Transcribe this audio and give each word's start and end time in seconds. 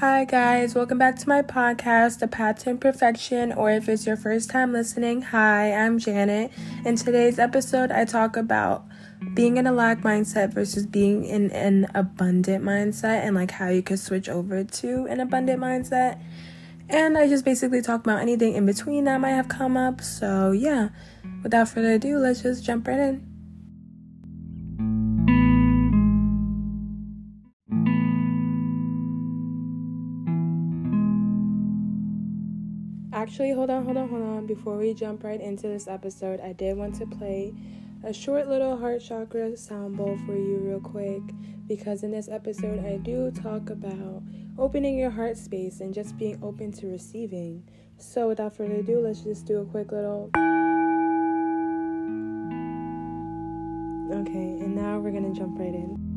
Hi, 0.00 0.24
guys, 0.24 0.74
welcome 0.74 0.96
back 0.96 1.18
to 1.18 1.28
my 1.28 1.42
podcast, 1.42 2.20
The 2.20 2.26
Path 2.26 2.60
to 2.60 2.70
Imperfection, 2.70 3.52
or 3.52 3.70
if 3.70 3.86
it's 3.86 4.06
your 4.06 4.16
first 4.16 4.48
time 4.48 4.72
listening, 4.72 5.20
hi, 5.20 5.74
I'm 5.74 5.98
Janet. 5.98 6.52
In 6.86 6.96
today's 6.96 7.38
episode, 7.38 7.92
I 7.92 8.06
talk 8.06 8.38
about 8.38 8.86
being 9.34 9.58
in 9.58 9.66
a 9.66 9.72
lack 9.72 10.00
mindset 10.00 10.54
versus 10.54 10.86
being 10.86 11.26
in 11.26 11.50
an 11.50 11.86
abundant 11.94 12.64
mindset 12.64 13.26
and 13.26 13.36
like 13.36 13.50
how 13.50 13.68
you 13.68 13.82
could 13.82 13.98
switch 13.98 14.30
over 14.30 14.64
to 14.64 15.04
an 15.04 15.20
abundant 15.20 15.60
mindset. 15.60 16.18
And 16.88 17.18
I 17.18 17.28
just 17.28 17.44
basically 17.44 17.82
talk 17.82 18.00
about 18.00 18.22
anything 18.22 18.54
in 18.54 18.64
between 18.64 19.04
that 19.04 19.20
might 19.20 19.32
have 19.32 19.48
come 19.48 19.76
up. 19.76 20.00
So, 20.00 20.52
yeah, 20.52 20.88
without 21.42 21.68
further 21.68 21.92
ado, 21.92 22.16
let's 22.16 22.40
just 22.40 22.64
jump 22.64 22.88
right 22.88 22.98
in. 22.98 23.29
Actually, 33.40 33.54
hold 33.54 33.70
on, 33.70 33.84
hold 33.86 33.96
on, 33.96 34.08
hold 34.10 34.22
on. 34.22 34.46
Before 34.46 34.76
we 34.76 34.92
jump 34.92 35.24
right 35.24 35.40
into 35.40 35.66
this 35.66 35.88
episode, 35.88 36.40
I 36.40 36.52
did 36.52 36.76
want 36.76 36.94
to 36.96 37.06
play 37.06 37.54
a 38.04 38.12
short 38.12 38.48
little 38.48 38.76
heart 38.76 39.00
chakra 39.00 39.56
sound 39.56 39.96
bowl 39.96 40.18
for 40.26 40.36
you, 40.36 40.58
real 40.58 40.78
quick, 40.78 41.22
because 41.66 42.02
in 42.02 42.10
this 42.10 42.28
episode, 42.28 42.84
I 42.84 42.98
do 42.98 43.30
talk 43.30 43.70
about 43.70 44.22
opening 44.58 44.98
your 44.98 45.08
heart 45.08 45.38
space 45.38 45.80
and 45.80 45.94
just 45.94 46.18
being 46.18 46.38
open 46.42 46.70
to 46.72 46.88
receiving. 46.88 47.62
So, 47.96 48.28
without 48.28 48.54
further 48.54 48.74
ado, 48.74 49.00
let's 49.00 49.22
just 49.22 49.46
do 49.46 49.60
a 49.60 49.64
quick 49.64 49.90
little. 49.90 50.28
Okay, 54.20 54.60
and 54.60 54.76
now 54.76 54.98
we're 54.98 55.12
gonna 55.12 55.32
jump 55.32 55.58
right 55.58 55.74
in. 55.74 56.09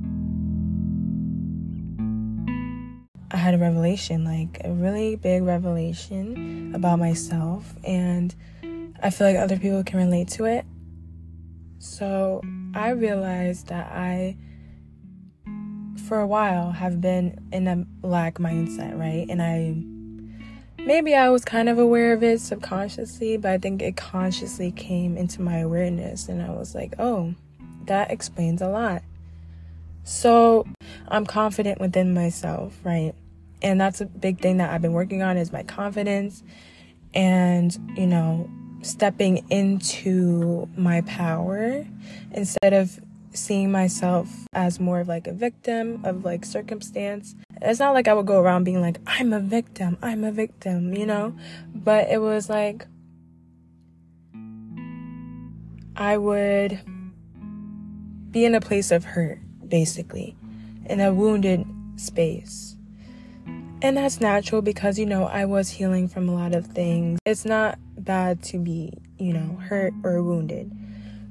Had 3.44 3.54
a 3.54 3.58
revelation, 3.58 4.24
like 4.24 4.62
a 4.64 4.72
really 4.72 5.18
big 5.18 5.44
revelation 5.44 6.72
about 6.74 6.98
myself, 6.98 7.76
and 7.84 8.34
I 9.02 9.10
feel 9.10 9.28
like 9.28 9.36
other 9.36 9.58
people 9.58 9.84
can 9.84 10.00
relate 10.00 10.30
to 10.30 10.46
it. 10.46 10.66
So 11.80 12.42
I 12.74 12.92
realized 12.92 13.68
that 13.68 13.92
I, 13.92 14.38
for 16.08 16.22
a 16.22 16.26
while, 16.26 16.72
have 16.72 17.02
been 17.02 17.38
in 17.52 17.68
a 17.68 18.08
lack 18.08 18.36
mindset, 18.36 18.98
right? 18.98 19.28
And 19.30 19.42
I, 19.42 19.76
maybe 20.82 21.14
I 21.14 21.28
was 21.28 21.44
kind 21.44 21.68
of 21.68 21.78
aware 21.78 22.14
of 22.14 22.24
it 22.24 22.40
subconsciously, 22.40 23.36
but 23.36 23.52
I 23.52 23.58
think 23.58 23.82
it 23.82 23.98
consciously 23.98 24.72
came 24.72 25.18
into 25.18 25.42
my 25.42 25.58
awareness, 25.58 26.30
and 26.30 26.42
I 26.42 26.52
was 26.52 26.74
like, 26.74 26.94
oh, 26.98 27.36
that 27.88 28.10
explains 28.10 28.62
a 28.62 28.70
lot. 28.70 29.04
So 30.06 30.66
I'm 31.10 31.26
confident 31.26 31.82
within 31.82 32.14
myself, 32.14 32.80
right? 32.86 33.14
And 33.64 33.80
that's 33.80 34.02
a 34.02 34.06
big 34.06 34.40
thing 34.40 34.58
that 34.58 34.72
I've 34.72 34.82
been 34.82 34.94
working 34.94 35.24
on 35.24 35.38
is 35.38 35.52
my 35.52 35.64
confidence 35.64 36.44
and 37.14 37.76
you 37.96 38.06
know 38.06 38.50
stepping 38.82 39.46
into 39.50 40.68
my 40.76 41.02
power 41.02 41.88
instead 42.34 42.74
of 42.74 43.00
seeing 43.32 43.72
myself 43.72 44.30
as 44.54 44.80
more 44.80 45.00
of 45.00 45.08
like 45.08 45.26
a 45.26 45.34
victim 45.34 46.04
of 46.04 46.24
like 46.24 46.46
circumstance. 46.46 47.36
It's 47.62 47.80
not 47.80 47.94
like 47.94 48.08
I 48.08 48.14
would 48.14 48.26
go 48.26 48.40
around 48.40 48.66
being 48.66 48.82
like 48.82 49.00
I'm 49.08 49.34
a 49.34 49.40
victim, 49.40 49.98
I'm 50.02 50.24
a 50.24 50.32
victim, 50.32 50.94
you 50.94 51.06
know? 51.06 51.36
But 51.74 52.10
it 52.10 52.20
was 52.20 52.50
like 52.50 52.86
I 55.96 56.18
would 56.18 56.80
be 58.32 58.46
in 58.46 58.56
a 58.56 58.62
place 58.62 58.92
of 58.92 59.06
hurt 59.06 59.40
basically, 59.68 60.36
in 60.86 61.00
a 61.00 61.14
wounded 61.14 61.66
space 61.96 62.73
and 63.84 63.98
that's 63.98 64.22
natural 64.22 64.62
because, 64.62 64.98
you 64.98 65.06
know, 65.06 65.26
I 65.26 65.44
was 65.44 65.70
healing 65.70 66.08
from 66.08 66.30
a 66.30 66.34
lot 66.34 66.56
of 66.56 66.68
things. 66.68 67.20
It's 67.26 67.44
not 67.44 67.78
bad 67.98 68.42
to 68.44 68.58
be, 68.58 68.94
you 69.20 69.34
know, 69.34 69.58
hurt 69.58 69.94
or 70.06 70.24
wounded 70.24 70.72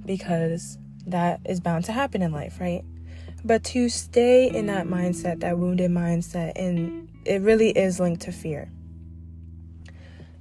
because 0.04 0.76
that 1.06 1.40
is 1.46 1.60
bound 1.60 1.86
to 1.86 1.92
happen 1.92 2.20
in 2.20 2.30
life, 2.30 2.60
right? 2.60 2.84
But 3.42 3.64
to 3.64 3.88
stay 3.88 4.50
in 4.50 4.66
that 4.66 4.86
mindset, 4.86 5.40
that 5.40 5.58
wounded 5.58 5.90
mindset, 5.90 6.52
and 6.54 7.08
it 7.24 7.40
really 7.40 7.70
is 7.70 7.98
linked 7.98 8.20
to 8.22 8.32
fear. 8.32 8.70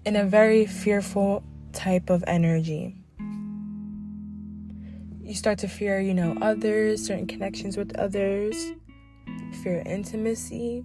In 0.06 0.18
a 0.18 0.25
very 0.25 0.66
fearful 0.66 1.44
type 1.72 2.09
of 2.09 2.25
energy. 2.28 2.97
You 5.24 5.34
start 5.34 5.59
to 5.59 5.69
fear, 5.69 6.02
you 6.02 6.13
know, 6.13 6.38
others, 6.41 7.06
certain 7.06 7.25
connections 7.25 7.78
with 7.78 7.96
others, 7.96 8.74
fear 9.63 9.81
intimacy, 9.86 10.84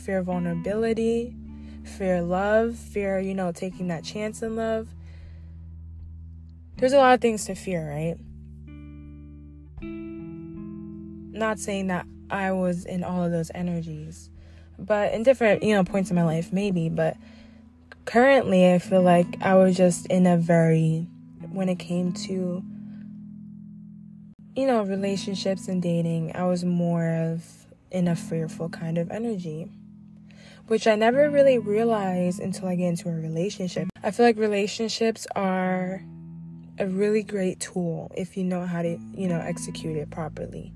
fear 0.00 0.22
vulnerability, 0.22 1.36
fear 1.84 2.22
love, 2.22 2.76
fear, 2.76 3.20
you 3.20 3.34
know, 3.34 3.52
taking 3.52 3.88
that 3.88 4.02
chance 4.02 4.42
in 4.42 4.56
love. 4.56 4.88
There's 6.76 6.92
a 6.92 6.98
lot 6.98 7.14
of 7.14 7.20
things 7.20 7.44
to 7.44 7.54
fear, 7.54 7.88
right? 7.88 8.16
Not 9.82 11.58
saying 11.58 11.88
that 11.88 12.06
I 12.30 12.52
was 12.52 12.86
in 12.86 13.04
all 13.04 13.22
of 13.22 13.30
those 13.30 13.50
energies, 13.54 14.30
but 14.78 15.12
in 15.12 15.22
different, 15.22 15.62
you 15.62 15.74
know, 15.74 15.84
points 15.84 16.10
in 16.10 16.16
my 16.16 16.24
life, 16.24 16.52
maybe. 16.52 16.88
But 16.88 17.16
currently, 18.06 18.72
I 18.72 18.78
feel 18.78 19.02
like 19.02 19.26
I 19.42 19.56
was 19.56 19.76
just 19.76 20.06
in 20.06 20.26
a 20.26 20.38
very, 20.38 21.06
when 21.50 21.68
it 21.68 21.78
came 21.78 22.12
to, 22.12 22.62
you 24.56 24.66
know, 24.66 24.82
relationships 24.82 25.68
and 25.68 25.82
dating, 25.82 26.34
I 26.34 26.44
was 26.44 26.64
more 26.64 27.06
of 27.06 27.44
in 27.90 28.08
a 28.08 28.16
fearful 28.16 28.68
kind 28.68 28.96
of 28.98 29.10
energy 29.10 29.68
which 30.70 30.86
I 30.86 30.94
never 30.94 31.28
really 31.30 31.58
realized 31.58 32.38
until 32.38 32.68
I 32.68 32.76
get 32.76 32.90
into 32.90 33.08
a 33.08 33.12
relationship. 33.12 33.88
I 34.04 34.12
feel 34.12 34.24
like 34.24 34.36
relationships 34.36 35.26
are 35.34 36.00
a 36.78 36.86
really 36.86 37.24
great 37.24 37.58
tool 37.58 38.08
if 38.16 38.36
you 38.36 38.44
know 38.44 38.64
how 38.64 38.82
to, 38.82 38.96
you 39.12 39.26
know, 39.26 39.40
execute 39.40 39.96
it 39.96 40.10
properly. 40.10 40.72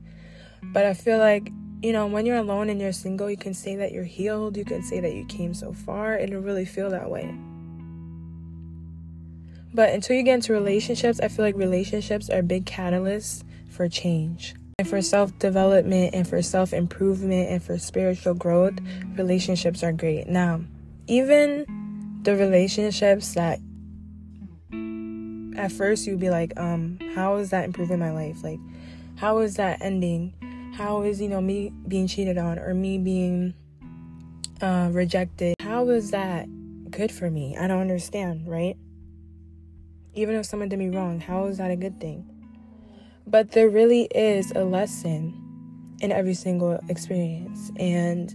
But 0.65 0.84
I 0.84 0.94
feel 0.94 1.19
like, 1.19 1.49
you 1.81 1.93
know, 1.93 2.09
when 2.09 2.27
you're 2.27 2.38
alone 2.38 2.71
and 2.71 2.81
you're 2.81 2.93
single, 2.93 3.31
you 3.31 3.37
can 3.37 3.55
say 3.55 3.77
that 3.77 3.93
you're 3.93 4.03
healed, 4.03 4.56
you 4.56 4.65
can 4.65 4.82
say 4.82 4.99
that 4.99 5.15
you 5.15 5.27
came 5.27 5.55
so 5.55 5.72
far, 5.72 6.19
it'll 6.19 6.43
really 6.43 6.65
feel 6.65 6.91
that 6.91 7.09
way. 7.09 7.32
But 9.72 9.91
until 9.91 10.16
you 10.16 10.25
get 10.25 10.34
into 10.34 10.55
relationships, 10.55 11.21
I 11.21 11.28
feel 11.28 11.44
like 11.44 11.55
relationships 11.55 12.28
are 12.31 12.43
big 12.43 12.65
catalysts 12.65 13.44
for 13.71 13.88
change. 13.88 14.56
And 14.79 14.89
for 14.89 15.01
self 15.03 15.39
development 15.39 16.15
and 16.15 16.27
for 16.27 16.43
self 16.43 16.73
improvement 16.73 17.49
and 17.49 17.62
for 17.62 17.79
spiritual 17.79 18.35
growth, 18.35 18.75
relationships 19.17 19.83
are 19.85 19.93
great. 19.93 20.27
Now, 20.27 20.62
even 21.07 21.65
the 22.23 22.35
relationships 22.35 23.35
that 23.35 23.61
at 25.57 25.71
first 25.71 26.07
you'd 26.07 26.19
be 26.19 26.31
like, 26.31 26.59
um, 26.59 26.99
how 27.15 27.37
is 27.37 27.51
that 27.51 27.65
improving 27.65 27.99
my 27.99 28.11
life? 28.11 28.43
Like, 28.43 28.59
how 29.17 29.39
is 29.39 29.57
that 29.57 29.81
ending? 29.81 30.35
How 30.75 31.03
is, 31.03 31.21
you 31.21 31.29
know, 31.29 31.41
me 31.41 31.73
being 31.87 32.09
cheated 32.09 32.37
on 32.37 32.59
or 32.59 32.75
me 32.75 32.99
being 32.99 33.55
uh, 34.61 34.89
rejected? 34.93 35.55
How 35.61 35.89
is 35.91 36.11
that 36.11 36.49
good 36.91 37.12
for 37.12 37.31
me? 37.31 37.56
I 37.56 37.69
don't 37.69 37.81
understand, 37.81 38.49
right? 38.49 38.77
Even 40.15 40.35
if 40.35 40.47
someone 40.47 40.69
did 40.69 40.79
me 40.79 40.89
wrong, 40.89 41.21
how 41.21 41.47
is 41.47 41.59
that 41.59 41.71
a 41.71 41.77
good 41.77 42.01
thing? 42.01 42.34
But 43.27 43.53
there 43.53 43.69
really 43.69 44.03
is 44.15 44.53
a 44.53 44.65
lesson 44.65 45.41
in 46.01 46.12
every 46.12 46.35
single 46.35 46.79
experience. 46.89 47.73
And 47.79 48.35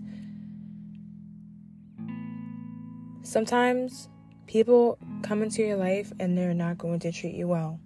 sometimes 3.21 4.09
people 4.47 4.97
come 5.21 5.43
into 5.43 5.61
your 5.61 5.77
life 5.77 6.11
and 6.19 6.37
they're 6.37 6.53
not 6.53 6.77
going 6.77 6.99
to 6.99 7.11
treat 7.11 7.35
you 7.35 7.47
well. 7.47 7.79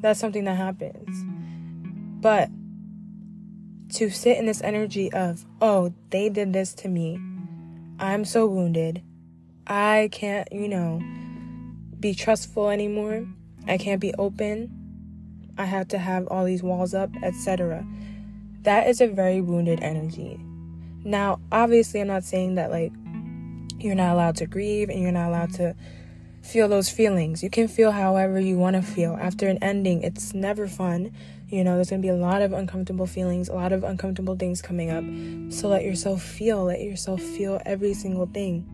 That's 0.00 0.20
something 0.20 0.44
that 0.44 0.56
happens. 0.56 1.24
But 2.20 2.50
to 3.94 4.10
sit 4.10 4.36
in 4.36 4.46
this 4.46 4.60
energy 4.62 5.12
of, 5.12 5.44
oh, 5.60 5.94
they 6.10 6.28
did 6.28 6.52
this 6.52 6.74
to 6.74 6.88
me. 6.88 7.18
I'm 7.98 8.24
so 8.24 8.46
wounded. 8.46 9.02
I 9.66 10.08
can't, 10.12 10.48
you 10.52 10.68
know, 10.68 11.00
be 11.98 12.14
trustful 12.14 12.70
anymore. 12.70 13.26
I 13.66 13.78
can't 13.78 14.00
be 14.00 14.14
open. 14.14 14.77
I 15.58 15.64
had 15.64 15.90
to 15.90 15.98
have 15.98 16.26
all 16.28 16.44
these 16.44 16.62
walls 16.62 16.94
up, 16.94 17.10
etc. 17.22 17.86
That 18.62 18.86
is 18.86 19.00
a 19.00 19.08
very 19.08 19.40
wounded 19.40 19.80
energy. 19.82 20.40
Now, 21.04 21.40
obviously, 21.52 22.00
I'm 22.00 22.06
not 22.06 22.24
saying 22.24 22.54
that 22.54 22.70
like 22.70 22.92
you're 23.78 23.94
not 23.94 24.12
allowed 24.12 24.36
to 24.36 24.46
grieve 24.46 24.88
and 24.88 25.00
you're 25.00 25.12
not 25.12 25.28
allowed 25.28 25.54
to 25.54 25.74
feel 26.42 26.68
those 26.68 26.88
feelings. 26.90 27.42
You 27.42 27.50
can 27.50 27.68
feel 27.68 27.92
however 27.92 28.40
you 28.40 28.56
want 28.56 28.76
to 28.76 28.82
feel. 28.82 29.16
After 29.20 29.48
an 29.48 29.58
ending, 29.62 30.02
it's 30.02 30.34
never 30.34 30.66
fun. 30.66 31.12
You 31.48 31.64
know, 31.64 31.76
there's 31.76 31.90
going 31.90 32.02
to 32.02 32.06
be 32.06 32.10
a 32.10 32.16
lot 32.16 32.42
of 32.42 32.52
uncomfortable 32.52 33.06
feelings, 33.06 33.48
a 33.48 33.54
lot 33.54 33.72
of 33.72 33.84
uncomfortable 33.84 34.36
things 34.36 34.60
coming 34.60 34.90
up. 34.90 35.04
So 35.52 35.68
let 35.68 35.84
yourself 35.84 36.22
feel, 36.22 36.64
let 36.64 36.80
yourself 36.80 37.22
feel 37.22 37.60
every 37.64 37.94
single 37.94 38.26
thing. 38.26 38.66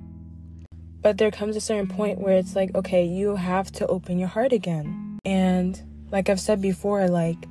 But 1.03 1.19
there 1.19 1.31
comes 1.31 1.55
a 1.55 1.61
certain 1.61 1.87
point 1.87 2.19
where 2.19 2.37
it's 2.37 2.57
like, 2.57 2.75
okay, 2.75 3.05
you 3.05 3.37
have 3.37 3.71
to 3.73 3.87
open 3.87 4.19
your 4.19 4.29
heart 4.29 4.53
again. 4.53 5.19
And 5.25 5.81
like 6.15 6.31
I've 6.31 6.41
said 6.41 6.63
before, 6.63 7.09
like, 7.09 7.49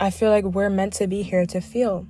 I 0.00 0.08
feel 0.08 0.30
like 0.30 0.44
we're 0.44 0.70
meant 0.70 0.94
to 0.94 1.06
be 1.06 1.22
here 1.22 1.44
to 1.44 1.60
feel. 1.60 2.06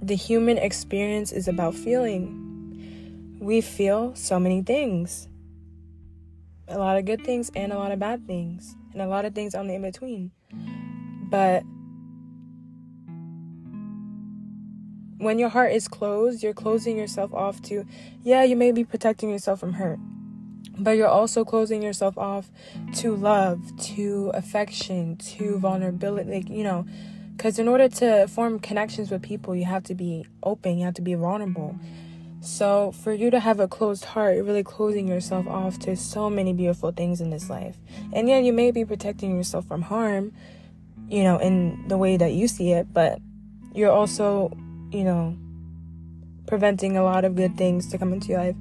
the 0.00 0.14
human 0.14 0.58
experience 0.58 1.32
is 1.32 1.48
about 1.48 1.74
feeling. 1.74 3.36
We 3.40 3.60
feel 3.60 4.14
so 4.14 4.38
many 4.38 4.62
things 4.62 5.28
a 6.68 6.78
lot 6.78 6.98
of 6.98 7.06
good 7.06 7.24
things 7.24 7.50
and 7.56 7.72
a 7.72 7.78
lot 7.78 7.92
of 7.92 7.98
bad 7.98 8.26
things, 8.26 8.76
and 8.92 9.00
a 9.00 9.06
lot 9.06 9.24
of 9.24 9.34
things 9.34 9.54
on 9.54 9.66
the 9.66 9.74
in 9.74 9.80
between. 9.82 10.30
But 11.30 11.62
when 15.16 15.38
your 15.38 15.48
heart 15.48 15.72
is 15.72 15.88
closed, 15.88 16.42
you're 16.42 16.52
closing 16.52 16.98
yourself 16.98 17.32
off 17.32 17.62
to, 17.62 17.86
yeah, 18.22 18.44
you 18.44 18.54
may 18.54 18.70
be 18.70 18.84
protecting 18.84 19.30
yourself 19.30 19.60
from 19.60 19.72
hurt, 19.72 19.98
but 20.78 20.92
you're 20.92 21.08
also 21.08 21.44
closing 21.44 21.82
yourself 21.82 22.16
off 22.16 22.50
to 22.96 23.14
love, 23.14 23.60
to 23.80 24.30
affection, 24.34 25.16
to 25.16 25.58
vulnerability, 25.58 26.30
like, 26.30 26.48
you 26.48 26.62
know, 26.62 26.86
because 27.36 27.58
in 27.58 27.68
order 27.68 27.88
to 27.88 28.26
form 28.28 28.58
connections 28.58 29.10
with 29.10 29.22
people, 29.22 29.54
you 29.54 29.64
have 29.64 29.84
to 29.84 29.94
be 29.94 30.26
open, 30.42 30.78
you 30.78 30.84
have 30.84 30.94
to 30.94 31.02
be 31.02 31.14
vulnerable. 31.14 31.76
So, 32.40 32.92
for 32.92 33.12
you 33.12 33.30
to 33.30 33.40
have 33.40 33.58
a 33.58 33.66
closed 33.66 34.04
heart, 34.04 34.36
you're 34.36 34.44
really 34.44 34.62
closing 34.62 35.08
yourself 35.08 35.48
off 35.48 35.78
to 35.80 35.96
so 35.96 36.30
many 36.30 36.52
beautiful 36.52 36.92
things 36.92 37.20
in 37.20 37.30
this 37.30 37.50
life. 37.50 37.76
And 38.12 38.28
yeah, 38.28 38.38
you 38.38 38.52
may 38.52 38.70
be 38.70 38.84
protecting 38.84 39.36
yourself 39.36 39.66
from 39.66 39.82
harm, 39.82 40.32
you 41.08 41.24
know, 41.24 41.38
in 41.38 41.88
the 41.88 41.98
way 41.98 42.16
that 42.16 42.32
you 42.32 42.46
see 42.46 42.70
it, 42.70 42.92
but 42.92 43.18
you're 43.74 43.90
also 43.90 44.56
you 44.90 45.04
know, 45.04 45.36
preventing 46.46 46.96
a 46.96 47.02
lot 47.02 47.24
of 47.24 47.36
good 47.36 47.56
things 47.56 47.88
to 47.90 47.98
come 47.98 48.12
into 48.12 48.28
your 48.28 48.38
life 48.38 48.56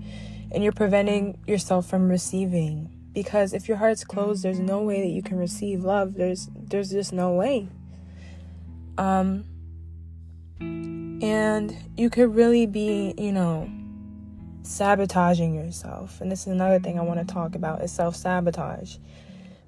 and 0.51 0.63
you're 0.63 0.73
preventing 0.73 1.39
yourself 1.47 1.87
from 1.87 2.09
receiving. 2.09 2.93
Because 3.13 3.53
if 3.53 3.67
your 3.67 3.77
heart's 3.77 4.03
closed 4.03 4.43
there's 4.43 4.59
no 4.59 4.81
way 4.81 5.01
that 5.01 5.09
you 5.09 5.23
can 5.23 5.37
receive 5.37 5.83
love. 5.83 6.15
There's 6.15 6.49
there's 6.55 6.91
just 6.91 7.13
no 7.13 7.33
way. 7.33 7.67
Um 8.97 9.45
and 10.59 11.75
you 11.97 12.09
could 12.09 12.35
really 12.35 12.65
be 12.65 13.13
you 13.17 13.31
know 13.31 13.69
sabotaging 14.63 15.55
yourself. 15.55 16.21
And 16.21 16.31
this 16.31 16.41
is 16.41 16.47
another 16.47 16.79
thing 16.79 16.99
i 16.99 17.01
want 17.01 17.25
to 17.25 17.33
talk 17.33 17.55
about 17.55 17.81
is 17.81 17.91
self-sabotage 17.91 18.97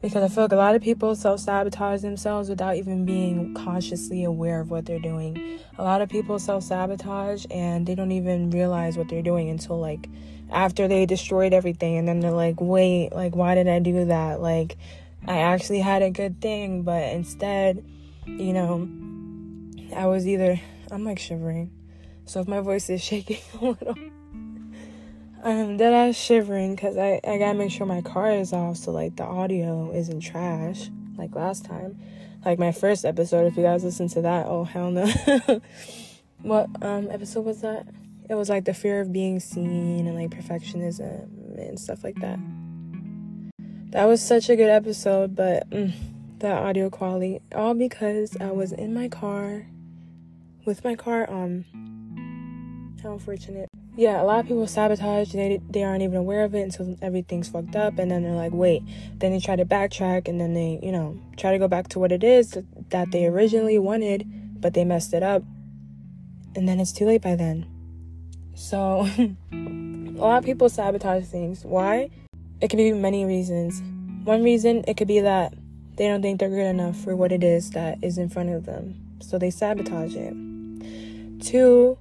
because 0.02 0.24
I 0.24 0.34
feel 0.34 0.46
like 0.46 0.52
a 0.52 0.56
lot 0.56 0.76
of 0.76 0.82
people 0.82 1.16
self 1.16 1.40
sabotage 1.40 2.02
themselves 2.02 2.50
without 2.50 2.76
even 2.76 3.06
being 3.06 3.54
consciously 3.54 4.24
aware 4.24 4.60
of 4.60 4.70
what 4.70 4.86
they're 4.86 5.00
doing. 5.00 5.60
A 5.78 5.84
lot 5.84 6.02
of 6.02 6.10
people 6.10 6.40
self 6.40 6.64
sabotage 6.64 7.46
and 7.52 7.86
they 7.86 7.96
don't 7.96 8.12
even 8.12 8.50
realize 8.50 8.98
what 8.98 9.10
they're 9.10 9.22
doing 9.22 9.50
until 9.50 9.80
like 9.80 10.08
after 10.52 10.88
they 10.88 11.06
destroyed 11.06 11.54
everything, 11.54 11.98
and 11.98 12.08
then 12.08 12.20
they're 12.20 12.32
like, 12.32 12.60
wait, 12.60 13.12
like, 13.12 13.36
why 13.36 13.56
did 13.56 13.68
I 13.68 13.80
do 13.80 14.06
that? 14.06 14.42
Like, 14.42 14.78
I 15.28 15.40
actually 15.40 15.80
had 15.80 16.02
a 16.02 16.10
good 16.10 16.42
thing, 16.42 16.84
but 16.84 17.04
instead, 17.04 17.86
you 18.26 18.54
know, 18.54 18.88
I 19.96 20.08
was 20.08 20.28
either, 20.28 20.60
I'm 20.92 21.04
like 21.04 21.20
shivering. 21.20 21.72
So 22.26 22.42
if 22.42 22.48
my 22.48 22.62
voice 22.62 22.90
is 22.90 23.02
shaking 23.04 23.40
a 23.62 23.66
little. 23.66 23.96
I'm 25.42 25.78
dead 25.78 25.94
ass 25.94 26.16
shivering 26.18 26.76
because 26.76 26.98
I, 26.98 27.22
I 27.26 27.38
gotta 27.38 27.58
make 27.58 27.72
sure 27.72 27.86
my 27.86 28.02
car 28.02 28.32
is 28.32 28.52
off 28.52 28.76
so 28.76 28.92
like 28.92 29.16
the 29.16 29.24
audio 29.24 29.92
isn't 29.92 30.20
trash 30.20 30.90
like 31.18 31.34
last 31.34 31.64
time. 31.64 31.98
Like 32.44 32.60
my 32.60 32.74
first 32.74 33.06
episode, 33.06 33.48
if 33.48 33.56
you 33.56 33.64
guys 33.64 33.84
listen 33.84 34.10
to 34.10 34.22
that, 34.24 34.48
oh 34.48 34.66
hell 34.66 34.92
no. 34.92 35.06
what 36.42 36.68
um 36.82 37.10
episode 37.10 37.46
was 37.46 37.62
that? 37.62 37.88
It 38.30 38.36
was 38.36 38.50
like 38.50 38.66
the 38.66 38.74
fear 38.74 39.00
of 39.00 39.14
being 39.14 39.40
seen 39.40 40.08
and 40.08 40.16
like 40.16 40.30
perfectionism 40.30 41.58
and 41.58 41.80
stuff 41.80 42.04
like 42.04 42.20
that. 42.20 42.38
That 43.92 44.06
was 44.06 44.22
such 44.22 44.50
a 44.50 44.58
good 44.58 44.70
episode, 44.70 45.36
but 45.38 45.70
mm, 45.70 45.94
the 46.40 46.52
audio 46.52 46.90
quality 46.90 47.40
all 47.56 47.74
because 47.74 48.36
I 48.42 48.52
was 48.52 48.74
in 48.74 48.94
my 48.94 49.08
car 49.08 49.68
with 50.66 50.84
my 50.84 50.96
car 50.96 51.30
on. 51.30 51.66
How 53.02 53.14
unfortunate 53.14 53.70
yeah, 54.00 54.22
a 54.22 54.24
lot 54.24 54.40
of 54.40 54.48
people 54.48 54.66
sabotage. 54.66 55.34
They 55.34 55.60
they 55.70 55.84
aren't 55.84 56.04
even 56.04 56.16
aware 56.16 56.46
of 56.46 56.56
it 56.56 56.62
until 56.62 56.96
everything's 57.02 57.50
fucked 57.50 57.76
up, 57.76 58.00
and 58.00 58.10
then 58.10 58.24
they're 58.24 58.32
like, 58.32 58.54
wait. 58.54 58.82
Then 59.18 59.34
they 59.34 59.42
try 59.42 59.58
to 59.58 59.66
backtrack, 59.66 60.30
and 60.30 60.40
then 60.40 60.54
they, 60.54 60.80
you 60.82 60.94
know, 60.94 61.20
try 61.36 61.52
to 61.52 61.60
go 61.60 61.68
back 61.68 61.90
to 61.90 62.00
what 62.00 62.14
it 62.14 62.24
is 62.24 62.58
that 62.92 63.12
they 63.12 63.26
originally 63.26 63.78
wanted, 63.78 64.26
but 64.62 64.74
they 64.74 64.86
messed 64.86 65.14
it 65.14 65.22
up, 65.22 65.44
and 66.56 66.66
then 66.66 66.80
it's 66.80 66.94
too 66.94 67.06
late 67.06 67.22
by 67.22 67.36
then. 67.36 67.68
So, 68.56 69.06
a 69.52 70.16
lot 70.16 70.38
of 70.38 70.46
people 70.46 70.70
sabotage 70.70 71.26
things. 71.26 71.66
Why? 71.66 72.10
It 72.62 72.70
could 72.70 72.78
be 72.78 72.94
many 72.94 73.26
reasons. 73.26 73.82
One 74.24 74.44
reason 74.44 74.86
it 74.88 74.96
could 74.96 75.10
be 75.10 75.20
that 75.20 75.54
they 75.98 76.08
don't 76.08 76.22
think 76.22 76.40
they're 76.40 76.48
good 76.48 76.70
enough 76.70 76.96
for 76.96 77.18
what 77.18 77.34
it 77.34 77.44
is 77.44 77.72
that 77.72 78.02
is 78.02 78.18
in 78.18 78.30
front 78.30 78.52
of 78.52 78.66
them, 78.66 78.96
so 79.20 79.38
they 79.38 79.50
sabotage 79.50 80.16
it. 80.16 80.34
Two, 81.42 81.98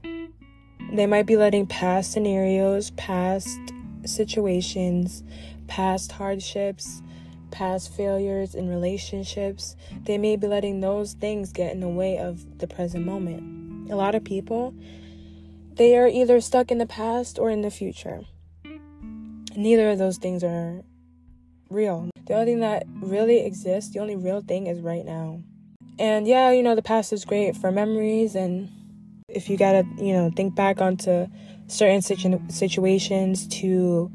they 0.93 1.06
might 1.06 1.26
be 1.26 1.37
letting 1.37 1.67
past 1.67 2.12
scenarios, 2.12 2.90
past 2.90 3.58
situations, 4.05 5.23
past 5.67 6.12
hardships, 6.12 7.02
past 7.50 7.94
failures 7.94 8.55
in 8.55 8.69
relationships, 8.69 9.76
they 10.05 10.19
may 10.19 10.37
be 10.37 10.46
letting 10.46 10.81
those 10.81 11.14
things 11.14 11.52
get 11.52 11.73
in 11.73 11.81
the 11.81 11.88
way 11.88 12.19
of 12.19 12.58
the 12.58 12.67
present 12.67 13.05
moment. 13.05 13.90
A 13.90 13.96
lot 13.96 14.14
of 14.14 14.25
people, 14.25 14.75
they 15.75 15.96
are 15.96 16.08
either 16.08 16.40
stuck 16.40 16.70
in 16.70 16.79
the 16.79 16.87
past 16.87 17.38
or 17.38 17.50
in 17.50 17.62
the 17.62 17.70
future. 17.70 18.23
Neither 19.56 19.91
of 19.91 19.99
those 19.99 20.19
things 20.19 20.44
are 20.44 20.82
real. 21.70 22.11
The 22.26 22.34
only 22.34 22.52
thing 22.52 22.61
that 22.61 22.84
really 23.00 23.44
exists, 23.44 23.93
the 23.93 24.00
only 24.00 24.17
real 24.17 24.41
thing 24.41 24.67
is 24.67 24.81
right 24.81 25.05
now. 25.05 25.43
And 25.99 26.29
yeah, 26.29 26.52
you 26.52 26.62
know, 26.62 26.75
the 26.75 26.82
past 26.82 27.12
is 27.12 27.25
great 27.25 27.56
for 27.56 27.73
memories 27.73 28.34
and 28.34 28.70
if 29.28 29.50
you 29.50 29.58
gotta, 29.58 29.86
you 29.98 30.12
know, 30.12 30.30
think 30.34 30.54
back 30.54 30.80
onto 30.80 31.26
certain 31.66 32.00
situ- 32.00 32.40
situations 32.48 33.46
to 33.48 34.10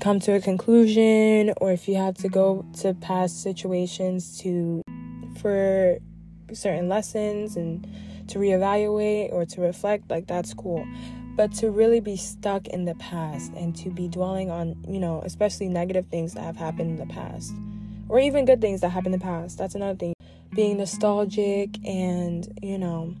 come 0.00 0.18
to 0.20 0.32
a 0.32 0.40
conclusion, 0.40 1.52
or 1.58 1.70
if 1.70 1.88
you 1.88 1.96
have 1.96 2.14
to 2.14 2.28
go 2.28 2.64
to 2.78 2.94
past 2.94 3.42
situations 3.42 4.38
to 4.40 4.82
for 5.40 5.98
certain 6.52 6.88
lessons 6.88 7.56
and 7.56 7.86
to 8.28 8.38
reevaluate 8.38 9.32
or 9.32 9.44
to 9.44 9.60
reflect, 9.60 10.08
like 10.10 10.26
that's 10.26 10.54
cool. 10.54 10.86
But 11.36 11.52
to 11.54 11.70
really 11.70 12.00
be 12.00 12.16
stuck 12.16 12.66
in 12.68 12.84
the 12.84 12.94
past 12.96 13.52
and 13.52 13.76
to 13.76 13.90
be 13.90 14.08
dwelling 14.08 14.50
on, 14.50 14.74
you 14.88 14.98
know, 14.98 15.22
especially 15.24 15.68
negative 15.68 16.06
things 16.06 16.34
that 16.34 16.42
have 16.42 16.56
happened 16.56 16.90
in 16.90 16.96
the 16.96 17.12
past, 17.12 17.52
or 18.08 18.18
even 18.18 18.46
good 18.46 18.60
things 18.60 18.80
that 18.80 18.88
happened 18.88 19.14
in 19.14 19.20
the 19.20 19.24
past, 19.24 19.58
that's 19.58 19.74
another 19.74 19.96
thing 19.96 20.14
being 20.54 20.78
nostalgic 20.78 21.76
and, 21.84 22.46
you 22.62 22.78
know, 22.78 23.14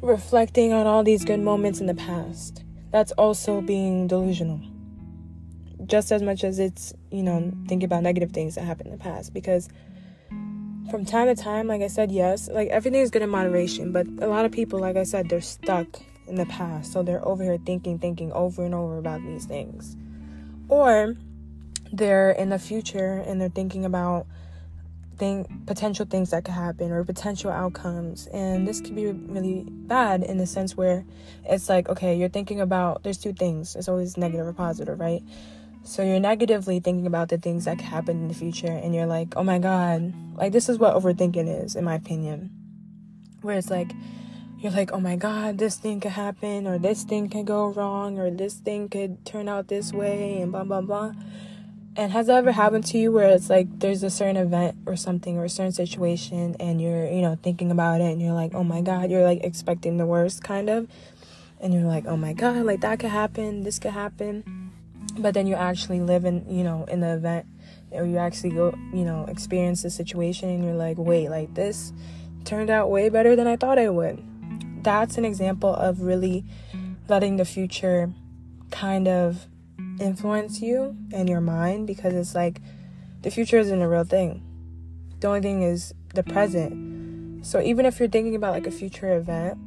reflecting 0.00 0.72
on 0.72 0.86
all 0.86 1.02
these 1.02 1.24
good 1.24 1.40
moments 1.40 1.80
in 1.80 1.86
the 1.86 1.94
past. 1.94 2.64
That's 2.90 3.12
also 3.12 3.60
being 3.60 4.06
delusional. 4.06 4.60
Just 5.86 6.12
as 6.12 6.22
much 6.22 6.44
as 6.44 6.58
it's, 6.58 6.92
you 7.10 7.22
know, 7.22 7.52
thinking 7.66 7.84
about 7.84 8.02
negative 8.02 8.32
things 8.32 8.54
that 8.54 8.62
happened 8.62 8.88
in 8.88 8.92
the 8.92 9.02
past. 9.02 9.32
Because 9.32 9.68
from 10.90 11.04
time 11.04 11.26
to 11.26 11.34
time, 11.34 11.66
like 11.66 11.82
I 11.82 11.88
said, 11.88 12.10
yes, 12.10 12.48
like 12.48 12.68
everything 12.68 13.00
is 13.00 13.10
good 13.10 13.22
in 13.22 13.30
moderation. 13.30 13.92
But 13.92 14.06
a 14.20 14.26
lot 14.26 14.44
of 14.44 14.52
people, 14.52 14.80
like 14.80 14.96
I 14.96 15.04
said, 15.04 15.28
they're 15.28 15.40
stuck 15.40 15.86
in 16.26 16.36
the 16.36 16.46
past. 16.46 16.92
So 16.92 17.02
they're 17.02 17.26
over 17.26 17.42
here 17.42 17.58
thinking, 17.64 17.98
thinking 17.98 18.32
over 18.32 18.64
and 18.64 18.74
over 18.74 18.98
about 18.98 19.22
these 19.22 19.46
things. 19.46 19.96
Or 20.68 21.14
they're 21.92 22.30
in 22.32 22.50
the 22.50 22.58
future 22.58 23.24
and 23.26 23.40
they're 23.40 23.48
thinking 23.48 23.84
about 23.84 24.26
thing 25.18 25.62
potential 25.66 26.06
things 26.06 26.30
that 26.30 26.44
could 26.44 26.54
happen 26.54 26.92
or 26.92 27.04
potential 27.04 27.50
outcomes. 27.50 28.26
And 28.28 28.66
this 28.66 28.80
could 28.80 28.94
be 28.94 29.06
really 29.06 29.64
bad 29.68 30.22
in 30.22 30.38
the 30.38 30.46
sense 30.46 30.76
where 30.76 31.04
it's 31.44 31.68
like 31.68 31.88
okay 31.88 32.16
you're 32.16 32.28
thinking 32.28 32.60
about 32.60 33.02
there's 33.02 33.18
two 33.18 33.32
things. 33.32 33.76
It's 33.76 33.88
always 33.88 34.16
negative 34.16 34.46
or 34.46 34.52
positive 34.52 34.98
right? 34.98 35.22
So 35.84 36.02
you're 36.02 36.20
negatively 36.20 36.80
thinking 36.80 37.06
about 37.06 37.28
the 37.28 37.38
things 37.38 37.64
that 37.64 37.78
could 37.78 37.86
happen 37.86 38.18
in 38.18 38.28
the 38.28 38.34
future 38.34 38.66
and 38.66 38.94
you're 38.94 39.06
like 39.06 39.34
oh 39.36 39.44
my 39.44 39.58
god 39.58 40.14
like 40.36 40.52
this 40.52 40.68
is 40.68 40.78
what 40.78 40.94
overthinking 40.94 41.64
is 41.64 41.76
in 41.76 41.84
my 41.84 41.94
opinion. 41.94 42.50
Where 43.42 43.58
it's 43.58 43.70
like 43.70 43.92
you're 44.58 44.72
like 44.72 44.92
oh 44.92 45.00
my 45.00 45.16
god 45.16 45.58
this 45.58 45.76
thing 45.76 46.00
could 46.00 46.12
happen 46.12 46.66
or 46.66 46.78
this 46.78 47.04
thing 47.04 47.28
could 47.28 47.46
go 47.46 47.68
wrong 47.68 48.18
or 48.18 48.30
this 48.30 48.54
thing 48.54 48.88
could 48.88 49.24
turn 49.24 49.48
out 49.48 49.68
this 49.68 49.92
way 49.92 50.40
and 50.40 50.50
blah 50.50 50.64
blah 50.64 50.80
blah 50.80 51.12
and 51.98 52.12
has 52.12 52.28
that 52.28 52.36
ever 52.36 52.52
happened 52.52 52.86
to 52.86 52.96
you 52.96 53.10
where 53.10 53.28
it's 53.28 53.50
like 53.50 53.80
there's 53.80 54.04
a 54.04 54.08
certain 54.08 54.36
event 54.36 54.76
or 54.86 54.94
something 54.94 55.36
or 55.36 55.46
a 55.46 55.48
certain 55.48 55.72
situation 55.72 56.54
and 56.60 56.80
you're, 56.80 57.10
you 57.10 57.20
know, 57.20 57.36
thinking 57.42 57.72
about 57.72 58.00
it 58.00 58.12
and 58.12 58.22
you're 58.22 58.34
like, 58.34 58.54
oh 58.54 58.62
my 58.62 58.80
God, 58.80 59.10
you're 59.10 59.24
like 59.24 59.42
expecting 59.42 59.96
the 59.96 60.06
worst 60.06 60.44
kind 60.44 60.70
of. 60.70 60.88
And 61.60 61.74
you're 61.74 61.82
like, 61.82 62.06
oh 62.06 62.16
my 62.16 62.34
God, 62.34 62.64
like 62.64 62.82
that 62.82 63.00
could 63.00 63.10
happen, 63.10 63.64
this 63.64 63.80
could 63.80 63.90
happen. 63.90 64.70
But 65.18 65.34
then 65.34 65.48
you 65.48 65.56
actually 65.56 65.98
live 65.98 66.24
in, 66.24 66.48
you 66.48 66.62
know, 66.62 66.84
in 66.84 67.00
the 67.00 67.14
event 67.14 67.46
or 67.90 68.04
you 68.04 68.18
actually 68.18 68.50
go, 68.50 68.78
you 68.94 69.04
know, 69.04 69.24
experience 69.24 69.82
the 69.82 69.90
situation 69.90 70.50
and 70.50 70.62
you're 70.62 70.74
like, 70.74 70.98
wait, 70.98 71.30
like 71.30 71.54
this 71.54 71.92
turned 72.44 72.70
out 72.70 72.90
way 72.90 73.08
better 73.08 73.34
than 73.34 73.48
I 73.48 73.56
thought 73.56 73.76
it 73.76 73.92
would. 73.92 74.22
That's 74.84 75.18
an 75.18 75.24
example 75.24 75.74
of 75.74 76.02
really 76.02 76.44
letting 77.08 77.38
the 77.38 77.44
future 77.44 78.12
kind 78.70 79.08
of 79.08 79.48
influence 80.00 80.60
you 80.60 80.96
and 81.12 81.28
your 81.28 81.40
mind 81.40 81.86
because 81.86 82.14
it's 82.14 82.34
like 82.34 82.60
the 83.22 83.30
future 83.30 83.58
isn't 83.58 83.82
a 83.82 83.88
real 83.88 84.04
thing. 84.04 84.42
The 85.20 85.28
only 85.28 85.40
thing 85.40 85.62
is 85.62 85.94
the 86.14 86.22
present. 86.22 87.44
So 87.44 87.60
even 87.60 87.86
if 87.86 87.98
you're 87.98 88.08
thinking 88.08 88.34
about 88.34 88.52
like 88.52 88.66
a 88.66 88.70
future 88.70 89.16
event, 89.16 89.58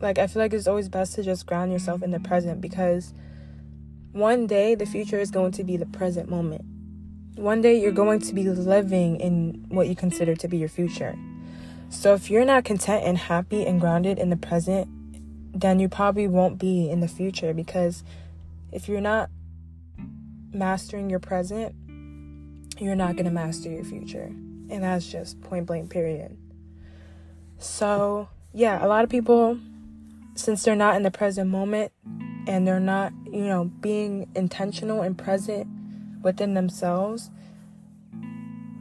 like 0.00 0.18
I 0.18 0.26
feel 0.26 0.42
like 0.42 0.52
it's 0.52 0.66
always 0.66 0.88
best 0.88 1.14
to 1.14 1.22
just 1.22 1.46
ground 1.46 1.72
yourself 1.72 2.02
in 2.02 2.10
the 2.10 2.20
present 2.20 2.60
because 2.60 3.12
one 4.12 4.46
day 4.46 4.74
the 4.74 4.86
future 4.86 5.18
is 5.18 5.30
going 5.30 5.52
to 5.52 5.64
be 5.64 5.76
the 5.76 5.86
present 5.86 6.28
moment. 6.28 6.64
One 7.36 7.60
day 7.60 7.80
you're 7.80 7.92
going 7.92 8.20
to 8.20 8.34
be 8.34 8.48
living 8.48 9.16
in 9.20 9.64
what 9.68 9.88
you 9.88 9.94
consider 9.94 10.34
to 10.34 10.48
be 10.48 10.58
your 10.58 10.68
future. 10.68 11.16
So 11.88 12.14
if 12.14 12.30
you're 12.30 12.44
not 12.44 12.64
content 12.64 13.04
and 13.04 13.18
happy 13.18 13.66
and 13.66 13.80
grounded 13.80 14.18
in 14.18 14.30
the 14.30 14.36
present, 14.36 14.88
then 15.58 15.80
you 15.80 15.88
probably 15.88 16.28
won't 16.28 16.58
be 16.58 16.88
in 16.88 17.00
the 17.00 17.08
future 17.08 17.52
because 17.52 18.04
if 18.72 18.88
you're 18.88 19.00
not 19.00 19.30
mastering 20.52 21.10
your 21.10 21.20
present, 21.20 21.74
you're 22.78 22.96
not 22.96 23.14
going 23.14 23.26
to 23.26 23.30
master 23.30 23.70
your 23.70 23.84
future. 23.84 24.32
And 24.70 24.82
that's 24.82 25.06
just 25.06 25.40
point 25.42 25.66
blank, 25.66 25.90
period. 25.90 26.36
So, 27.58 28.28
yeah, 28.52 28.84
a 28.84 28.88
lot 28.88 29.04
of 29.04 29.10
people, 29.10 29.58
since 30.34 30.62
they're 30.62 30.76
not 30.76 30.96
in 30.96 31.02
the 31.02 31.10
present 31.10 31.50
moment 31.50 31.92
and 32.46 32.66
they're 32.66 32.80
not, 32.80 33.12
you 33.26 33.44
know, 33.44 33.64
being 33.64 34.28
intentional 34.34 35.02
and 35.02 35.16
present 35.18 35.66
within 36.22 36.54
themselves, 36.54 37.30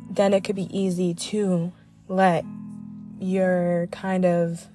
then 0.10 0.34
it 0.34 0.44
could 0.44 0.56
be 0.56 0.70
easy 0.78 1.14
to 1.14 1.72
let 2.08 2.46
your 3.20 3.88
kind 3.92 4.26
of 4.26 4.68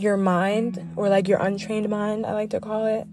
your 0.00 0.16
mind 0.16 0.92
or 0.96 1.08
like 1.08 1.28
your 1.28 1.38
untrained 1.40 1.88
mind 1.88 2.24
i 2.26 2.32
like 2.32 2.50
to 2.50 2.60
call 2.60 2.86
it. 2.86 3.06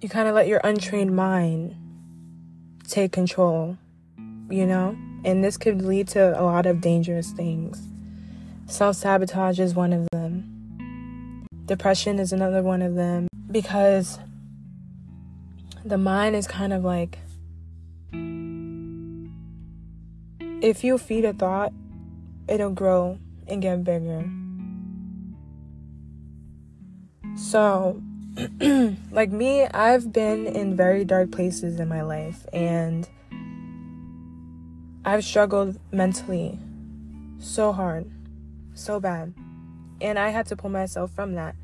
You 0.00 0.08
kind 0.08 0.28
of 0.28 0.34
let 0.34 0.46
your 0.46 0.60
untrained 0.62 1.16
mind 1.16 1.74
take 2.88 3.12
control 3.12 3.78
you 4.50 4.66
know? 4.66 4.96
And 5.24 5.42
this 5.42 5.56
could 5.56 5.82
lead 5.82 6.08
to 6.08 6.40
a 6.40 6.42
lot 6.42 6.66
of 6.66 6.80
dangerous 6.80 7.32
things. 7.32 7.82
Self-sabotage 8.66 9.58
is 9.58 9.74
one 9.74 9.92
of 9.92 10.08
them. 10.12 11.46
Depression 11.66 12.18
is 12.18 12.32
another 12.32 12.62
one 12.62 12.82
of 12.82 12.94
them 12.94 13.28
because 13.50 14.18
the 15.84 15.98
mind 15.98 16.36
is 16.36 16.46
kind 16.46 16.72
of 16.72 16.84
like 16.84 17.18
if 20.62 20.84
you 20.84 20.98
feed 20.98 21.24
a 21.24 21.32
thought, 21.32 21.72
it'll 22.48 22.70
grow 22.70 23.18
and 23.48 23.62
get 23.62 23.84
bigger. 23.84 24.28
So, 27.36 28.02
like 29.10 29.30
me, 29.30 29.66
I've 29.66 30.12
been 30.12 30.46
in 30.46 30.76
very 30.76 31.04
dark 31.04 31.30
places 31.30 31.80
in 31.80 31.88
my 31.88 32.02
life 32.02 32.46
and 32.52 33.08
I've 35.04 35.24
struggled 35.24 35.78
mentally 35.92 36.58
so 37.38 37.72
hard, 37.72 38.10
so 38.74 39.00
bad. 39.00 39.34
And 40.00 40.18
I 40.18 40.30
had 40.30 40.46
to 40.46 40.56
pull 40.56 40.70
myself 40.70 41.12
from 41.12 41.34
that. 41.34 41.54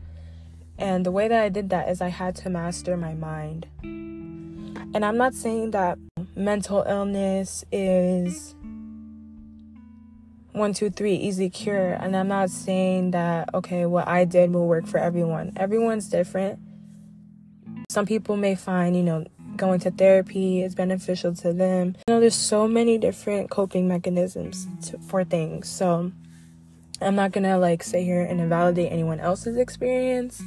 And 0.79 1.05
the 1.05 1.11
way 1.11 1.29
that 1.29 1.43
I 1.43 1.49
did 1.49 1.71
that 1.71 1.89
is 1.89 2.01
I 2.01 2.09
had 2.09 2.37
to 2.37 2.51
master 2.51 2.97
my 2.97 3.15
mind. 3.15 3.67
And 3.83 5.05
I'm 5.05 5.17
not 5.17 5.35
saying 5.35 5.73
that 5.73 5.99
mental 6.37 6.85
illness 6.87 7.65
is 7.73 8.55
one, 10.53 10.73
two, 10.73 10.91
three, 10.91 11.15
easy 11.15 11.51
cure. 11.51 11.93
And 11.95 12.17
I'm 12.17 12.29
not 12.29 12.51
saying 12.51 13.13
that, 13.13 13.55
okay, 13.55 13.87
what 13.87 14.07
I 14.07 14.25
did 14.25 14.53
will 14.53 14.67
work 14.67 14.87
for 14.87 14.99
everyone. 14.99 15.53
Everyone's 15.57 16.09
different. 16.09 16.59
Some 17.91 18.07
people 18.07 18.37
may 18.37 18.55
find, 18.55 18.97
you 18.97 19.03
know, 19.03 19.25
going 19.57 19.81
to 19.81 19.91
therapy 19.91 20.63
is 20.63 20.75
beneficial 20.75 21.35
to 21.35 21.53
them. 21.53 21.97
You 22.09 22.15
know, 22.15 22.21
there's 22.21 22.35
so 22.35 22.67
many 22.67 22.99
different 22.99 23.51
coping 23.51 23.87
mechanisms 23.89 24.67
to, 24.87 24.99
for 24.99 25.25
things. 25.25 25.69
So 25.69 26.13
I'm 27.01 27.15
not 27.15 27.33
gonna 27.33 27.59
like 27.59 27.83
sit 27.83 28.03
here 28.03 28.23
and 28.23 28.41
invalidate 28.41 28.93
anyone 28.93 29.21
else's 29.21 29.57
experience 29.57 30.43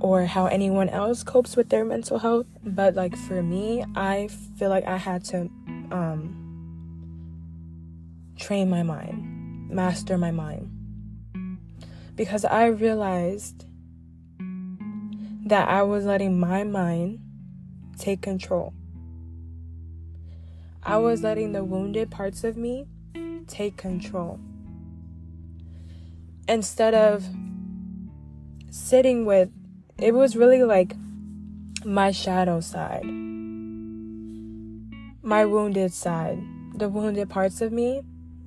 or 0.00 0.24
how 0.24 0.46
anyone 0.46 0.88
else 0.88 1.22
copes 1.22 1.56
with 1.56 1.68
their 1.68 1.84
mental 1.84 2.18
health. 2.18 2.46
But 2.62 2.94
like 2.94 3.16
for 3.16 3.42
me, 3.42 3.84
I 3.94 4.28
feel 4.58 4.68
like 4.68 4.86
I 4.86 4.96
had 4.96 5.24
to 5.26 5.50
um 5.90 6.39
train 8.40 8.68
my 8.70 8.82
mind, 8.82 9.70
master 9.70 10.18
my 10.18 10.30
mind. 10.30 10.68
Because 12.16 12.44
I 12.44 12.66
realized 12.66 13.66
that 15.46 15.68
I 15.68 15.82
was 15.82 16.04
letting 16.06 16.40
my 16.40 16.64
mind 16.64 17.20
take 17.98 18.22
control. 18.22 18.72
I 20.82 20.96
was 20.96 21.22
letting 21.22 21.52
the 21.52 21.62
wounded 21.62 22.10
parts 22.10 22.42
of 22.42 22.56
me 22.56 22.86
take 23.46 23.76
control. 23.76 24.40
Instead 26.48 26.94
of 26.94 27.24
sitting 28.70 29.26
with, 29.26 29.50
it 29.98 30.14
was 30.14 30.34
really 30.34 30.62
like 30.62 30.94
my 31.84 32.10
shadow 32.10 32.60
side, 32.60 33.04
my 35.22 35.44
wounded 35.44 35.92
side, 35.92 36.38
the 36.74 36.88
wounded 36.88 37.28
parts 37.28 37.60
of 37.60 37.70
me 37.72 38.02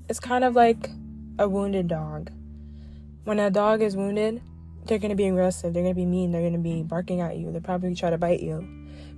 it's 0.10 0.20
kind 0.20 0.44
of 0.44 0.56
like 0.56 0.90
a 1.40 1.48
wounded 1.48 1.88
dog. 1.88 2.32
When 3.24 3.40
a 3.40 3.50
dog 3.50 3.82
is 3.82 3.96
wounded, 3.96 4.42
they're 4.86 5.00
going 5.00 5.10
to 5.10 5.16
be 5.16 5.28
aggressive, 5.28 5.74
they're 5.74 5.84
going 5.84 5.96
to 5.96 6.00
be 6.00 6.06
mean, 6.06 6.32
they're 6.32 6.42
going 6.42 6.54
to 6.54 6.60
be 6.60 6.84
barking 6.84 7.22
at 7.22 7.38
you, 7.38 7.52
they're 7.52 7.62
probably 7.62 7.96
try 7.96 8.10
to 8.10 8.18
bite 8.18 8.42
you 8.42 8.68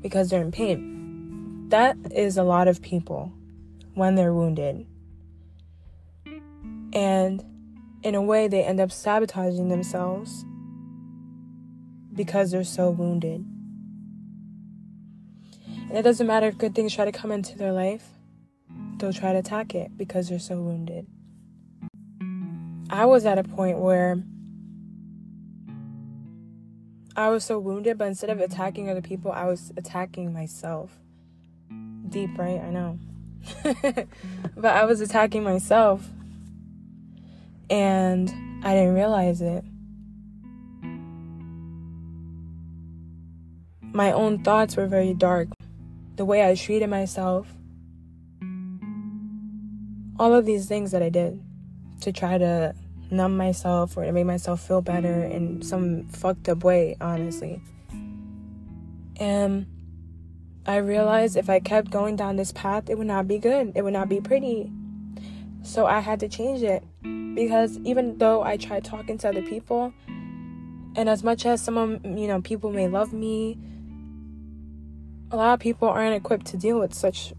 because 0.01 0.30
they're 0.30 0.42
in 0.42 0.51
pain. 0.51 1.70
That 1.70 1.98
is 2.13 2.38
a 2.38 2.44
lot 2.44 2.68
of 2.68 2.82
people 2.82 3.34
when 3.96 4.15
they're 4.15 4.34
wounded. 4.34 4.86
And 6.94 7.44
in 8.04 8.13
a 8.13 8.22
way, 8.22 8.48
they 8.48 8.63
end 8.63 8.80
up 8.80 8.92
sabotaging 8.92 9.70
themselves 9.70 10.46
because 12.13 12.51
they're 12.51 12.63
so 12.63 12.92
wounded. 12.92 13.44
And 15.89 15.98
it 15.98 16.04
doesn't 16.04 16.27
matter 16.27 16.48
if 16.48 16.58
good 16.58 16.75
things 16.75 16.94
try 16.94 17.06
to 17.06 17.12
come 17.12 17.32
into 17.32 17.58
their 17.58 17.72
life, 17.72 18.10
they'll 18.98 19.14
try 19.14 19.34
to 19.34 19.40
attack 19.40 19.75
it 19.75 19.98
because 19.98 20.30
they're 20.30 20.40
so 20.40 20.62
wounded. 20.62 21.08
I 22.90 23.06
was 23.06 23.25
at 23.25 23.38
a 23.38 23.44
point 23.44 23.80
where 23.80 24.24
I 27.16 27.30
was 27.30 27.44
so 27.44 27.60
wounded, 27.60 27.98
but 27.98 28.08
instead 28.08 28.30
of 28.30 28.40
attacking 28.40 28.90
other 28.90 29.02
people, 29.02 29.32
I 29.32 29.46
was 29.46 29.72
attacking 29.78 30.34
myself. 30.34 30.98
Deep, 32.10 32.38
right? 32.38 32.60
I 32.60 32.70
know. 32.70 33.00
but 34.56 34.75
I 34.75 34.86
was 34.86 35.02
attacking 35.02 35.44
myself 35.44 36.08
and 37.70 38.30
I 38.64 38.74
didn't 38.74 38.96
realize 38.96 39.42
it. 39.42 39.64
My 43.82 44.12
own 44.12 44.44
thoughts 44.44 44.75
were 44.75 44.88
very 44.88 45.14
dark. 45.14 45.48
The 46.16 46.25
way 46.25 46.48
I 46.48 46.56
treated 46.56 46.90
myself, 46.90 47.48
all 50.19 50.34
of 50.34 50.45
these 50.45 50.67
things 50.67 50.91
that 50.91 51.01
I 51.01 51.10
did 51.10 51.41
to 52.01 52.12
try 52.12 52.38
to 52.38 52.74
numb 53.12 53.38
myself 53.38 53.98
or 53.98 54.05
to 54.05 54.12
make 54.12 54.25
myself 54.25 54.65
feel 54.65 54.81
better 54.81 55.24
in 55.24 55.62
some 55.62 56.07
fucked 56.07 56.50
up 56.50 56.63
way, 56.63 56.98
honestly. 57.01 57.62
And 59.17 59.67
I 60.65 60.77
realized 60.77 61.38
if 61.38 61.50
I 61.50 61.60
kept 61.60 61.91
going 61.91 62.15
down 62.15 62.36
this 62.36 62.51
path, 62.51 62.89
it 62.89 62.98
would 62.98 63.07
not 63.07 63.27
be 63.27 63.38
good. 63.38 63.74
It 63.75 63.84
would 63.84 63.93
not 63.93 64.10
be 64.10 64.19
pretty. 64.19 64.72
So 65.63 65.86
I 65.86 66.00
had 66.00 66.19
to 66.22 66.27
change 66.27 66.63
it 66.63 66.84
because 67.36 67.77
even 67.79 68.17
though 68.17 68.43
I 68.43 68.57
tried 68.57 68.84
talking 68.84 69.17
to 69.19 69.29
other 69.29 69.41
people, 69.41 69.93
and 70.95 71.10
as 71.10 71.24
much 71.24 71.45
as 71.45 71.62
some 71.62 71.77
of 71.77 72.05
you 72.05 72.27
know 72.27 72.41
people 72.41 72.72
may 72.72 72.88
love 72.88 73.13
me, 73.13 73.57
a 75.31 75.36
lot 75.36 75.53
of 75.53 75.60
people 75.60 75.88
aren't 75.89 76.15
equipped 76.15 76.45
to 76.48 76.57
deal 76.57 76.79
with 76.79 76.93
such 76.93 77.34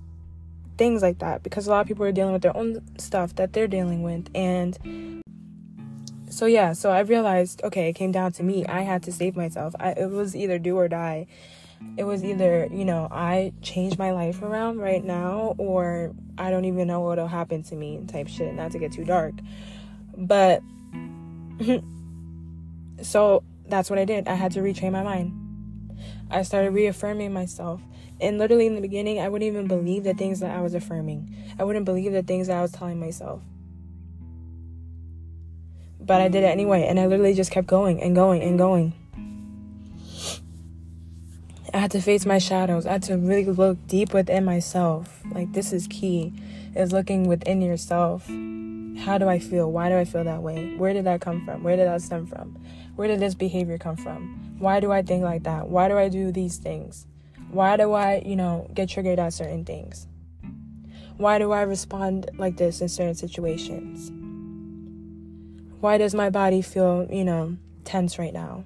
things 0.77 1.03
like 1.03 1.19
that 1.19 1.43
because 1.43 1.67
a 1.67 1.71
lot 1.71 1.81
of 1.81 1.87
people 1.87 2.05
are 2.05 2.13
dealing 2.13 2.33
with 2.33 2.43
their 2.43 2.57
own 2.57 2.83
stuff 2.99 3.35
that 3.37 3.53
they're 3.53 3.69
dealing 3.69 4.03
with 4.03 4.29
and 4.35 5.23
so 6.29 6.47
yeah 6.47 6.73
so 6.73 6.91
i 6.91 7.01
realized 7.01 7.63
okay 7.65 7.89
it 7.89 7.95
came 7.95 8.13
down 8.13 8.33
to 8.33 8.43
me. 8.43 8.67
I 8.67 8.83
had 8.83 9.03
to 9.05 9.13
save 9.13 9.37
myself. 9.37 9.75
I, 9.81 9.93
it 9.93 10.11
was 10.11 10.37
either 10.37 10.59
do 10.59 10.77
or 10.77 10.89
die. 10.89 11.27
It 11.97 12.05
was 12.05 12.25
either 12.25 12.69
you 12.71 12.85
know 12.85 13.09
i 13.11 13.53
change 13.63 13.99
my 13.99 14.11
life 14.13 14.43
around 14.43 14.79
right 14.79 15.05
now 15.05 15.55
or 15.59 16.15
i 16.39 16.51
don't 16.51 16.65
even 16.65 16.89
know 16.89 17.01
what'll 17.01 17.29
happen 17.29 17.63
to 17.65 17.77
me 17.77 18.01
type 18.07 18.29
shit 18.29 18.55
not 18.55 18.73
to 18.73 18.79
get 18.79 18.93
too 18.93 19.05
dark. 19.05 19.35
But 20.17 20.63
so 23.03 23.43
that's 23.69 23.91
what 23.91 23.99
i 23.99 24.05
did. 24.05 24.29
I 24.29 24.35
had 24.35 24.53
to 24.53 24.61
retrain 24.61 24.93
my 24.93 25.03
mind. 25.03 25.33
I 26.31 26.43
started 26.43 26.73
reaffirming 26.73 27.33
myself 27.33 27.81
and 28.21 28.39
literally 28.39 28.67
in 28.67 28.75
the 28.75 28.81
beginning, 28.81 29.21
I 29.21 29.29
wouldn't 29.29 29.47
even 29.47 29.67
believe 29.67 30.05
the 30.05 30.15
things 30.15 30.41
that 30.41 30.57
I 30.57 30.61
was 30.61 30.75
affirming. 30.75 31.35
I 31.59 31.65
wouldn't 31.65 31.85
believe 31.85 32.13
the 32.13 32.23
things 32.23 32.47
that 32.47 32.57
I 32.57 32.63
was 32.63 32.73
telling 32.73 32.99
myself. 32.99 33.43
But 36.01 36.21
I 36.21 36.29
did 36.29 36.45
it 36.45 36.47
anyway, 36.47 36.87
and 36.87 37.01
I 37.01 37.07
literally 37.07 37.35
just 37.35 37.51
kept 37.51 37.67
going 37.67 38.01
and 38.01 38.15
going 38.15 38.43
and 38.43 38.57
going. 38.57 38.95
I 41.75 41.79
had 41.79 41.91
to 41.91 42.01
face 42.01 42.25
my 42.25 42.39
shadows. 42.39 42.87
I 42.87 42.93
had 42.93 43.03
to 43.05 43.19
really 43.19 43.45
look 43.45 43.77
deep 43.87 44.15
within 44.15 44.45
myself. 44.45 45.21
Like, 45.33 45.53
this 45.53 45.73
is 45.73 45.87
key, 45.89 46.33
is 46.75 46.93
looking 46.93 47.27
within 47.27 47.61
yourself. 47.61 48.27
How 48.99 49.19
do 49.19 49.29
I 49.29 49.39
feel? 49.39 49.71
Why 49.71 49.91
do 49.91 49.99
I 49.99 50.05
feel 50.07 50.25
that 50.25 50.43
way? 50.43 50.75
Where 50.77 50.95
did 50.95 51.05
that 51.05 51.21
come 51.21 51.45
from? 51.45 51.63
Where 51.63 51.77
did 51.77 51.87
that 51.87 52.01
stem 52.01 52.27
from? 52.27 52.57
Where 52.95 53.09
did 53.09 53.21
this 53.21 53.35
behavior 53.35 53.77
come 53.77 53.97
from? 53.97 54.57
Why 54.59 54.81
do 54.81 54.91
I 54.91 55.03
think 55.03 55.23
like 55.23 55.43
that? 55.43 55.69
Why 55.69 55.89
do 55.89 55.99
I 55.99 56.09
do 56.09 56.33
these 56.33 56.57
things? 56.57 57.07
Why 57.51 57.77
do 57.77 57.93
I, 57.93 58.23
you 58.25 58.37
know, 58.37 58.69
get 58.75 58.89
triggered 58.89 59.19
at 59.19 59.33
certain 59.33 59.65
things? 59.65 60.07
Why 61.17 61.39
do 61.39 61.53
I 61.53 61.63
respond 61.63 62.31
like 62.37 62.57
this 62.57 62.81
in 62.81 62.89
certain 62.89 63.15
situations? 63.15 64.11
Why 65.81 65.99
does 65.99 66.15
my 66.15 66.31
body 66.31 66.63
feel, 66.63 67.07
you 67.11 67.25
know, 67.25 67.57
tense 67.85 68.19
right 68.19 68.35
now? 68.35 68.65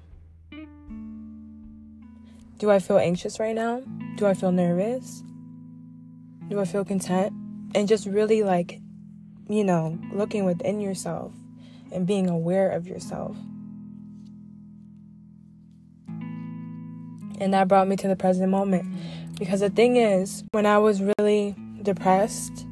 Do 2.57 2.69
I 2.69 2.79
feel 2.79 2.97
anxious 2.97 3.39
right 3.39 3.55
now? 3.55 3.81
Do 4.17 4.27
I 4.27 4.33
feel 4.33 4.51
nervous? 4.51 5.23
Do 6.49 6.59
I 6.59 6.65
feel 6.65 6.85
content? 6.85 7.33
And 7.73 7.87
just 7.87 8.05
really 8.05 8.43
like, 8.43 8.79
you 9.47 9.63
know, 9.63 9.97
looking 10.13 10.45
within 10.45 10.81
yourself 10.81 11.31
and 11.91 12.05
being 12.05 12.29
aware 12.29 12.69
of 12.69 12.85
yourself. 12.87 13.35
And 17.41 17.55
that 17.55 17.67
brought 17.67 17.87
me 17.87 17.95
to 17.97 18.07
the 18.07 18.15
present 18.15 18.49
moment. 18.49 18.85
Because 19.39 19.61
the 19.61 19.71
thing 19.71 19.95
is, 19.97 20.43
when 20.51 20.67
I 20.67 20.77
was 20.77 21.01
really 21.01 21.55
depressed, 21.81 22.67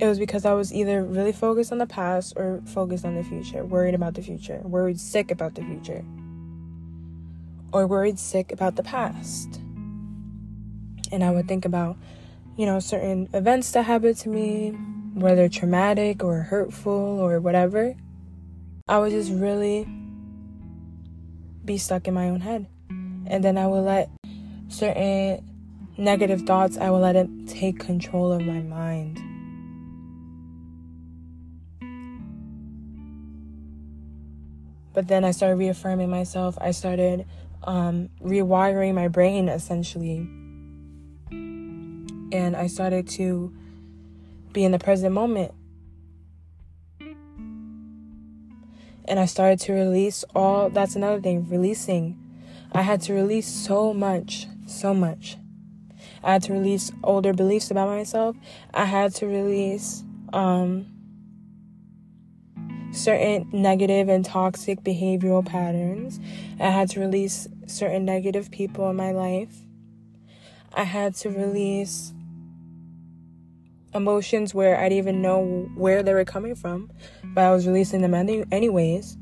it 0.00 0.06
was 0.06 0.18
because 0.18 0.46
I 0.46 0.54
was 0.54 0.72
either 0.72 1.04
really 1.04 1.32
focused 1.32 1.70
on 1.72 1.78
the 1.78 1.86
past 1.86 2.32
or 2.36 2.62
focused 2.64 3.04
on 3.04 3.14
the 3.16 3.22
future, 3.22 3.64
worried 3.66 3.94
about 3.94 4.14
the 4.14 4.22
future, 4.22 4.60
worried 4.64 4.98
sick 4.98 5.30
about 5.30 5.54
the 5.54 5.62
future 5.62 6.02
or 7.70 7.86
worried 7.86 8.18
sick 8.18 8.50
about 8.50 8.76
the 8.76 8.82
past. 8.82 9.60
And 11.12 11.22
I 11.22 11.30
would 11.30 11.46
think 11.46 11.66
about, 11.66 11.98
you 12.56 12.64
know, 12.64 12.80
certain 12.80 13.28
events 13.34 13.72
that 13.72 13.82
happened 13.84 14.16
to 14.18 14.30
me, 14.30 14.70
whether 15.12 15.50
traumatic 15.50 16.24
or 16.24 16.40
hurtful 16.40 16.92
or 17.20 17.40
whatever. 17.40 17.94
I 18.88 18.98
would 18.98 19.10
just 19.10 19.30
really 19.30 19.86
be 21.72 21.78
stuck 21.78 22.06
in 22.06 22.12
my 22.12 22.28
own 22.28 22.40
head. 22.40 22.66
And 22.90 23.42
then 23.42 23.56
I 23.56 23.66
will 23.66 23.82
let 23.82 24.10
certain 24.68 25.42
negative 25.96 26.42
thoughts, 26.42 26.76
I 26.76 26.90
will 26.90 27.00
let 27.00 27.16
it 27.16 27.28
take 27.46 27.78
control 27.78 28.30
of 28.30 28.42
my 28.42 28.60
mind. 28.60 29.18
But 34.92 35.08
then 35.08 35.24
I 35.24 35.30
started 35.30 35.56
reaffirming 35.56 36.10
myself. 36.10 36.58
I 36.60 36.72
started 36.72 37.24
um, 37.62 38.10
rewiring 38.20 38.92
my 38.94 39.08
brain 39.08 39.48
essentially. 39.48 40.28
And 41.30 42.54
I 42.54 42.66
started 42.66 43.08
to 43.10 43.50
be 44.52 44.64
in 44.64 44.72
the 44.72 44.78
present 44.78 45.14
moment. 45.14 45.52
And 49.06 49.18
I 49.18 49.26
started 49.26 49.60
to 49.60 49.72
release 49.72 50.24
all 50.34 50.70
that's 50.70 50.96
another 50.96 51.20
thing, 51.20 51.48
releasing. 51.48 52.18
I 52.72 52.82
had 52.82 53.02
to 53.02 53.12
release 53.12 53.48
so 53.48 53.92
much, 53.92 54.46
so 54.66 54.94
much. 54.94 55.36
I 56.24 56.32
had 56.34 56.42
to 56.44 56.52
release 56.52 56.92
older 57.02 57.32
beliefs 57.32 57.70
about 57.70 57.88
myself. 57.88 58.36
I 58.72 58.84
had 58.84 59.14
to 59.16 59.26
release 59.26 60.04
um, 60.32 60.86
certain 62.92 63.48
negative 63.52 64.08
and 64.08 64.24
toxic 64.24 64.82
behavioral 64.82 65.44
patterns. 65.44 66.20
I 66.60 66.70
had 66.70 66.90
to 66.90 67.00
release 67.00 67.48
certain 67.66 68.04
negative 68.04 68.50
people 68.50 68.88
in 68.90 68.96
my 68.96 69.12
life. 69.12 69.62
I 70.74 70.84
had 70.84 71.14
to 71.16 71.28
release 71.28 72.12
emotions 73.94 74.54
where 74.54 74.78
I 74.78 74.88
didn't 74.88 74.98
even 74.98 75.22
know 75.22 75.68
where 75.74 76.02
they 76.02 76.14
were 76.14 76.24
coming 76.24 76.54
from, 76.54 76.90
but 77.24 77.44
I 77.44 77.52
was 77.52 77.66
releasing 77.66 78.02
them 78.02 78.14
any- 78.14 78.44
anyways. 78.50 79.16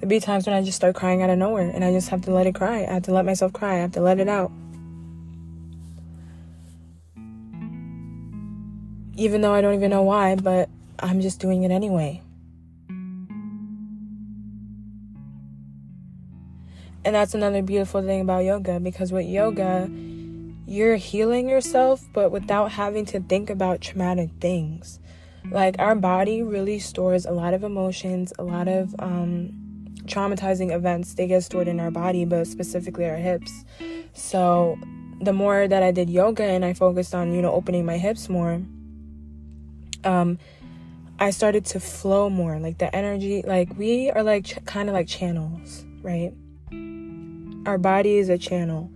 There'd 0.00 0.08
be 0.08 0.20
times 0.20 0.46
when 0.46 0.54
I 0.54 0.62
just 0.62 0.76
start 0.76 0.94
crying 0.94 1.22
out 1.22 1.30
of 1.30 1.38
nowhere 1.38 1.70
and 1.70 1.84
I 1.84 1.92
just 1.92 2.08
have 2.10 2.22
to 2.22 2.32
let 2.32 2.46
it 2.46 2.54
cry. 2.54 2.84
I 2.84 2.94
have 2.94 3.04
to 3.04 3.12
let 3.12 3.24
myself 3.24 3.52
cry. 3.52 3.74
I 3.74 3.78
have 3.78 3.92
to 3.92 4.00
let 4.00 4.20
it 4.20 4.28
out. 4.28 4.52
Even 9.14 9.40
though 9.40 9.54
I 9.54 9.62
don't 9.62 9.74
even 9.74 9.90
know 9.90 10.02
why, 10.02 10.34
but 10.34 10.68
I'm 10.98 11.20
just 11.20 11.40
doing 11.40 11.62
it 11.62 11.70
anyway. 11.70 12.22
And 17.04 17.14
that's 17.14 17.34
another 17.34 17.62
beautiful 17.62 18.02
thing 18.02 18.20
about 18.20 18.40
yoga 18.40 18.80
because 18.80 19.12
with 19.12 19.26
yoga, 19.26 19.88
you're 20.66 20.96
healing 20.96 21.48
yourself, 21.48 22.06
but 22.12 22.30
without 22.30 22.72
having 22.72 23.04
to 23.06 23.20
think 23.20 23.50
about 23.50 23.80
traumatic 23.80 24.30
things. 24.40 25.00
Like 25.50 25.76
our 25.78 25.94
body 25.94 26.42
really 26.42 26.78
stores 26.78 27.24
a 27.24 27.30
lot 27.30 27.54
of 27.54 27.62
emotions, 27.62 28.32
a 28.38 28.42
lot 28.42 28.66
of 28.66 28.94
um, 28.98 29.52
traumatizing 30.04 30.74
events. 30.74 31.14
They 31.14 31.26
get 31.26 31.44
stored 31.44 31.68
in 31.68 31.78
our 31.78 31.90
body, 31.90 32.24
but 32.24 32.46
specifically 32.46 33.08
our 33.08 33.16
hips. 33.16 33.64
So 34.12 34.76
the 35.20 35.32
more 35.32 35.68
that 35.68 35.82
I 35.82 35.92
did 35.92 36.10
yoga 36.10 36.42
and 36.42 36.64
I 36.64 36.74
focused 36.74 37.14
on, 37.14 37.32
you 37.32 37.42
know, 37.42 37.52
opening 37.52 37.86
my 37.86 37.96
hips 37.96 38.28
more, 38.28 38.60
um, 40.04 40.38
I 41.18 41.30
started 41.30 41.64
to 41.66 41.80
flow 41.80 42.28
more. 42.28 42.58
Like 42.58 42.78
the 42.78 42.94
energy, 42.94 43.42
like 43.46 43.76
we 43.78 44.10
are 44.10 44.24
like 44.24 44.46
ch- 44.46 44.64
kind 44.64 44.88
of 44.88 44.94
like 44.94 45.06
channels, 45.06 45.84
right? 46.02 46.32
our 47.66 47.78
body 47.78 48.16
is 48.16 48.28
a 48.28 48.38
channel, 48.38 48.90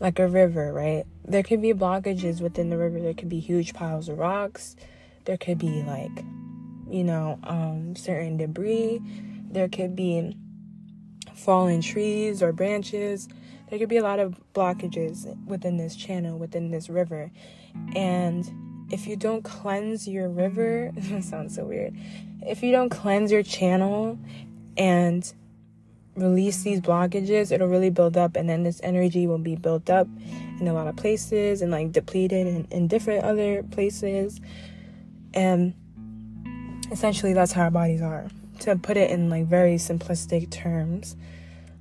like 0.00 0.18
a 0.18 0.28
river, 0.28 0.72
right? 0.72 1.04
There 1.24 1.42
could 1.42 1.62
be 1.62 1.72
blockages 1.72 2.40
within 2.40 2.70
the 2.70 2.76
river. 2.76 3.00
There 3.00 3.14
could 3.14 3.28
be 3.28 3.40
huge 3.40 3.74
piles 3.74 4.08
of 4.08 4.18
rocks. 4.18 4.76
There 5.24 5.36
could 5.36 5.58
be 5.58 5.82
like, 5.82 6.24
you 6.90 7.04
know, 7.04 7.38
um, 7.44 7.96
certain 7.96 8.36
debris. 8.36 9.00
There 9.50 9.68
could 9.68 9.96
be 9.96 10.36
fallen 11.34 11.80
trees 11.80 12.42
or 12.42 12.52
branches. 12.52 13.28
There 13.70 13.78
could 13.78 13.88
be 13.88 13.96
a 13.96 14.02
lot 14.02 14.18
of 14.18 14.40
blockages 14.54 15.26
within 15.46 15.76
this 15.76 15.96
channel, 15.96 16.38
within 16.38 16.70
this 16.70 16.88
river. 16.88 17.30
And 17.94 18.88
if 18.90 19.06
you 19.06 19.16
don't 19.16 19.42
cleanse 19.42 20.06
your 20.06 20.28
river, 20.28 20.92
it 20.96 21.24
sounds 21.24 21.54
so 21.54 21.64
weird. 21.64 21.96
If 22.42 22.62
you 22.62 22.72
don't 22.72 22.90
cleanse 22.90 23.32
your 23.32 23.42
channel 23.42 24.18
and 24.76 25.32
release 26.16 26.62
these 26.62 26.80
blockages, 26.80 27.50
it'll 27.50 27.68
really 27.68 27.90
build 27.90 28.16
up, 28.16 28.36
and 28.36 28.48
then 28.48 28.62
this 28.62 28.80
energy 28.82 29.26
will 29.26 29.38
be 29.38 29.56
built 29.56 29.90
up 29.90 30.06
in 30.60 30.68
a 30.68 30.72
lot 30.72 30.86
of 30.86 30.96
places 30.96 31.62
and 31.62 31.70
like 31.70 31.92
depleted 31.92 32.46
in, 32.46 32.66
in 32.70 32.88
different 32.88 33.24
other 33.24 33.62
places. 33.62 34.40
And 35.32 35.74
essentially, 36.90 37.32
that's 37.32 37.52
how 37.52 37.62
our 37.62 37.70
bodies 37.70 38.02
are. 38.02 38.28
To 38.60 38.76
put 38.76 38.96
it 38.96 39.10
in 39.10 39.28
like 39.28 39.46
very 39.46 39.76
simplistic 39.76 40.50
terms, 40.50 41.16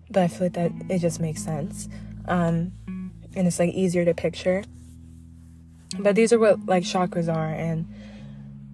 but 0.09 0.23
I 0.23 0.27
feel 0.27 0.47
like 0.47 0.53
that 0.53 0.71
it 0.89 0.99
just 0.99 1.19
makes 1.19 1.43
sense. 1.43 1.87
Um, 2.27 2.73
and 3.35 3.47
it's 3.47 3.59
like 3.59 3.73
easier 3.73 4.05
to 4.05 4.13
picture. 4.13 4.63
But 5.99 6.15
these 6.15 6.33
are 6.33 6.39
what 6.39 6.65
like 6.65 6.83
chakras 6.83 7.31
are, 7.33 7.53
and 7.53 7.87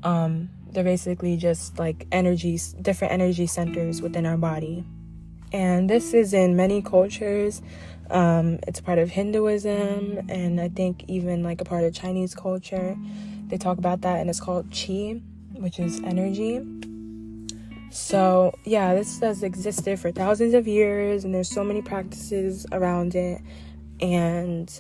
um, 0.03 0.49
they're 0.71 0.85
basically 0.85 1.35
just 1.35 1.77
like 1.77 2.07
energies, 2.13 2.71
different 2.81 3.11
energy 3.11 3.45
centers 3.45 4.01
within 4.01 4.25
our 4.25 4.37
body 4.37 4.85
and 5.51 5.89
this 5.89 6.13
is 6.13 6.33
in 6.33 6.55
many 6.55 6.81
cultures. 6.81 7.61
Um, 8.09 8.59
it's 8.67 8.81
part 8.81 8.97
of 8.97 9.09
Hinduism, 9.09 10.25
and 10.29 10.59
I 10.59 10.69
think 10.69 11.05
even 11.07 11.43
like 11.43 11.61
a 11.61 11.65
part 11.65 11.83
of 11.83 11.93
Chinese 11.93 12.33
culture. 12.33 12.97
They 13.47 13.57
talk 13.57 13.77
about 13.77 14.01
that, 14.01 14.19
and 14.19 14.29
it's 14.29 14.39
called 14.39 14.69
qi, 14.69 15.21
which 15.53 15.79
is 15.79 16.01
energy. 16.01 16.61
So, 17.91 18.53
yeah, 18.65 18.93
this 18.93 19.19
has 19.19 19.41
existed 19.41 19.99
for 19.99 20.11
thousands 20.11 20.53
of 20.53 20.67
years, 20.67 21.25
and 21.25 21.33
there's 21.33 21.49
so 21.49 21.63
many 21.63 21.81
practices 21.81 22.65
around 22.71 23.15
it. 23.15 23.41
And 23.99 24.71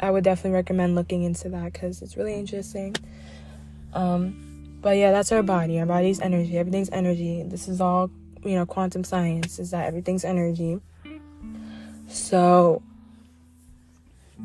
I 0.00 0.10
would 0.10 0.24
definitely 0.24 0.52
recommend 0.52 0.94
looking 0.94 1.22
into 1.22 1.48
that 1.50 1.72
because 1.72 2.02
it's 2.02 2.16
really 2.16 2.34
interesting. 2.34 2.96
Um, 3.92 4.78
but 4.80 4.96
yeah, 4.96 5.12
that's 5.12 5.32
our 5.32 5.42
body. 5.42 5.78
Our 5.80 5.86
body's 5.86 6.20
energy. 6.20 6.58
Everything's 6.58 6.90
energy. 6.90 7.42
This 7.42 7.68
is 7.68 7.80
all 7.80 8.10
you 8.44 8.56
know, 8.56 8.66
quantum 8.66 9.04
science 9.04 9.58
is 9.58 9.70
that 9.70 9.86
everything's 9.86 10.24
energy. 10.24 10.80
So, 12.08 12.82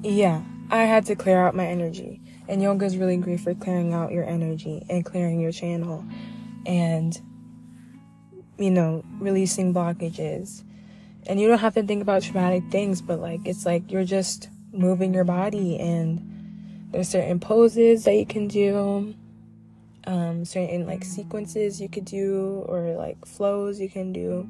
yeah, 0.02 0.44
I 0.70 0.84
had 0.84 1.06
to 1.08 1.16
clear 1.16 1.46
out 1.46 1.56
my 1.56 1.68
energy. 1.68 2.22
And 2.48 2.62
yoga 2.62 2.86
is 2.86 2.98
really 2.98 3.18
great 3.18 3.42
for 3.42 3.54
clearing 3.54 3.94
out 3.94 4.12
your 4.12 4.26
energy 4.26 4.84
and 4.90 5.06
clearing 5.06 5.40
your 5.40 5.52
channel 5.52 6.04
and, 6.66 7.20
you 8.58 8.72
know, 8.72 9.04
releasing 9.20 9.74
blockages. 9.74 10.64
And 11.28 11.40
you 11.40 11.48
don't 11.48 11.60
have 11.60 11.76
to 11.76 11.84
think 11.84 12.02
about 12.02 12.24
traumatic 12.24 12.64
things, 12.72 13.02
but 13.02 13.20
like, 13.20 13.42
it's 13.46 13.66
like 13.66 13.92
you're 13.92 14.06
just 14.06 14.50
moving 14.72 15.14
your 15.14 15.26
body 15.26 15.78
and 15.78 16.26
there's 16.92 17.10
certain 17.10 17.40
poses 17.40 18.06
that 18.06 18.16
you 18.16 18.26
can 18.26 18.48
do 18.48 19.14
um, 20.10 20.44
certain 20.44 20.88
like 20.88 21.06
sequences 21.06 21.80
you 21.80 21.88
could 21.88 22.06
do 22.06 22.66
or 22.68 22.96
like 22.96 23.24
flows 23.28 23.80
you 23.80 23.88
can 23.88 24.12
do 24.12 24.50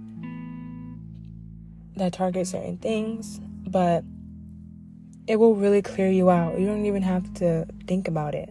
that 1.97 2.13
target 2.13 2.47
certain 2.47 2.77
things, 2.77 3.41
but 3.67 4.05
it 5.27 5.35
will 5.35 5.55
really 5.55 5.81
clear 5.81 6.09
you 6.09 6.29
out. 6.29 6.57
You 6.57 6.65
don't 6.65 6.85
even 6.85 7.03
have 7.03 7.33
to 7.35 7.67
think 7.87 8.07
about 8.07 8.35
it. 8.35 8.49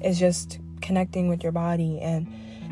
It's 0.00 0.18
just 0.18 0.58
connecting 0.80 1.28
with 1.28 1.42
your 1.42 1.52
body. 1.52 2.00
And 2.00 2.26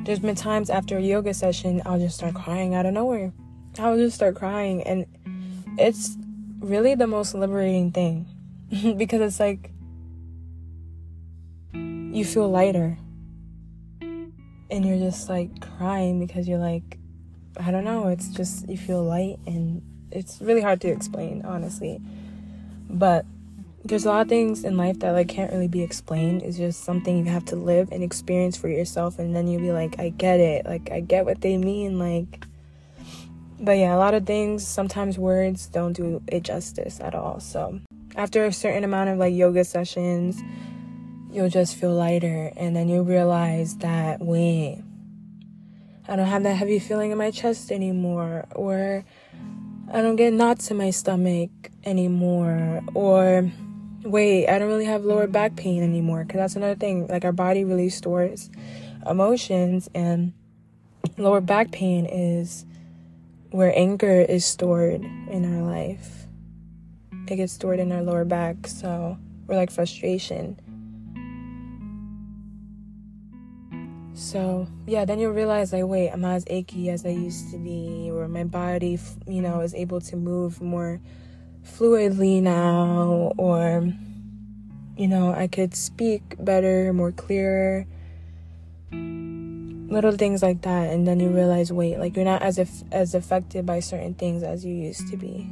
there's 0.07 0.19
been 0.19 0.35
times 0.35 0.71
after 0.71 0.97
a 0.97 1.03
yoga 1.03 1.35
session, 1.35 1.83
I'll 1.85 1.99
just 1.99 2.17
start 2.17 2.35
crying 2.35 2.75
out 2.75 2.87
of 2.87 2.95
nowhere. 2.95 3.35
I'll 3.79 3.99
just 3.99 4.17
start 4.17 4.35
crying. 4.35 4.83
And 4.85 5.05
it's 5.79 6.17
really 6.59 6.95
the 6.95 7.07
most 7.07 7.35
liberating 7.35 7.93
thing 7.93 8.27
because 8.97 9.21
it's 9.21 9.39
like 9.39 9.71
you 11.71 12.25
feel 12.25 12.51
lighter 12.51 12.97
and 14.71 14.85
you're 14.85 14.99
just 14.99 15.29
like 15.29 15.61
crying 15.77 16.25
because 16.25 16.49
you're 16.49 16.59
like 16.59 16.99
I 17.59 17.71
don't 17.71 17.85
know, 17.85 18.09
it's 18.09 18.29
just 18.29 18.69
you 18.69 18.79
feel 18.79 19.03
light 19.03 19.39
and 19.47 19.83
it's 20.11 20.41
really 20.41 20.63
hard 20.63 20.81
to 20.83 20.89
explain, 20.89 21.45
honestly. 21.45 22.01
But 22.89 23.27
there's 23.85 24.05
a 24.05 24.09
lot 24.09 24.23
of 24.23 24.29
things 24.29 24.65
in 24.65 24.77
life 24.77 25.01
that 25.01 25.13
like 25.13 25.29
can't 25.29 25.53
really 25.53 25.69
be 25.69 25.83
explained. 25.83 26.43
It's 26.43 26.57
just 26.57 26.85
something 26.85 27.19
you 27.19 27.25
have 27.25 27.45
to 27.47 27.57
live 27.57 27.91
and 27.93 28.03
experience 28.03 28.57
for 28.57 28.69
yourself 28.69 29.19
and 29.19 29.35
then 29.35 29.49
you'll 29.49 29.61
be 29.61 29.73
like, 29.73 29.99
I 29.99 30.11
get 30.11 30.41
it. 30.41 30.67
Like 30.67 30.91
I 30.91 31.01
get 31.01 31.25
what 31.25 31.41
they 31.41 31.57
mean 31.57 31.99
like 31.99 32.47
but 33.61 33.73
yeah, 33.73 33.95
a 33.95 33.99
lot 33.99 34.15
of 34.15 34.25
things, 34.25 34.67
sometimes 34.67 35.19
words 35.19 35.67
don't 35.67 35.93
do 35.93 36.23
it 36.29 36.43
justice 36.45 36.99
at 37.01 37.15
all. 37.15 37.41
So, 37.41 37.79
after 38.17 38.47
a 38.47 38.53
certain 38.53 38.85
amount 38.85 39.11
of 39.11 39.19
like 39.19 39.35
yoga 39.35 39.65
sessions, 39.65 40.41
you'll 41.33 41.49
just 41.49 41.77
feel 41.77 41.95
lighter 41.95 42.53
and 42.57 42.75
then 42.75 42.89
you'll 42.89 43.05
realize 43.05 43.77
that 43.77 44.21
wait, 44.21 44.83
I 46.09 46.17
don't 46.17 46.27
have 46.27 46.43
that 46.43 46.55
heavy 46.55 46.79
feeling 46.79 47.13
in 47.13 47.19
my 47.19 47.31
chest 47.31 47.71
anymore, 47.71 48.47
or 48.55 49.05
I 49.93 50.03
don't 50.03 50.17
get 50.17 50.33
knots 50.33 50.71
in 50.71 50.77
my 50.77 50.91
stomach 50.91 51.51
anymore, 51.85 52.83
or 52.95 53.51
wait, 54.03 54.49
I 54.49 54.59
don't 54.59 54.69
really 54.69 54.87
have 54.87 55.05
lower 55.05 55.27
back 55.27 55.57
pain 55.57 55.83
anymore. 55.83 56.25
Because 56.25 56.39
that's 56.39 56.57
another 56.57 56.75
thing. 56.75 57.07
Like, 57.07 57.25
our 57.25 57.33
body 57.33 57.65
really 57.65 57.91
stores 57.91 58.51
emotions, 59.09 59.89
and 59.95 60.33
lower 61.17 61.41
back 61.41 61.71
pain 61.71 62.07
is 62.07 62.65
where 63.51 63.73
anger 63.77 64.21
is 64.21 64.45
stored 64.45 65.03
in 65.31 65.45
our 65.45 65.63
life. 65.63 66.27
It 67.29 67.37
gets 67.37 67.53
stored 67.53 67.79
in 67.79 67.93
our 67.93 68.03
lower 68.03 68.25
back, 68.25 68.67
so 68.67 69.17
we're 69.47 69.57
like 69.57 69.71
frustration. 69.71 70.59
So, 74.21 74.69
yeah, 74.87 75.07
then 75.07 75.19
you'll 75.19 75.33
realize, 75.33 75.73
like, 75.73 75.87
wait, 75.87 76.11
I'm 76.11 76.21
not 76.21 76.35
as 76.35 76.45
achy 76.49 76.91
as 76.91 77.07
I 77.07 77.09
used 77.09 77.51
to 77.53 77.59
be, 77.59 78.11
or 78.13 78.29
my 78.29 78.45
body, 78.45 78.99
you 79.27 79.41
know, 79.41 79.61
is 79.61 79.75
able 79.75 80.03
to 80.03 80.17
move 80.17 80.61
more 80.61 81.01
fluidly 81.65 82.43
now, 82.43 83.33
or, 83.39 83.91
you 84.95 85.09
know, 85.09 85.33
I 85.33 85.47
could 85.47 85.75
speak 85.75 86.37
better, 86.39 86.93
more 86.93 87.13
clear, 87.13 87.87
little 88.93 90.13
things 90.13 90.43
like 90.43 90.61
that. 90.63 90.93
And 90.93 91.09
then 91.09 91.19
you 91.19 91.31
realize, 91.31 91.73
wait, 91.73 91.99
like, 91.99 92.15
you're 92.15 92.27
not 92.27 92.43
as 92.43 92.59
if 92.59 92.71
as 92.93 93.15
affected 93.15 93.65
by 93.65 93.81
certain 93.81 94.13
things 94.13 94.43
as 94.43 94.67
you 94.67 94.75
used 94.75 95.09
to 95.09 95.17
be. 95.17 95.49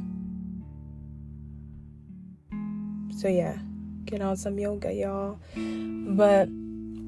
So, 3.17 3.29
yeah, 3.29 3.57
get 4.05 4.21
on 4.21 4.37
some 4.37 4.59
yoga, 4.59 4.93
y'all. 4.93 5.39
But 5.55 6.49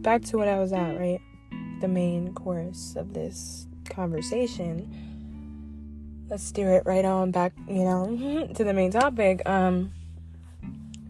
back 0.01 0.23
to 0.23 0.37
what 0.39 0.47
I 0.47 0.57
was 0.57 0.73
at, 0.73 0.97
right? 0.97 1.21
The 1.81 1.87
main 1.87 2.33
course 2.33 2.95
of 2.95 3.13
this 3.13 3.67
conversation, 3.89 4.89
let's 6.29 6.43
steer 6.43 6.73
it 6.75 6.83
right 6.85 7.03
on 7.03 7.31
back, 7.31 7.53
you 7.67 7.83
know, 7.83 8.47
to 8.55 8.63
the 8.63 8.73
main 8.73 8.91
topic. 8.91 9.41
Um, 9.47 9.91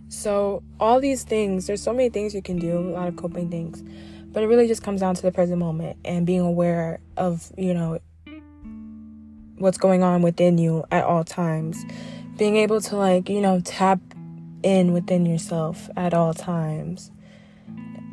so 0.07 0.63
all 0.79 0.99
these 0.99 1.23
things, 1.23 1.67
there's 1.67 1.81
so 1.81 1.93
many 1.93 2.10
things 2.10 2.34
you 2.34 2.41
can 2.41 2.57
do, 2.57 2.77
a 2.77 2.91
lot 2.91 3.07
of 3.07 3.15
coping 3.15 3.49
things, 3.49 3.84
but 4.31 4.43
it 4.43 4.47
really 4.47 4.67
just 4.67 4.84
comes 4.84 5.01
down 5.01 5.15
to 5.15 5.21
the 5.21 5.31
present 5.31 5.60
moment 5.60 5.97
and 6.03 6.25
being 6.25 6.41
aware 6.41 6.99
of, 7.17 7.51
you 7.57 7.73
know, 7.73 7.99
what's 9.57 9.77
going 9.77 10.03
on 10.03 10.21
within 10.21 10.57
you 10.57 10.84
at 10.91 11.03
all 11.03 11.23
times. 11.23 11.86
Being 12.38 12.57
able 12.57 12.81
to 12.81 12.95
like, 12.95 13.29
you 13.29 13.41
know, 13.41 13.62
tap 13.62 13.99
in 14.63 14.93
within 14.93 15.25
yourself 15.25 15.89
at 15.95 16.13
all 16.13 16.34
times 16.34 17.12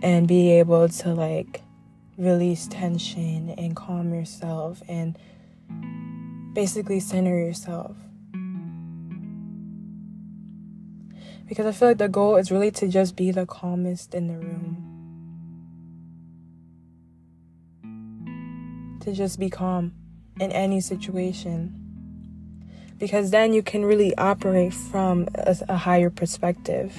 and 0.02 0.28
be 0.28 0.52
able 0.52 0.88
to 0.88 1.14
like 1.14 1.62
release 2.18 2.66
tension 2.66 3.50
and 3.50 3.76
calm 3.76 4.12
yourself 4.12 4.82
and 4.88 5.16
basically 6.52 6.98
center 6.98 7.38
yourself. 7.38 7.96
Because 11.46 11.64
I 11.64 11.72
feel 11.72 11.88
like 11.88 11.98
the 11.98 12.08
goal 12.08 12.36
is 12.36 12.50
really 12.50 12.72
to 12.72 12.88
just 12.88 13.16
be 13.16 13.30
the 13.30 13.46
calmest 13.46 14.14
in 14.14 14.26
the 14.26 14.34
room. 14.34 14.84
To 19.00 19.12
just 19.12 19.38
be 19.38 19.48
calm 19.48 19.94
in 20.40 20.52
any 20.52 20.80
situation. 20.80 21.74
Because 22.98 23.30
then 23.30 23.52
you 23.52 23.62
can 23.62 23.84
really 23.84 24.14
operate 24.18 24.74
from 24.74 25.28
a, 25.36 25.56
a 25.68 25.76
higher 25.76 26.10
perspective. 26.10 26.98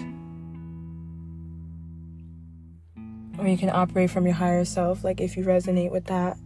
Or 3.39 3.47
you 3.47 3.57
can 3.57 3.69
operate 3.69 4.11
from 4.11 4.25
your 4.25 4.35
higher 4.35 4.65
self 4.65 5.03
like 5.03 5.21
if 5.21 5.37
you 5.37 5.43
resonate 5.45 5.91
with 5.91 6.05
that. 6.05 6.37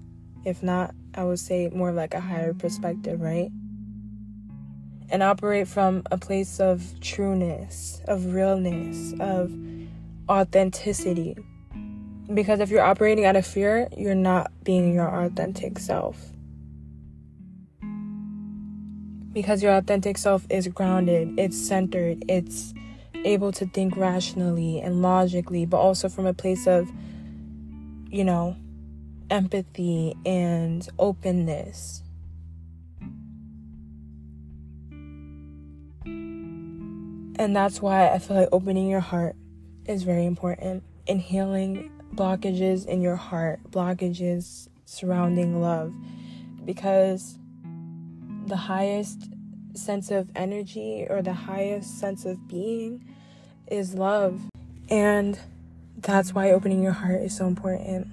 If 0.46 0.62
not 0.62 0.94
i 1.16 1.24
would 1.24 1.40
say 1.40 1.70
more 1.74 1.92
like 1.92 2.14
a 2.14 2.20
higher 2.20 2.54
perspective 2.54 3.20
right? 3.20 3.50
And 5.10 5.22
operate 5.22 5.68
from 5.68 6.04
a 6.12 6.18
place 6.18 6.60
of 6.60 7.00
trueness 7.02 8.02
of 8.08 8.34
realness 8.34 9.14
of 9.20 9.54
authenticity. 10.30 11.36
Because 12.34 12.60
if 12.62 12.70
you're 12.70 12.82
operating 12.82 13.26
out 13.26 13.36
of 13.36 13.46
fear 13.46 13.88
you're 13.98 14.16
not 14.16 14.52
being 14.64 14.94
your 14.94 15.08
authentic 15.08 15.80
self. 15.80 16.18
Because 19.34 19.64
your 19.64 19.74
authentic 19.74 20.18
self 20.18 20.46
is 20.50 20.68
grounded 20.68 21.40
it's 21.40 21.58
centered 21.58 22.24
it's 22.28 22.74
able 23.26 23.52
to 23.54 23.65
think 23.65 23.95
rationally 23.95 24.82
and 24.82 25.02
logically, 25.02 25.65
but 25.65 25.78
also 25.78 26.10
from 26.10 26.26
a 26.26 26.34
place 26.34 26.67
of, 26.67 26.91
you 28.10 28.23
know, 28.23 28.56
empathy 29.30 30.15
and 30.26 30.88
openness. 30.99 32.04
And 36.06 37.56
that's 37.56 37.82
why 37.82 38.10
I 38.10 38.19
feel 38.19 38.38
like 38.38 38.49
opening 38.52 38.88
your 38.88 38.99
heart 38.99 39.36
is 39.86 40.04
very 40.04 40.26
important 40.26 40.84
in 41.08 41.19
healing 41.19 41.91
blockages 42.13 42.86
in 42.86 43.02
your 43.02 43.15
heart, 43.15 43.60
blockages 43.71 44.67
surrounding 44.86 45.62
love. 45.62 45.93
Because 46.63 47.38
the 48.45 48.56
highest 48.56 49.33
sense 49.74 50.12
of 50.12 50.30
energy 50.36 51.06
or 51.10 51.22
the 51.22 51.34
highest 51.34 52.00
sense 52.00 52.26
of 52.26 52.48
being 52.48 53.06
is 53.68 53.94
love. 53.94 54.42
And 54.90 55.40
that's 55.98 56.34
why 56.34 56.52
opening 56.52 56.84
your 56.84 56.92
heart 56.92 57.22
is 57.22 57.36
so 57.36 57.48
important. 57.48 58.08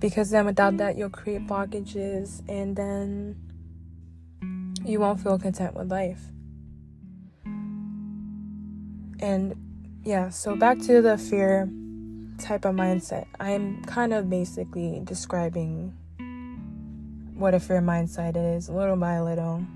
Because 0.00 0.30
then 0.30 0.46
without 0.46 0.76
that, 0.76 0.96
you'll 0.96 1.10
create 1.10 1.46
blockages 1.46 2.42
and 2.48 2.76
then 2.76 3.36
you 4.84 5.00
won't 5.00 5.20
feel 5.20 5.38
content 5.38 5.74
with 5.74 5.90
life. 5.90 6.20
And 9.20 9.54
yeah, 10.04 10.28
so 10.28 10.54
back 10.54 10.78
to 10.80 11.00
the 11.00 11.16
fear 11.16 11.68
type 12.38 12.64
of 12.64 12.74
mindset. 12.74 13.26
I'm 13.40 13.82
kind 13.84 14.12
of 14.12 14.28
basically 14.28 15.00
describing 15.02 15.96
what 17.34 17.54
a 17.54 17.60
fear 17.60 17.80
mindset 17.80 18.36
is, 18.56 18.68
little 18.68 18.96
by 18.96 19.20
little. 19.20 19.66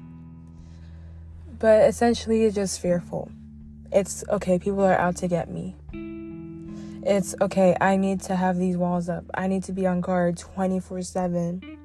But 1.61 1.87
essentially, 1.89 2.45
it's 2.45 2.55
just 2.55 2.81
fearful. 2.81 3.31
It's 3.93 4.25
okay, 4.31 4.59
people 4.59 4.81
are 4.83 4.99
out 4.99 5.17
to 5.17 5.29
get 5.29 5.51
me. 5.51 5.77
It's 7.03 7.35
okay, 7.41 7.77
I 7.81 7.97
need 7.97 8.23
to 8.23 8.35
have 8.35 8.57
these 8.57 8.79
walls 8.79 9.11
up. 9.11 9.25
I 9.35 9.47
need 9.47 9.65
to 9.65 9.73
be 9.73 9.87
on 9.87 10.01
guard 10.01 10.39
24 10.39 11.03
7. 11.03 11.79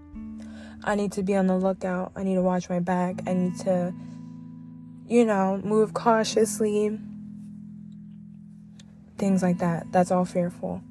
I 0.85 0.95
need 0.95 1.11
to 1.13 1.23
be 1.23 1.35
on 1.35 1.47
the 1.47 1.57
lookout. 1.57 2.13
I 2.15 2.23
need 2.23 2.35
to 2.35 2.41
watch 2.41 2.69
my 2.69 2.79
back. 2.79 3.21
I 3.27 3.33
need 3.33 3.57
to, 3.59 3.93
you 5.07 5.25
know, 5.25 5.59
move 5.63 5.93
cautiously. 5.93 6.97
Things 9.17 9.43
like 9.43 9.57
that. 9.57 9.91
That's 9.91 10.09
all 10.09 10.25
fearful. 10.25 10.81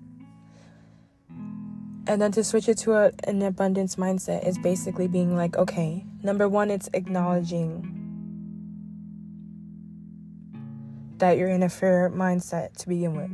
And 2.06 2.20
then 2.20 2.32
to 2.32 2.44
switch 2.44 2.68
it 2.68 2.76
to 2.78 2.92
a, 2.92 3.12
an 3.24 3.40
abundance 3.40 3.96
mindset 3.96 4.46
is 4.46 4.58
basically 4.58 5.08
being 5.08 5.36
like, 5.36 5.56
okay, 5.56 6.04
number 6.22 6.48
one, 6.50 6.70
it's 6.70 6.90
acknowledging 6.92 7.93
that 11.24 11.38
you're 11.38 11.48
in 11.48 11.62
a 11.62 11.70
fear 11.70 12.12
mindset 12.14 12.76
to 12.76 12.86
begin 12.86 13.16
with. 13.16 13.30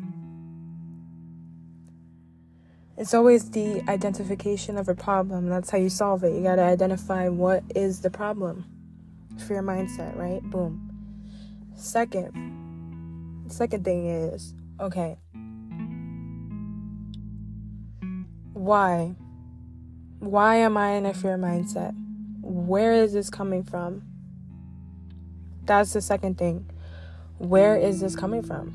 It's 2.96 3.14
always 3.14 3.50
the 3.50 3.82
identification 3.88 4.78
of 4.78 4.88
a 4.88 4.94
problem. 4.94 5.48
That's 5.48 5.70
how 5.70 5.78
you 5.78 5.88
solve 5.88 6.22
it. 6.22 6.32
You 6.32 6.44
got 6.44 6.54
to 6.56 6.62
identify 6.62 7.28
what 7.28 7.64
is 7.74 8.00
the 8.00 8.08
problem. 8.08 8.64
fear 9.48 9.60
mindset, 9.60 10.16
right? 10.16 10.40
Boom. 10.40 10.88
Second, 11.74 12.30
second 13.48 13.84
thing 13.84 14.06
is 14.06 14.54
okay, 14.78 15.16
why? 18.52 19.16
Why 20.20 20.56
am 20.56 20.76
I 20.76 20.90
in 20.90 21.06
a 21.06 21.14
fear 21.14 21.36
mindset? 21.36 21.92
Where 22.40 22.92
is 22.92 23.14
this 23.14 23.30
coming 23.30 23.64
from? 23.64 24.02
That's 25.64 25.92
the 25.92 26.00
second 26.00 26.38
thing. 26.38 26.70
Where 27.40 27.74
is 27.74 28.00
this 28.00 28.14
coming 28.14 28.42
from? 28.42 28.74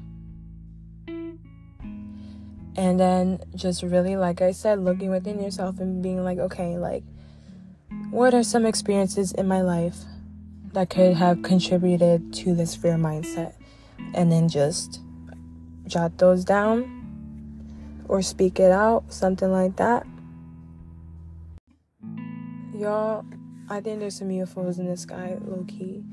And 2.76 3.00
then 3.00 3.40
just 3.56 3.84
really, 3.84 4.18
like 4.18 4.42
I 4.42 4.52
said, 4.54 4.80
looking 4.80 5.12
within 5.12 5.40
yourself 5.40 5.80
and 5.80 6.02
being 6.02 6.24
like, 6.24 6.40
okay, 6.40 6.80
like, 6.80 7.04
what 8.10 8.34
are 8.34 8.42
some 8.42 8.66
experiences 8.66 9.32
in 9.34 9.48
my 9.48 9.62
life 9.62 9.98
that 10.74 10.90
could 10.90 11.14
have 11.14 11.44
contributed 11.44 12.34
to 12.34 12.56
this 12.56 12.76
fear 12.76 12.96
mindset? 12.96 13.54
And 14.16 14.32
then 14.32 14.50
just 14.50 15.00
jot 15.86 16.18
those 16.18 16.44
down 16.44 18.04
or 18.08 18.24
speak 18.24 18.60
it 18.60 18.72
out, 18.72 19.04
something 19.14 19.52
like 19.52 19.76
that. 19.76 20.08
Y'all, 22.74 23.24
I 23.70 23.80
think 23.80 24.00
there's 24.00 24.18
some 24.18 24.30
UFOs 24.30 24.80
in 24.80 24.88
the 24.88 24.98
sky, 24.98 25.38
low 25.46 25.64
key. 25.68 26.04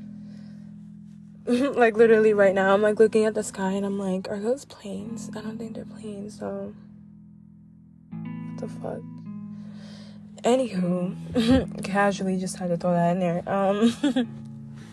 like 1.47 1.97
literally 1.97 2.33
right 2.35 2.55
now, 2.55 2.73
I'm 2.73 2.83
like 2.83 3.01
looking 3.01 3.25
at 3.25 3.35
the 3.35 3.43
sky 3.43 3.73
and 3.73 3.85
I'm 3.85 3.99
like, 3.99 4.29
are 4.29 4.39
those 4.39 4.65
planes? 4.65 5.29
I 5.37 5.41
don't 5.41 5.59
think 5.59 5.75
they're 5.75 5.85
planes, 5.85 6.39
so 6.39 6.73
what 8.11 8.61
the 8.61 8.69
fuck? 8.69 9.01
Anywho, 10.45 11.83
casually 11.85 12.39
just 12.39 12.59
had 12.59 12.69
to 12.69 12.77
throw 12.77 12.93
that 12.93 13.13
in 13.13 13.19
there. 13.19 13.43
Um 13.49 13.93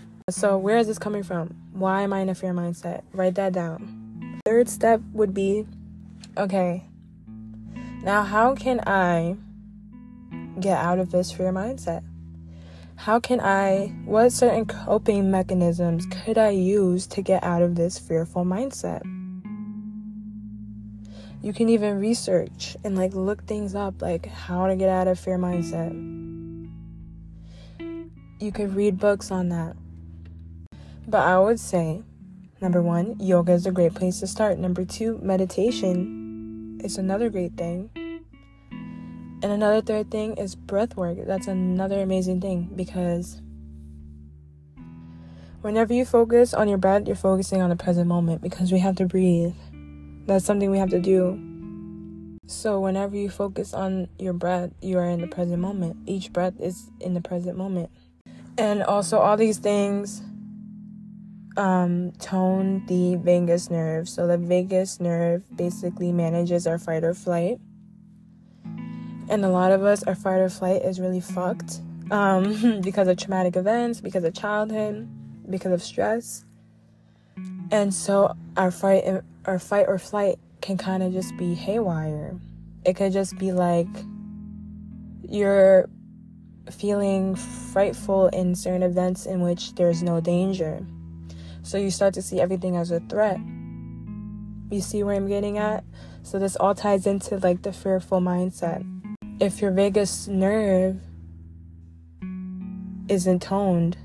so 0.31 0.57
where 0.57 0.77
is 0.77 0.88
this 0.88 0.97
coming 0.97 1.21
from? 1.21 1.55
Why 1.73 2.01
am 2.01 2.13
I 2.13 2.21
in 2.21 2.29
a 2.29 2.35
fear 2.35 2.53
mindset? 2.53 3.03
Write 3.13 3.35
that 3.35 3.53
down. 3.53 4.39
Third 4.45 4.69
step 4.69 5.01
would 5.13 5.35
be 5.35 5.67
okay. 6.35 6.83
Now 8.01 8.23
how 8.23 8.55
can 8.55 8.79
I 8.88 9.35
get 10.59 10.79
out 10.79 10.97
of 10.97 11.12
this 11.12 11.31
fear 11.31 11.53
mindset? 11.53 12.03
How 12.99 13.17
can 13.17 13.39
I, 13.39 13.93
what 14.03 14.33
certain 14.33 14.65
coping 14.65 15.31
mechanisms 15.31 16.05
could 16.05 16.38
I 16.38 16.49
use 16.49 17.07
to 17.07 17.21
get 17.21 17.41
out 17.45 17.62
of 17.62 17.75
this 17.75 17.97
fearful 17.97 18.43
mindset? 18.43 19.03
You 21.41 21.53
can 21.53 21.69
even 21.69 21.97
research 21.97 22.75
and 22.83 22.97
like 22.97 23.13
look 23.13 23.45
things 23.45 23.73
up, 23.73 24.01
like 24.01 24.25
how 24.25 24.67
to 24.67 24.75
get 24.75 24.89
out 24.89 25.07
of 25.07 25.17
fear 25.17 25.38
mindset. 25.38 25.93
You 28.41 28.51
could 28.51 28.75
read 28.75 28.99
books 28.99 29.31
on 29.31 29.47
that. 29.47 29.77
But 31.07 31.21
I 31.25 31.39
would 31.39 31.62
say, 31.62 32.03
number 32.59 32.81
one, 32.81 33.15
yoga 33.17 33.53
is 33.53 33.65
a 33.65 33.71
great 33.71 33.95
place 33.95 34.19
to 34.19 34.27
start. 34.27 34.59
Number 34.59 34.83
two, 34.83 35.19
meditation 35.23 36.81
is 36.83 36.97
another 36.97 37.29
great 37.29 37.53
thing. 37.53 37.91
And 39.41 39.54
another 39.54 39.82
third 39.82 40.12
thing 40.12 40.36
is 40.36 40.56
breath 40.56 40.97
work. 40.97 41.17
That's 41.25 41.47
another 41.47 42.02
amazing 42.02 42.41
thing 42.41 42.69
because 42.75 43.41
whenever 45.62 45.93
you 45.93 46.04
focus 46.04 46.54
on 46.54 46.67
your 46.67 46.78
breath, 46.78 47.08
you're 47.08 47.15
focusing 47.15 47.62
on 47.62 47.69
the 47.69 47.78
present 47.78 48.08
moment 48.08 48.41
because 48.41 48.71
we 48.71 48.80
have 48.80 48.97
to 48.97 49.06
breathe. 49.06 49.54
That's 50.25 50.43
something 50.43 50.69
we 50.69 50.78
have 50.78 50.89
to 50.89 50.99
do. 50.99 51.39
So, 52.47 52.82
whenever 52.82 53.15
you 53.15 53.30
focus 53.30 53.73
on 53.73 54.10
your 54.17 54.34
breath, 54.34 54.71
you 54.82 54.97
are 54.97 55.08
in 55.08 55.21
the 55.21 55.28
present 55.28 55.60
moment. 55.60 55.95
Each 56.06 56.34
breath 56.34 56.60
is 56.60 56.89
in 56.99 57.13
the 57.13 57.21
present 57.21 57.58
moment. 57.58 57.91
And 58.58 58.84
also, 58.84 59.19
all 59.19 59.38
these 59.38 59.60
things 59.60 60.21
um, 61.56 62.12
tone 62.19 62.86
the 62.88 63.15
vagus 63.15 63.69
nerve. 63.69 64.10
So, 64.10 64.28
the 64.28 64.38
vagus 64.38 64.99
nerve 64.99 65.43
basically 65.56 66.12
manages 66.12 66.67
our 66.67 66.78
fight 66.78 67.04
or 67.06 67.13
flight 67.13 67.62
and 69.29 69.45
a 69.45 69.49
lot 69.49 69.71
of 69.71 69.83
us 69.83 70.03
our 70.03 70.15
fight 70.15 70.39
or 70.39 70.49
flight 70.49 70.81
is 70.81 70.99
really 70.99 71.21
fucked. 71.21 71.79
Um, 72.11 72.81
because 72.83 73.07
of 73.07 73.17
traumatic 73.17 73.55
events 73.55 74.01
because 74.01 74.23
of 74.23 74.33
childhood 74.33 75.07
because 75.49 75.71
of 75.71 75.83
stress. 75.83 76.43
And 77.71 77.93
so 77.93 78.35
our 78.57 78.71
fight 78.71 79.03
our 79.45 79.59
fight 79.59 79.85
or 79.87 79.99
flight 79.99 80.39
can 80.61 80.77
kind 80.77 81.03
of 81.03 81.13
just 81.13 81.35
be 81.37 81.53
haywire. 81.53 82.35
It 82.85 82.95
could 82.95 83.13
just 83.13 83.37
be 83.37 83.51
like 83.51 83.87
you're 85.27 85.87
feeling 86.71 87.35
frightful 87.35 88.27
in 88.27 88.55
certain 88.55 88.83
events 88.83 89.25
in 89.25 89.41
which 89.41 89.75
there's 89.75 90.01
no 90.01 90.19
danger. 90.19 90.85
So 91.61 91.77
you 91.77 91.91
start 91.91 92.13
to 92.15 92.21
see 92.21 92.39
everything 92.39 92.75
as 92.75 92.89
a 92.89 92.99
threat. 93.01 93.39
You 94.71 94.81
see 94.81 95.03
where 95.03 95.15
i'm 95.15 95.27
getting 95.27 95.57
at? 95.57 95.83
So 96.23 96.39
this 96.39 96.55
all 96.55 96.75
ties 96.75 97.07
into 97.07 97.37
like 97.37 97.61
the 97.61 97.73
fearful 97.73 98.21
mindset 98.21 98.85
if 99.39 99.62
your 99.62 99.71
vagus 99.71 100.28
nerve 100.28 100.99
isn't 103.08 103.41
toned, 103.41 103.97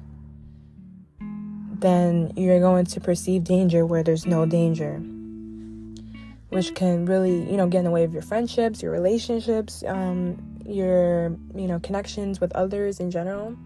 then 1.18 2.32
you're 2.36 2.60
going 2.60 2.86
to 2.86 3.00
perceive 3.00 3.44
danger 3.44 3.84
where 3.84 4.02
there's 4.02 4.26
no 4.26 4.46
danger, 4.46 4.94
which 6.50 6.74
can 6.74 7.04
really, 7.04 7.50
you 7.50 7.56
know, 7.56 7.66
get 7.66 7.78
in 7.78 7.84
the 7.84 7.90
way 7.90 8.04
of 8.04 8.12
your 8.12 8.22
friendships, 8.22 8.80
your 8.80 8.92
relationships, 8.92 9.82
um, 9.88 10.38
your, 10.64 11.36
you 11.54 11.66
know, 11.66 11.80
connections 11.80 12.40
with 12.40 12.52
others 12.52 13.00
in 13.00 13.10
general. 13.10 13.56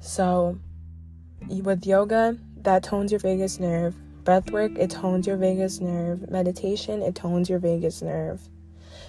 So, 0.00 0.58
with 1.48 1.86
yoga, 1.86 2.36
that 2.58 2.82
tones 2.82 3.10
your 3.10 3.20
vagus 3.20 3.58
nerve. 3.58 3.96
Breath 4.24 4.50
work, 4.50 4.72
it 4.76 4.90
tones 4.90 5.26
your 5.26 5.36
vagus 5.36 5.80
nerve. 5.80 6.30
Meditation, 6.30 7.00
it 7.00 7.14
tones 7.14 7.48
your 7.48 7.58
vagus 7.58 8.02
nerve. 8.02 8.40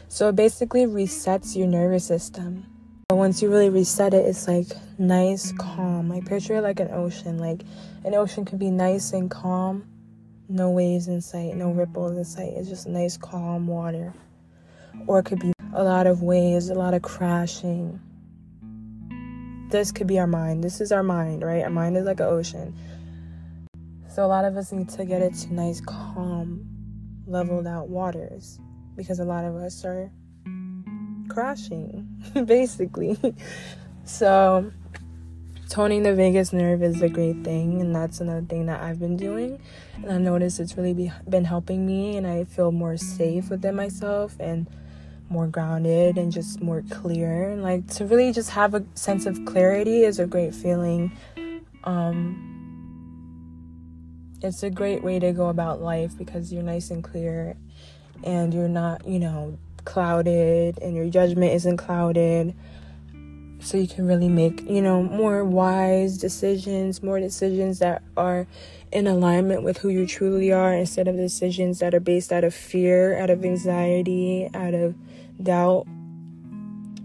So 0.10 0.30
it 0.30 0.36
basically 0.36 0.86
resets 0.86 1.56
your 1.56 1.67
nervous 1.67 2.06
system. 2.06 2.65
But 3.10 3.17
once 3.17 3.41
you 3.41 3.50
really 3.50 3.70
reset 3.70 4.13
it, 4.13 4.26
it's 4.26 4.48
like 4.48 4.67
nice, 4.98 5.52
calm. 5.54 6.10
Like 6.10 6.26
picture 6.26 6.56
it 6.56 6.62
like 6.62 6.80
an 6.80 6.89
ocean. 6.91 7.38
Like 7.38 7.63
an 8.06 8.15
ocean 8.15 8.46
can 8.46 8.58
be 8.58 8.72
nice 8.72 9.12
and 9.12 9.30
calm, 9.30 9.86
no 10.48 10.72
waves 10.72 11.08
in 11.08 11.22
sight, 11.22 11.56
no 11.56 11.72
ripples 11.72 12.17
in 12.17 12.24
sight. 12.24 12.54
It's 12.56 12.70
just 12.70 12.88
nice, 12.88 13.17
calm 13.17 13.67
water. 13.67 14.13
Or 15.08 15.20
it 15.20 15.26
could 15.26 15.39
be 15.39 15.52
a 15.74 15.84
lot 15.84 16.08
of 16.08 16.22
waves, 16.22 16.70
a 16.70 16.76
lot 16.76 16.93
of 16.93 17.02
crashing. 17.02 18.00
This 19.70 19.91
could 19.91 20.08
be 20.08 20.20
our 20.20 20.28
mind. 20.28 20.63
This 20.63 20.80
is 20.80 20.93
our 20.93 21.04
mind, 21.04 21.43
right? 21.43 21.63
Our 21.63 21.70
mind 21.70 21.98
is 21.98 22.06
like 22.06 22.22
an 22.22 22.28
ocean. 22.28 22.74
So 24.10 24.26
a 24.26 24.28
lot 24.28 24.46
of 24.46 24.56
us 24.56 24.72
need 24.72 24.89
to 24.89 25.06
get 25.06 25.22
it 25.22 25.34
to 25.34 25.54
nice, 25.54 25.82
calm, 25.82 26.65
leveled 27.28 27.67
out 27.67 27.89
waters 27.89 28.60
because 28.97 29.19
a 29.19 29.25
lot 29.25 29.45
of 29.45 29.55
us 29.55 29.86
are 29.86 30.12
crashing, 31.29 32.07
basically. 32.45 33.17
so, 34.03 34.71
toning 35.69 36.03
the 36.03 36.13
vagus 36.13 36.51
nerve 36.51 36.81
is 36.81 37.01
a 37.01 37.07
great 37.07 37.43
thing, 37.43 37.79
and 37.79 37.95
that's 37.95 38.19
another 38.19 38.45
thing 38.45 38.65
that 38.65 38.81
I've 38.81 38.99
been 38.99 39.15
doing. 39.15 39.62
And 39.95 40.12
I 40.12 40.17
noticed 40.17 40.60
it's 40.60 40.75
really 40.75 40.93
be, 40.93 41.12
been 41.29 41.45
helping 41.45 41.86
me, 41.86 42.17
and 42.17 42.25
I 42.25 42.43
feel 42.43 42.71
more 42.71 42.97
safe 42.97 43.49
within 43.49 43.75
myself 43.75 44.36
and 44.39 44.67
more 45.29 45.47
grounded 45.47 46.17
and 46.17 46.31
just 46.31 46.62
more 46.62 46.83
clear. 46.89 47.49
And 47.49 47.62
like 47.62 47.88
to 47.95 48.05
really 48.05 48.31
just 48.31 48.49
have 48.51 48.73
a 48.73 48.83
sense 48.95 49.25
of 49.25 49.45
clarity 49.45 50.03
is 50.03 50.19
a 50.19 50.25
great 50.25 50.55
feeling. 50.55 51.12
Um, 51.83 52.57
it's 54.41 54.63
a 54.63 54.69
great 54.69 55.03
way 55.03 55.19
to 55.19 55.33
go 55.33 55.47
about 55.47 55.81
life 55.81 56.17
because 56.17 56.53
you're 56.53 56.63
nice 56.63 56.91
and 56.91 57.03
clear 57.03 57.57
and 58.23 58.53
you're 58.53 58.67
not, 58.67 59.08
you 59.08 59.19
know, 59.19 59.58
clouded 59.86 60.77
and 60.80 60.95
your 60.95 61.10
judgment 61.10 61.53
isn't 61.53 61.77
clouded. 61.77 62.53
So 63.60 63.77
you 63.77 63.88
can 63.88 64.06
really 64.06 64.30
make, 64.30 64.62
you 64.69 64.82
know, 64.82 65.01
more 65.01 65.43
wise 65.43 66.17
decisions, 66.17 67.01
more 67.01 67.19
decisions 67.19 67.80
that 67.80 68.03
are 68.15 68.45
in 68.91 69.08
alignment 69.08 69.63
with 69.63 69.80
who 69.80 69.89
you 69.89 70.06
truly 70.06 70.51
are 70.51 70.73
instead 70.73 71.08
of 71.08 71.15
decisions 71.15 71.80
that 71.80 71.95
are 71.95 71.99
based 71.99 72.32
out 72.32 72.43
of 72.43 72.53
fear, 72.53 73.17
out 73.17 73.30
of 73.30 73.43
anxiety, 73.43 74.49
out 74.53 74.73
of 74.73 74.95
doubt. 75.41 75.88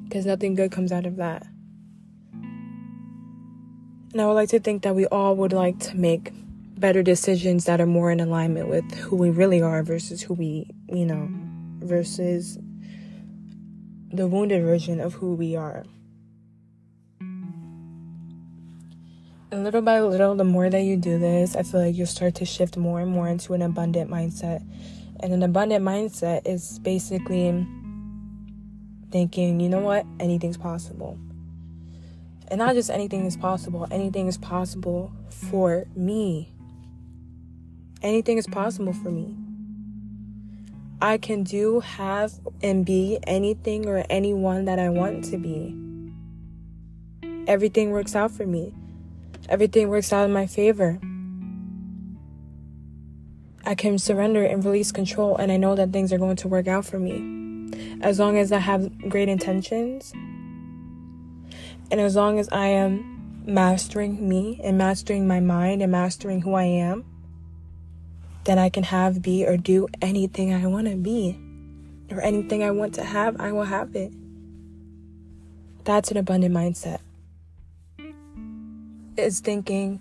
Because 0.05 0.27
nothing 0.27 0.55
good 0.55 0.71
comes 0.71 0.93
out 0.93 1.07
of 1.07 1.17
that. 1.17 1.47
And 4.13 4.21
I 4.21 4.27
would 4.27 4.35
like 4.35 4.51
to 4.51 4.61
think 4.61 4.83
that 4.83 4.95
we 4.95 5.07
all 5.07 5.35
would 5.37 5.55
like 5.55 5.79
to 5.81 5.97
make 5.97 6.33
better 6.83 7.03
decisions 7.03 7.65
that 7.65 7.81
are 7.81 7.87
more 7.87 8.11
in 8.11 8.19
alignment 8.19 8.69
with 8.69 8.93
who 8.95 9.17
we 9.17 9.31
really 9.31 9.63
are 9.63 9.85
versus 9.85 10.21
who 10.21 10.35
we, 10.35 10.69
you 10.89 11.07
know, 11.07 11.29
versus 11.79 12.59
the 14.13 14.27
wounded 14.27 14.63
version 14.63 15.01
of 15.01 15.15
who 15.15 15.35
we 15.35 15.55
are. 15.55 15.85
And 19.53 19.65
little 19.65 19.81
by 19.81 20.01
little, 20.01 20.35
the 20.35 20.45
more 20.45 20.69
that 20.69 20.83
you 20.83 20.97
do 20.97 21.19
this, 21.21 21.55
I 21.55 21.63
feel 21.63 21.83
like 21.87 21.95
you'll 21.95 22.07
start 22.07 22.35
to 22.37 22.45
shift 22.45 22.77
more 22.77 23.01
and 23.01 23.13
more 23.13 23.29
into 23.29 23.55
an 23.55 23.63
abundant 23.63 24.11
mindset. 24.11 24.67
And 25.21 25.33
an 25.33 25.45
abundant 25.45 25.85
mindset 25.85 26.47
is 26.47 26.81
basically 26.81 27.65
thinking, 29.13 29.61
you 29.61 29.69
know 29.69 29.81
what, 29.81 30.05
anything's 30.19 30.57
possible. 30.57 31.17
And 32.49 32.59
not 32.59 32.75
just 32.75 32.91
anything 32.91 33.25
is 33.25 33.37
possible, 33.37 33.87
anything 33.93 34.27
is 34.27 34.37
possible 34.37 35.13
for 35.31 35.87
me. 35.95 36.53
Anything 38.03 38.37
is 38.37 38.49
possible 38.49 38.93
for 38.93 39.11
me. 39.11 39.37
I 41.01 41.19
can 41.19 41.45
do, 41.45 41.81
have, 41.81 42.33
and 42.63 42.85
be 42.85 43.19
anything 43.25 43.87
or 43.87 44.05
anyone 44.11 44.65
that 44.67 44.79
I 44.79 44.89
want 44.89 45.25
to 45.27 45.39
be. 45.39 45.77
Everything 47.47 47.91
works 47.91 48.15
out 48.15 48.33
for 48.33 48.47
me. 48.47 48.75
Everything 49.49 49.89
works 49.89 50.13
out 50.13 50.25
in 50.25 50.33
my 50.33 50.47
favor. 50.47 51.01
I 53.65 53.77
can 53.77 53.99
surrender 53.99 54.45
and 54.45 54.65
release 54.65 54.91
control, 54.91 55.37
and 55.37 55.53
I 55.53 55.57
know 55.57 55.77
that 55.77 55.93
things 55.93 56.13
are 56.13 56.19
going 56.19 56.37
to 56.37 56.49
work 56.49 56.67
out 56.67 56.85
for 56.85 56.99
me. 56.99 57.71
As 58.01 58.19
long 58.19 58.37
as 58.37 58.51
I 58.51 58.59
have 58.59 59.09
great 59.09 59.29
intentions, 59.29 60.13
and 61.91 62.01
as 62.01 62.17
long 62.17 62.39
as 62.41 62.49
I 62.51 62.67
am 62.67 63.43
mastering 63.45 64.29
me 64.29 64.61
and 64.63 64.79
mastering 64.79 65.27
my 65.27 65.41
mind 65.41 65.83
and 65.83 65.93
mastering 65.93 66.41
who 66.41 66.55
I 66.55 66.65
am, 66.65 67.05
then 68.45 68.59
I 68.59 68.69
can 68.69 68.85
have, 68.85 69.23
be, 69.23 69.47
or 69.47 69.57
do 69.57 69.89
anything 70.01 70.53
I 70.53 70.67
want 70.67 70.89
to 70.89 70.97
be. 70.97 71.39
Or 72.11 72.21
anything 72.21 72.63
I 72.63 72.71
want 72.71 72.95
to 72.97 73.05
have, 73.05 73.41
I 73.41 73.53
will 73.53 73.65
have 73.65 73.95
it. 73.97 74.13
That's 75.85 76.11
an 76.11 76.17
abundant 76.17 76.55
mindset. 76.55 77.01
It's 79.17 79.41
thinking, 79.41 80.01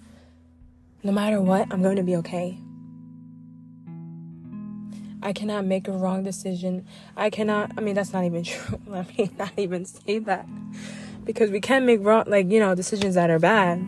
no 1.03 1.11
matter 1.11 1.41
what, 1.41 1.67
I'm 1.71 1.81
going 1.81 1.97
to 1.97 2.03
be 2.03 2.15
okay. 2.17 2.57
I 5.23 5.33
cannot 5.33 5.65
make 5.65 5.87
a 5.87 5.91
wrong 5.91 6.23
decision. 6.23 6.85
I 7.15 7.29
cannot, 7.29 7.71
I 7.77 7.81
mean, 7.81 7.95
that's 7.95 8.11
not 8.11 8.23
even 8.25 8.43
true. 8.45 8.79
Let 8.87 9.17
me 9.17 9.29
not 9.37 9.51
even 9.57 9.85
say 9.85 10.19
that. 10.19 10.47
Because 11.23 11.51
we 11.51 11.61
can 11.61 11.85
make 11.85 12.03
wrong, 12.03 12.23
like, 12.27 12.49
you 12.49 12.59
know, 12.59 12.73
decisions 12.73 13.15
that 13.15 13.29
are 13.29 13.39
bad 13.39 13.87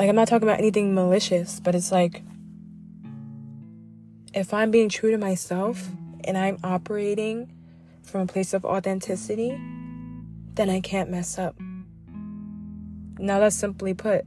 like 0.00 0.08
I'm 0.08 0.16
not 0.16 0.28
talking 0.28 0.48
about 0.48 0.58
anything 0.58 0.94
malicious, 0.94 1.60
but 1.60 1.74
it's 1.74 1.92
like 1.92 2.22
if 4.32 4.54
I'm 4.54 4.70
being 4.70 4.88
true 4.88 5.10
to 5.10 5.18
myself 5.18 5.90
and 6.24 6.38
I'm 6.38 6.56
operating 6.64 7.52
from 8.02 8.22
a 8.22 8.26
place 8.26 8.54
of 8.54 8.64
authenticity, 8.64 9.60
then 10.54 10.70
I 10.70 10.80
can't 10.80 11.10
mess 11.10 11.38
up. 11.38 11.54
Now 13.18 13.40
that's 13.40 13.54
simply 13.54 13.92
put. 13.92 14.24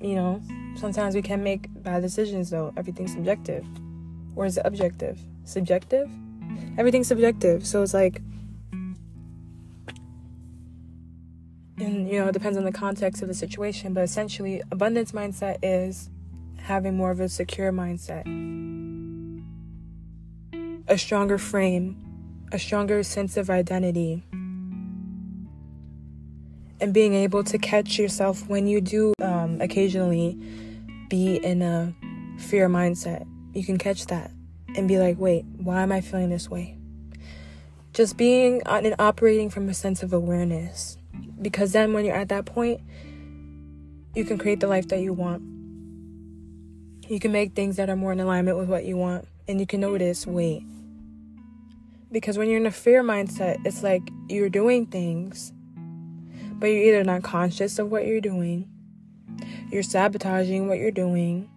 You 0.00 0.14
know, 0.14 0.42
sometimes 0.76 1.16
we 1.16 1.22
can 1.22 1.42
make 1.42 1.66
bad 1.82 2.02
decisions 2.02 2.50
though. 2.50 2.72
Everything's 2.76 3.12
subjective. 3.12 3.66
Or 4.36 4.46
is 4.46 4.56
it 4.56 4.62
objective? 4.64 5.18
Subjective? 5.42 6.08
Everything's 6.78 7.08
subjective. 7.08 7.66
So 7.66 7.82
it's 7.82 7.92
like 7.92 8.22
and 11.78 12.08
you 12.08 12.18
know 12.18 12.28
it 12.28 12.32
depends 12.32 12.56
on 12.56 12.64
the 12.64 12.72
context 12.72 13.22
of 13.22 13.28
the 13.28 13.34
situation 13.34 13.92
but 13.92 14.02
essentially 14.02 14.62
abundance 14.70 15.12
mindset 15.12 15.58
is 15.62 16.10
having 16.58 16.96
more 16.96 17.10
of 17.10 17.20
a 17.20 17.28
secure 17.28 17.72
mindset. 17.72 18.24
A 20.88 20.98
stronger 20.98 21.38
frame 21.38 22.02
a 22.52 22.58
stronger 22.58 23.02
sense 23.02 23.36
of 23.36 23.50
identity. 23.50 24.22
And 26.80 26.92
being 26.92 27.14
able 27.14 27.42
to 27.44 27.58
catch 27.58 27.98
yourself 27.98 28.46
when 28.48 28.66
you 28.66 28.80
do 28.80 29.14
um, 29.20 29.60
occasionally 29.60 30.38
be 31.08 31.36
in 31.36 31.62
a 31.62 31.94
fear 32.38 32.68
mindset. 32.68 33.26
You 33.54 33.64
can 33.64 33.78
catch 33.78 34.06
that 34.06 34.30
and 34.76 34.86
be 34.86 34.98
like 34.98 35.18
wait 35.18 35.44
why 35.56 35.82
am 35.82 35.92
i 35.92 36.00
feeling 36.00 36.30
this 36.30 36.50
way? 36.50 36.76
Just 37.94 38.16
being 38.16 38.62
and 38.66 38.94
operating 38.98 39.48
from 39.48 39.68
a 39.68 39.74
sense 39.74 40.02
of 40.02 40.12
awareness 40.12 40.95
because 41.40 41.72
then 41.72 41.92
when 41.92 42.04
you're 42.04 42.16
at 42.16 42.28
that 42.28 42.46
point, 42.46 42.80
you 44.14 44.24
can 44.24 44.38
create 44.38 44.60
the 44.60 44.66
life 44.66 44.88
that 44.88 45.00
you 45.00 45.12
want. 45.12 45.42
You 47.08 47.20
can 47.20 47.32
make 47.32 47.54
things 47.54 47.76
that 47.76 47.90
are 47.90 47.96
more 47.96 48.12
in 48.12 48.20
alignment 48.20 48.58
with 48.58 48.68
what 48.68 48.84
you 48.84 48.96
want. 48.96 49.26
And 49.46 49.60
you 49.60 49.66
can 49.66 49.80
notice, 49.80 50.26
wait. 50.26 50.62
Because 52.10 52.38
when 52.38 52.48
you're 52.48 52.58
in 52.58 52.66
a 52.66 52.70
fear 52.70 53.02
mindset, 53.02 53.64
it's 53.66 53.82
like 53.82 54.02
you're 54.28 54.48
doing 54.48 54.86
things, 54.86 55.52
but 56.54 56.66
you're 56.68 56.84
either 56.84 57.04
not 57.04 57.22
conscious 57.22 57.78
of 57.78 57.90
what 57.90 58.06
you're 58.06 58.20
doing, 58.20 58.68
you're 59.70 59.82
sabotaging 59.82 60.68
what 60.68 60.78
you're 60.78 60.90
doing, 60.90 61.50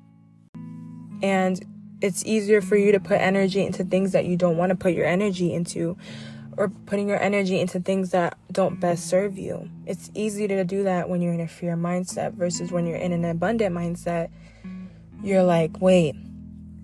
and 1.22 1.64
it's 2.02 2.26
easier 2.26 2.62
for 2.62 2.76
you 2.76 2.92
to 2.92 3.00
put 3.00 3.20
energy 3.22 3.64
into 3.64 3.84
things 3.84 4.12
that 4.14 4.26
you 4.26 4.38
don't 4.38 4.58
want 4.58 4.72
to 4.72 4.76
put 4.76 4.94
your 4.94 5.06
energy 5.06 5.54
into 5.54 5.98
or 6.60 6.68
putting 6.68 7.08
your 7.08 7.20
energy 7.22 7.58
into 7.58 7.80
things 7.80 8.12
that 8.12 8.38
don't 8.52 8.82
best 8.82 9.08
serve 9.08 9.38
you. 9.38 9.70
It's 9.86 10.12
easy 10.14 10.46
to 10.50 10.66
do 10.66 10.84
that 10.84 11.08
when 11.08 11.22
you're 11.22 11.34
in 11.34 11.40
a 11.40 11.48
fear 11.48 11.78
mindset 11.78 12.34
versus 12.34 12.70
when 12.70 12.86
you're 12.86 12.98
in 12.98 13.14
an 13.14 13.24
abundant 13.24 13.74
mindset. 13.74 14.30
You're 15.24 15.44
like, 15.44 15.80
wait, 15.80 16.16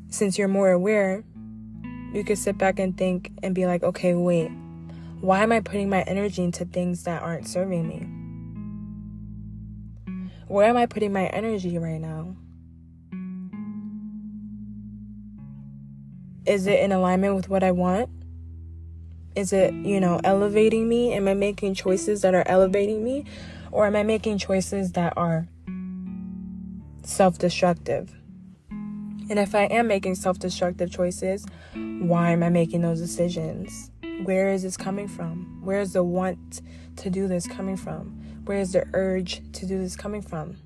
since 0.08 0.38
you're 0.38 0.48
more 0.48 0.72
aware, 0.72 1.26
you 2.14 2.24
could 2.24 2.38
sit 2.38 2.58
back 2.58 2.80
and 2.80 2.98
think 2.98 3.34
and 3.44 3.54
be 3.54 3.66
like, 3.66 3.84
okay, 3.84 4.14
wait, 4.14 4.48
why 5.20 5.44
am 5.44 5.52
I 5.52 5.60
putting 5.60 5.90
my 5.90 6.04
energy 6.04 6.42
into 6.42 6.64
things 6.64 7.04
that 7.04 7.22
aren't 7.22 7.46
serving 7.46 7.86
me? 7.86 8.08
Where 10.48 10.70
am 10.70 10.78
I 10.78 10.86
putting 10.86 11.12
my 11.12 11.26
energy 11.26 11.78
right 11.78 12.00
now? 12.00 12.34
Is 16.46 16.66
it 16.66 16.80
in 16.80 16.94
alignment 16.94 17.36
with 17.36 17.50
what 17.50 17.62
I 17.62 17.72
want? 17.72 18.10
Is 19.36 19.52
it, 19.52 19.74
you 19.74 20.00
know, 20.00 20.22
elevating 20.24 20.88
me? 20.88 21.14
Am 21.14 21.28
I 21.28 21.34
making 21.34 21.74
choices 21.76 22.22
that 22.22 22.34
are 22.34 22.48
elevating 22.48 23.04
me? 23.04 23.26
Or 23.72 23.86
am 23.86 23.96
I 23.96 24.04
making 24.04 24.38
choices 24.38 24.94
that 24.94 25.14
are 25.18 25.48
self 27.04 27.38
destructive? 27.38 28.16
And 29.28 29.40
if 29.40 29.56
I 29.56 29.64
am 29.64 29.88
making 29.88 30.16
self 30.16 30.40
destructive 30.40 30.92
choices, 30.92 31.46
why 31.74 32.32
am 32.32 32.44
I 32.44 32.50
making 32.50 32.82
those 32.82 33.02
decisions? 33.02 33.92
Where 34.24 34.50
is 34.50 34.64
this 34.64 34.78
coming 34.78 35.08
from? 35.08 35.60
Where 35.64 35.82
is 35.82 35.94
the 35.94 36.04
want 36.04 36.62
to 36.98 37.10
do 37.10 37.28
this 37.28 37.48
coming 37.48 37.76
from? 37.76 38.22
Where 38.46 38.60
is 38.60 38.72
the 38.72 38.88
urge 38.94 39.42
to 39.54 39.66
do 39.66 39.80
this 39.80 39.96
coming 39.96 40.22
from? 40.22 40.58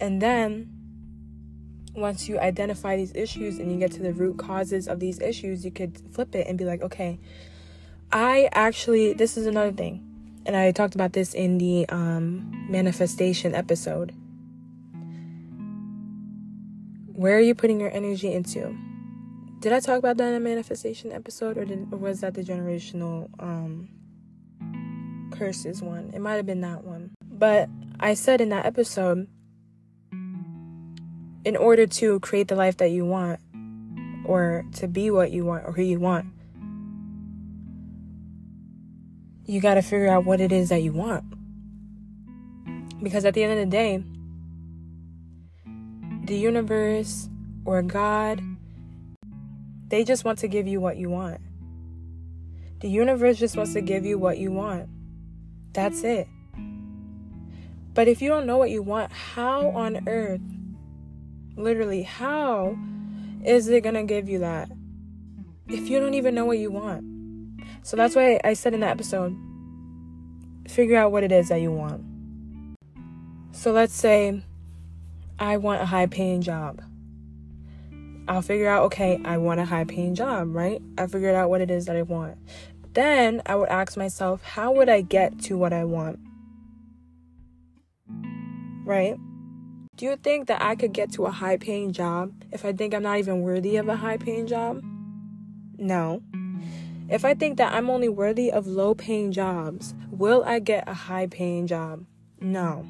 And 0.00 0.22
then 0.22 0.75
once 1.96 2.28
you 2.28 2.38
identify 2.38 2.96
these 2.96 3.12
issues 3.14 3.58
and 3.58 3.72
you 3.72 3.78
get 3.78 3.90
to 3.92 4.02
the 4.02 4.12
root 4.12 4.38
causes 4.38 4.86
of 4.86 5.00
these 5.00 5.20
issues, 5.20 5.64
you 5.64 5.70
could 5.70 5.98
flip 6.12 6.34
it 6.34 6.46
and 6.46 6.58
be 6.58 6.64
like, 6.64 6.82
okay, 6.82 7.18
I 8.12 8.48
actually, 8.52 9.14
this 9.14 9.36
is 9.36 9.46
another 9.46 9.72
thing. 9.72 10.02
And 10.44 10.54
I 10.54 10.70
talked 10.70 10.94
about 10.94 11.12
this 11.12 11.34
in 11.34 11.58
the 11.58 11.88
um, 11.88 12.68
manifestation 12.70 13.54
episode. 13.54 14.14
Where 17.12 17.36
are 17.36 17.40
you 17.40 17.54
putting 17.54 17.80
your 17.80 17.90
energy 17.90 18.32
into? 18.32 18.76
Did 19.60 19.72
I 19.72 19.80
talk 19.80 19.98
about 19.98 20.18
that 20.18 20.28
in 20.28 20.34
the 20.34 20.40
manifestation 20.40 21.10
episode, 21.10 21.56
or, 21.56 21.64
did, 21.64 21.88
or 21.90 21.98
was 21.98 22.20
that 22.20 22.34
the 22.34 22.42
generational 22.42 23.30
um, 23.40 23.88
curses 25.32 25.82
one? 25.82 26.10
It 26.14 26.20
might 26.20 26.34
have 26.34 26.46
been 26.46 26.60
that 26.60 26.84
one. 26.84 27.10
But 27.24 27.68
I 27.98 28.14
said 28.14 28.40
in 28.40 28.50
that 28.50 28.66
episode 28.66 29.26
in 31.46 31.56
order 31.56 31.86
to 31.86 32.18
create 32.18 32.48
the 32.48 32.56
life 32.56 32.78
that 32.78 32.90
you 32.90 33.04
want 33.04 33.38
or 34.24 34.64
to 34.72 34.88
be 34.88 35.12
what 35.12 35.30
you 35.30 35.44
want 35.44 35.64
or 35.64 35.70
who 35.70 35.82
you 35.82 36.00
want, 36.00 36.26
you 39.44 39.60
got 39.60 39.74
to 39.74 39.82
figure 39.82 40.08
out 40.08 40.24
what 40.24 40.40
it 40.40 40.50
is 40.50 40.70
that 40.70 40.82
you 40.82 40.92
want. 40.92 41.24
Because 43.00 43.24
at 43.24 43.34
the 43.34 43.44
end 43.44 43.52
of 43.52 43.58
the 43.58 43.66
day, 43.66 44.02
the 46.24 46.36
universe 46.36 47.28
or 47.64 47.80
God, 47.80 48.42
they 49.86 50.02
just 50.02 50.24
want 50.24 50.40
to 50.40 50.48
give 50.48 50.66
you 50.66 50.80
what 50.80 50.96
you 50.96 51.10
want. 51.10 51.40
The 52.80 52.88
universe 52.88 53.38
just 53.38 53.56
wants 53.56 53.72
to 53.74 53.80
give 53.80 54.04
you 54.04 54.18
what 54.18 54.38
you 54.38 54.50
want. 54.50 54.88
That's 55.74 56.02
it. 56.02 56.26
But 57.94 58.08
if 58.08 58.20
you 58.20 58.28
don't 58.28 58.46
know 58.46 58.58
what 58.58 58.70
you 58.70 58.82
want, 58.82 59.12
how 59.12 59.68
on 59.68 60.08
earth 60.08 60.40
Literally, 61.56 62.02
how 62.02 62.76
is 63.44 63.68
it 63.68 63.82
gonna 63.82 64.04
give 64.04 64.28
you 64.28 64.40
that 64.40 64.70
if 65.68 65.88
you 65.88 65.98
don't 65.98 66.14
even 66.14 66.34
know 66.34 66.44
what 66.44 66.58
you 66.58 66.70
want? 66.70 67.04
So 67.82 67.96
that's 67.96 68.14
why 68.14 68.40
I 68.44 68.54
said 68.54 68.74
in 68.74 68.80
that 68.80 68.90
episode 68.90 69.36
figure 70.68 70.96
out 70.96 71.12
what 71.12 71.22
it 71.22 71.32
is 71.32 71.48
that 71.48 71.60
you 71.60 71.72
want. 71.72 72.04
So 73.52 73.72
let's 73.72 73.94
say 73.94 74.42
I 75.38 75.56
want 75.56 75.80
a 75.80 75.86
high 75.86 76.06
paying 76.06 76.42
job. 76.42 76.82
I'll 78.28 78.42
figure 78.42 78.68
out, 78.68 78.82
okay, 78.84 79.20
I 79.24 79.38
want 79.38 79.60
a 79.60 79.64
high 79.64 79.84
paying 79.84 80.14
job, 80.14 80.54
right? 80.54 80.82
I 80.98 81.06
figured 81.06 81.34
out 81.34 81.48
what 81.48 81.60
it 81.60 81.70
is 81.70 81.86
that 81.86 81.96
I 81.96 82.02
want. 82.02 82.36
Then 82.94 83.40
I 83.46 83.54
would 83.54 83.68
ask 83.68 83.96
myself, 83.96 84.42
how 84.42 84.72
would 84.72 84.88
I 84.88 85.02
get 85.02 85.38
to 85.42 85.56
what 85.56 85.72
I 85.72 85.84
want? 85.84 86.18
Right? 88.84 89.16
Do 89.96 90.04
you 90.04 90.16
think 90.16 90.48
that 90.48 90.60
I 90.60 90.76
could 90.76 90.92
get 90.92 91.10
to 91.12 91.24
a 91.24 91.30
high 91.30 91.56
paying 91.56 91.90
job 91.92 92.30
if 92.52 92.66
I 92.66 92.72
think 92.74 92.92
I'm 92.92 93.02
not 93.02 93.18
even 93.18 93.40
worthy 93.40 93.76
of 93.76 93.88
a 93.88 93.96
high 93.96 94.18
paying 94.18 94.46
job? 94.46 94.84
No. 95.78 96.22
If 97.08 97.24
I 97.24 97.32
think 97.32 97.56
that 97.56 97.72
I'm 97.72 97.88
only 97.88 98.10
worthy 98.10 98.52
of 98.52 98.66
low 98.66 98.94
paying 98.94 99.32
jobs, 99.32 99.94
will 100.10 100.44
I 100.44 100.58
get 100.58 100.86
a 100.86 100.92
high 100.92 101.28
paying 101.28 101.66
job? 101.66 102.04
No. 102.42 102.84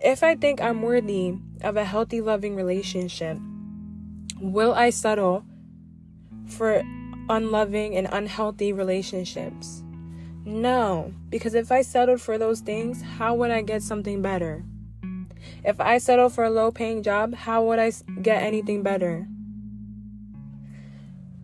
If 0.00 0.22
I 0.22 0.34
think 0.34 0.60
I'm 0.60 0.82
worthy 0.82 1.32
of 1.62 1.78
a 1.78 1.84
healthy, 1.84 2.20
loving 2.20 2.56
relationship, 2.56 3.38
will 4.38 4.74
I 4.74 4.90
settle 4.90 5.46
for 6.46 6.82
unloving 7.30 7.96
and 7.96 8.06
unhealthy 8.12 8.74
relationships? 8.74 9.82
No, 10.46 11.12
because 11.28 11.54
if 11.54 11.72
I 11.72 11.82
settled 11.82 12.20
for 12.20 12.38
those 12.38 12.60
things, 12.60 13.02
how 13.02 13.34
would 13.34 13.50
I 13.50 13.62
get 13.62 13.82
something 13.82 14.22
better? 14.22 14.64
If 15.64 15.80
I 15.80 15.98
settle 15.98 16.28
for 16.28 16.44
a 16.44 16.50
low 16.50 16.70
paying 16.70 17.02
job, 17.02 17.34
how 17.34 17.64
would 17.64 17.80
I 17.80 17.90
get 18.22 18.44
anything 18.44 18.84
better? 18.84 19.26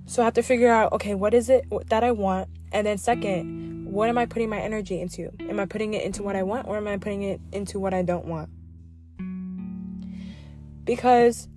So 0.07 0.23
I 0.23 0.27
have 0.27 0.35
to 0.35 0.43
figure 0.43 0.71
out 0.71 0.93
okay, 0.93 1.17
what 1.17 1.35
is 1.35 1.51
it 1.51 1.67
that 1.89 2.05
I 2.05 2.13
want? 2.13 2.49
And 2.71 2.87
then, 2.87 2.97
second, 2.97 3.91
what 3.93 4.09
am 4.09 4.19
I 4.19 4.25
putting 4.25 4.49
my 4.49 4.61
energy 4.61 5.01
into? 5.01 5.33
Am 5.41 5.59
I 5.59 5.67
putting 5.67 5.95
it 5.95 6.05
into 6.05 6.23
what 6.23 6.37
I 6.37 6.45
want 6.45 6.69
or 6.69 6.77
am 6.77 6.87
I 6.87 6.97
putting 6.97 7.25
it 7.25 7.41
into 7.51 7.81
what 7.81 7.93
I 7.93 8.03
don't 8.03 8.27
want? 8.27 8.51
Because 10.85 11.49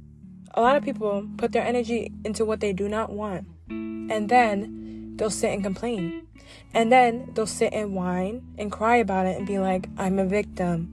a 0.55 0.61
lot 0.61 0.77
of 0.77 0.83
people 0.83 1.29
put 1.37 1.51
their 1.51 1.63
energy 1.63 2.11
into 2.23 2.43
what 2.43 2.59
they 2.59 2.73
do 2.73 2.89
not 2.89 3.11
want. 3.11 3.45
And 3.69 4.29
then 4.29 5.13
they'll 5.15 5.29
sit 5.29 5.53
and 5.53 5.63
complain. 5.63 6.25
And 6.73 6.91
then 6.91 7.31
they'll 7.33 7.45
sit 7.45 7.73
and 7.73 7.93
whine 7.93 8.43
and 8.57 8.71
cry 8.71 8.97
about 8.97 9.25
it 9.25 9.37
and 9.37 9.47
be 9.47 9.59
like, 9.59 9.87
I'm 9.97 10.19
a 10.19 10.25
victim. 10.25 10.91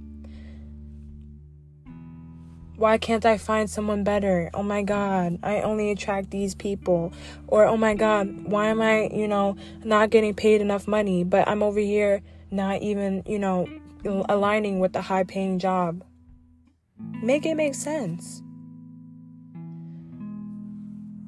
Why 2.77 2.99
can't 2.99 3.25
I 3.25 3.39
find 3.39 3.71
someone 3.71 4.03
better? 4.03 4.51
Oh 4.55 4.63
my 4.63 4.83
God, 4.83 5.39
I 5.43 5.61
only 5.61 5.91
attract 5.91 6.31
these 6.31 6.55
people. 6.55 7.13
Or, 7.47 7.65
oh 7.65 7.77
my 7.77 7.95
God, 7.95 8.45
why 8.45 8.67
am 8.67 8.83
I, 8.83 9.09
you 9.13 9.29
know, 9.29 9.57
not 9.85 10.11
getting 10.11 10.35
paid 10.35 10.61
enough 10.61 10.89
money, 10.89 11.23
but 11.23 11.47
I'm 11.47 11.63
over 11.63 11.79
here 11.79 12.23
not 12.51 12.83
even, 12.83 13.23
you 13.27 13.39
know, 13.39 13.69
aligning 14.05 14.81
with 14.81 14.93
the 14.95 15.03
high 15.03 15.25
paying 15.25 15.59
job? 15.59 16.03
Make 17.23 17.47
it 17.47 17.55
make 17.55 17.75
sense. 17.75 18.43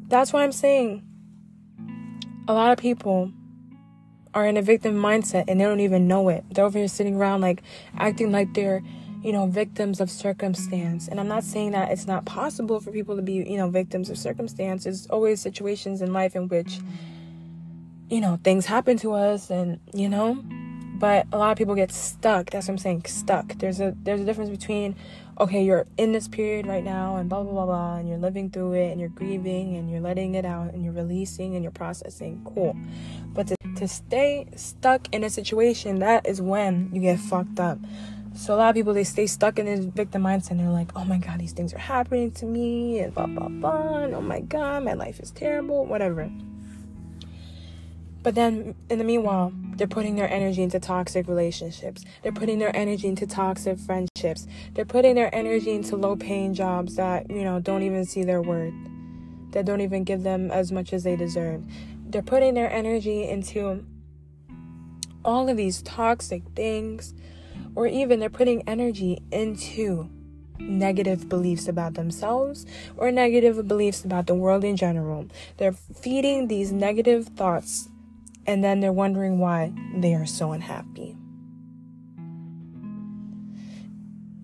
That's 0.08 0.32
why 0.32 0.44
I'm 0.44 0.52
saying 0.52 1.02
a 2.46 2.52
lot 2.52 2.72
of 2.72 2.78
people 2.78 3.32
are 4.34 4.46
in 4.46 4.56
a 4.56 4.62
victim 4.62 4.94
mindset 4.94 5.44
and 5.48 5.60
they 5.60 5.64
don't 5.64 5.80
even 5.80 6.06
know 6.08 6.28
it. 6.28 6.44
They're 6.50 6.64
over 6.64 6.78
here 6.78 6.88
sitting 6.88 7.16
around 7.16 7.40
like 7.40 7.62
acting 7.96 8.32
like 8.32 8.52
they're 8.54 8.82
you 9.24 9.32
know, 9.32 9.46
victims 9.46 10.00
of 10.00 10.10
circumstance. 10.10 11.08
And 11.08 11.18
I'm 11.18 11.28
not 11.28 11.44
saying 11.44 11.70
that 11.70 11.90
it's 11.90 12.06
not 12.06 12.26
possible 12.26 12.78
for 12.78 12.92
people 12.92 13.16
to 13.16 13.22
be, 13.22 13.32
you 13.32 13.56
know, 13.56 13.70
victims 13.70 14.10
of 14.10 14.18
circumstance. 14.18 14.84
There's 14.84 15.06
always 15.06 15.40
situations 15.40 16.02
in 16.02 16.12
life 16.12 16.36
in 16.36 16.46
which, 16.48 16.78
you 18.10 18.20
know, 18.20 18.38
things 18.44 18.66
happen 18.66 18.98
to 18.98 19.14
us 19.14 19.48
and, 19.48 19.80
you 19.94 20.10
know, 20.10 20.34
but 20.96 21.26
a 21.32 21.38
lot 21.38 21.52
of 21.52 21.56
people 21.56 21.74
get 21.74 21.90
stuck. 21.90 22.50
That's 22.50 22.68
what 22.68 22.74
I'm 22.74 22.78
saying, 22.78 23.04
stuck. 23.06 23.54
There's 23.54 23.80
a 23.80 23.96
there's 24.02 24.20
a 24.20 24.24
difference 24.24 24.50
between 24.50 24.94
okay, 25.38 25.64
you're 25.64 25.86
in 25.96 26.12
this 26.12 26.28
period 26.28 26.66
right 26.66 26.84
now 26.84 27.16
and 27.16 27.28
blah 27.28 27.42
blah 27.42 27.52
blah 27.52 27.66
blah 27.66 27.96
and 27.96 28.08
you're 28.08 28.18
living 28.18 28.50
through 28.50 28.72
it 28.74 28.90
and 28.90 29.00
you're 29.00 29.08
grieving 29.08 29.76
and 29.76 29.90
you're 29.90 30.00
letting 30.00 30.34
it 30.34 30.44
out 30.44 30.72
and 30.72 30.84
you're 30.84 30.92
releasing 30.92 31.54
and 31.54 31.64
you're 31.64 31.72
processing. 31.72 32.40
Cool. 32.44 32.76
But 33.32 33.48
to, 33.48 33.56
to 33.76 33.88
stay 33.88 34.46
stuck 34.54 35.12
in 35.12 35.24
a 35.24 35.30
situation, 35.30 35.98
that 35.98 36.26
is 36.26 36.40
when 36.40 36.90
you 36.92 37.00
get 37.00 37.18
fucked 37.18 37.58
up. 37.58 37.78
So 38.36 38.54
a 38.54 38.56
lot 38.56 38.70
of 38.70 38.74
people 38.74 38.94
they 38.94 39.04
stay 39.04 39.26
stuck 39.26 39.58
in 39.58 39.66
this 39.66 39.84
victim 39.84 40.22
mindset 40.22 40.52
and 40.52 40.60
they're 40.60 40.68
like, 40.70 40.90
oh 40.96 41.04
my 41.04 41.18
god, 41.18 41.40
these 41.40 41.52
things 41.52 41.72
are 41.74 41.78
happening 41.78 42.30
to 42.32 42.46
me 42.46 43.00
and 43.00 43.14
blah 43.14 43.26
blah 43.26 43.48
blah. 43.48 43.98
And, 43.98 44.14
oh 44.14 44.20
my 44.20 44.40
god, 44.40 44.84
my 44.84 44.94
life 44.94 45.20
is 45.20 45.30
terrible, 45.30 45.84
whatever. 45.84 46.30
But 48.24 48.34
then 48.34 48.74
in 48.88 48.96
the 48.96 49.04
meanwhile, 49.04 49.52
they're 49.76 49.86
putting 49.86 50.16
their 50.16 50.30
energy 50.32 50.62
into 50.62 50.80
toxic 50.80 51.28
relationships. 51.28 52.06
They're 52.22 52.32
putting 52.32 52.58
their 52.58 52.74
energy 52.74 53.06
into 53.06 53.26
toxic 53.26 53.78
friendships. 53.78 54.46
They're 54.72 54.86
putting 54.86 55.14
their 55.14 55.32
energy 55.34 55.72
into 55.72 55.96
low 55.96 56.16
paying 56.16 56.54
jobs 56.54 56.96
that, 56.96 57.30
you 57.30 57.44
know, 57.44 57.60
don't 57.60 57.82
even 57.82 58.06
see 58.06 58.24
their 58.24 58.40
worth. 58.40 58.72
That 59.50 59.66
don't 59.66 59.82
even 59.82 60.04
give 60.04 60.22
them 60.22 60.50
as 60.50 60.72
much 60.72 60.94
as 60.94 61.04
they 61.04 61.16
deserve. 61.16 61.66
They're 62.06 62.22
putting 62.22 62.54
their 62.54 62.72
energy 62.72 63.28
into 63.28 63.84
all 65.22 65.50
of 65.50 65.58
these 65.58 65.82
toxic 65.82 66.42
things 66.56 67.12
or 67.74 67.86
even 67.86 68.20
they're 68.20 68.30
putting 68.30 68.66
energy 68.66 69.22
into 69.32 70.08
negative 70.58 71.28
beliefs 71.28 71.68
about 71.68 71.92
themselves 71.92 72.64
or 72.96 73.10
negative 73.10 73.68
beliefs 73.68 74.02
about 74.02 74.26
the 74.26 74.34
world 74.34 74.64
in 74.64 74.76
general. 74.76 75.26
They're 75.58 75.72
feeding 75.72 76.48
these 76.48 76.72
negative 76.72 77.26
thoughts 77.28 77.90
and 78.46 78.62
then 78.62 78.80
they're 78.80 78.92
wondering 78.92 79.38
why 79.38 79.72
they 79.96 80.14
are 80.14 80.26
so 80.26 80.52
unhappy. 80.52 81.16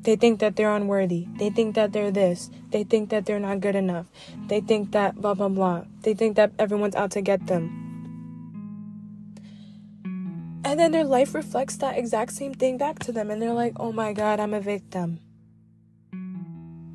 They 0.02 0.16
think 0.16 0.40
that 0.40 0.56
they're 0.56 0.74
unworthy. 0.74 1.26
They 1.36 1.50
think 1.50 1.74
that 1.74 1.92
they're 1.92 2.10
this. 2.10 2.50
They 2.70 2.84
think 2.84 3.10
that 3.10 3.26
they're 3.26 3.38
not 3.38 3.60
good 3.60 3.76
enough. 3.76 4.06
They 4.48 4.60
think 4.60 4.92
that 4.92 5.16
blah, 5.16 5.34
blah, 5.34 5.48
blah. 5.48 5.84
They 6.02 6.14
think 6.14 6.36
that 6.36 6.52
everyone's 6.58 6.94
out 6.94 7.10
to 7.12 7.20
get 7.20 7.46
them. 7.46 7.76
And 10.64 10.80
then 10.80 10.92
their 10.92 11.04
life 11.04 11.34
reflects 11.34 11.76
that 11.76 11.98
exact 11.98 12.32
same 12.32 12.54
thing 12.54 12.78
back 12.78 12.98
to 13.00 13.12
them. 13.12 13.30
And 13.30 13.42
they're 13.42 13.52
like, 13.52 13.74
oh 13.76 13.92
my 13.92 14.14
God, 14.14 14.40
I'm 14.40 14.54
a 14.54 14.60
victim. 14.60 15.20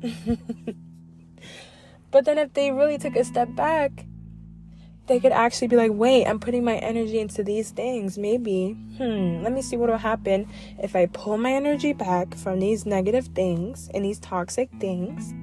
but 2.10 2.24
then 2.24 2.38
if 2.38 2.54
they 2.54 2.72
really 2.72 2.98
took 2.98 3.14
a 3.14 3.24
step 3.24 3.54
back, 3.54 4.04
they 5.06 5.20
could 5.20 5.32
actually 5.32 5.68
be 5.68 5.76
like, 5.76 5.92
wait, 5.92 6.26
I'm 6.26 6.40
putting 6.40 6.64
my 6.64 6.76
energy 6.76 7.20
into 7.20 7.42
these 7.42 7.70
things. 7.70 8.18
Maybe, 8.18 8.72
hmm, 8.96 9.42
let 9.42 9.52
me 9.52 9.62
see 9.62 9.76
what 9.76 9.88
will 9.88 9.98
happen 9.98 10.48
if 10.82 10.96
I 10.96 11.06
pull 11.06 11.38
my 11.38 11.52
energy 11.52 11.92
back 11.92 12.34
from 12.34 12.58
these 12.60 12.86
negative 12.86 13.26
things 13.28 13.88
and 13.94 14.04
these 14.04 14.18
toxic 14.18 14.68
things. 14.80 15.34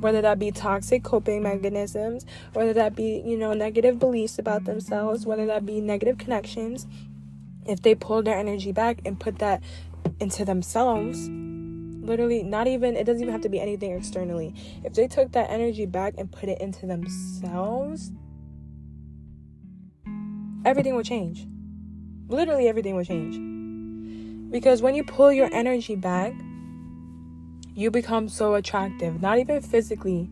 Whether 0.00 0.20
that 0.22 0.38
be 0.38 0.50
toxic 0.50 1.02
coping 1.02 1.42
mechanisms, 1.42 2.26
whether 2.52 2.72
that 2.74 2.94
be, 2.94 3.22
you 3.24 3.38
know, 3.38 3.54
negative 3.54 3.98
beliefs 3.98 4.38
about 4.38 4.64
themselves, 4.64 5.24
whether 5.24 5.46
that 5.46 5.64
be 5.64 5.80
negative 5.80 6.18
connections, 6.18 6.86
if 7.66 7.82
they 7.82 7.94
pull 7.94 8.22
their 8.22 8.36
energy 8.36 8.72
back 8.72 9.00
and 9.04 9.18
put 9.18 9.38
that 9.38 9.62
into 10.20 10.44
themselves, 10.44 11.28
literally 11.28 12.42
not 12.42 12.66
even 12.66 12.96
it 12.96 13.04
doesn't 13.04 13.22
even 13.22 13.32
have 13.32 13.42
to 13.42 13.48
be 13.48 13.60
anything 13.60 13.92
externally. 13.92 14.54
If 14.84 14.94
they 14.94 15.06
took 15.06 15.32
that 15.32 15.50
energy 15.50 15.86
back 15.86 16.14
and 16.18 16.30
put 16.30 16.48
it 16.48 16.60
into 16.60 16.86
themselves, 16.86 18.12
everything 20.64 20.94
will 20.94 21.02
change. 21.02 21.46
Literally 22.28 22.68
everything 22.68 22.94
will 22.94 23.04
change. 23.04 24.50
Because 24.50 24.82
when 24.82 24.94
you 24.94 25.04
pull 25.04 25.32
your 25.32 25.48
energy 25.52 25.96
back, 25.96 26.32
you 27.74 27.90
become 27.90 28.28
so 28.28 28.54
attractive, 28.54 29.20
not 29.20 29.38
even 29.38 29.60
physically 29.60 30.30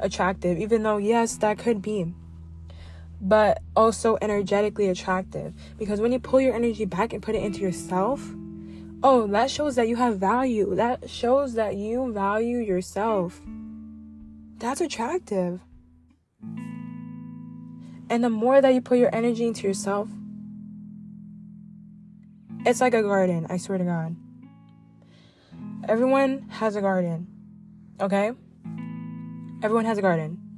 attractive, 0.00 0.58
even 0.58 0.82
though 0.82 0.96
yes, 0.96 1.36
that 1.38 1.58
could 1.58 1.82
be 1.82 2.14
but 3.20 3.62
also 3.74 4.16
energetically 4.20 4.88
attractive. 4.88 5.52
Because 5.78 6.00
when 6.00 6.12
you 6.12 6.18
pull 6.18 6.40
your 6.40 6.54
energy 6.54 6.84
back 6.84 7.12
and 7.12 7.22
put 7.22 7.34
it 7.34 7.42
into 7.42 7.60
yourself, 7.60 8.22
oh, 9.02 9.26
that 9.28 9.50
shows 9.50 9.76
that 9.76 9.88
you 9.88 9.96
have 9.96 10.18
value. 10.18 10.74
That 10.74 11.08
shows 11.10 11.54
that 11.54 11.76
you 11.76 12.12
value 12.12 12.58
yourself. 12.58 13.40
That's 14.58 14.80
attractive. 14.80 15.60
And 18.10 18.24
the 18.24 18.30
more 18.30 18.60
that 18.60 18.74
you 18.74 18.80
put 18.80 18.98
your 18.98 19.14
energy 19.14 19.46
into 19.46 19.66
yourself, 19.66 20.08
it's 22.66 22.80
like 22.80 22.94
a 22.94 23.02
garden, 23.02 23.46
I 23.50 23.56
swear 23.56 23.78
to 23.78 23.84
God. 23.84 24.16
Everyone 25.88 26.48
has 26.50 26.76
a 26.76 26.80
garden, 26.80 27.26
okay? 28.00 28.32
Everyone 29.62 29.84
has 29.84 29.98
a 29.98 30.02
garden 30.02 30.48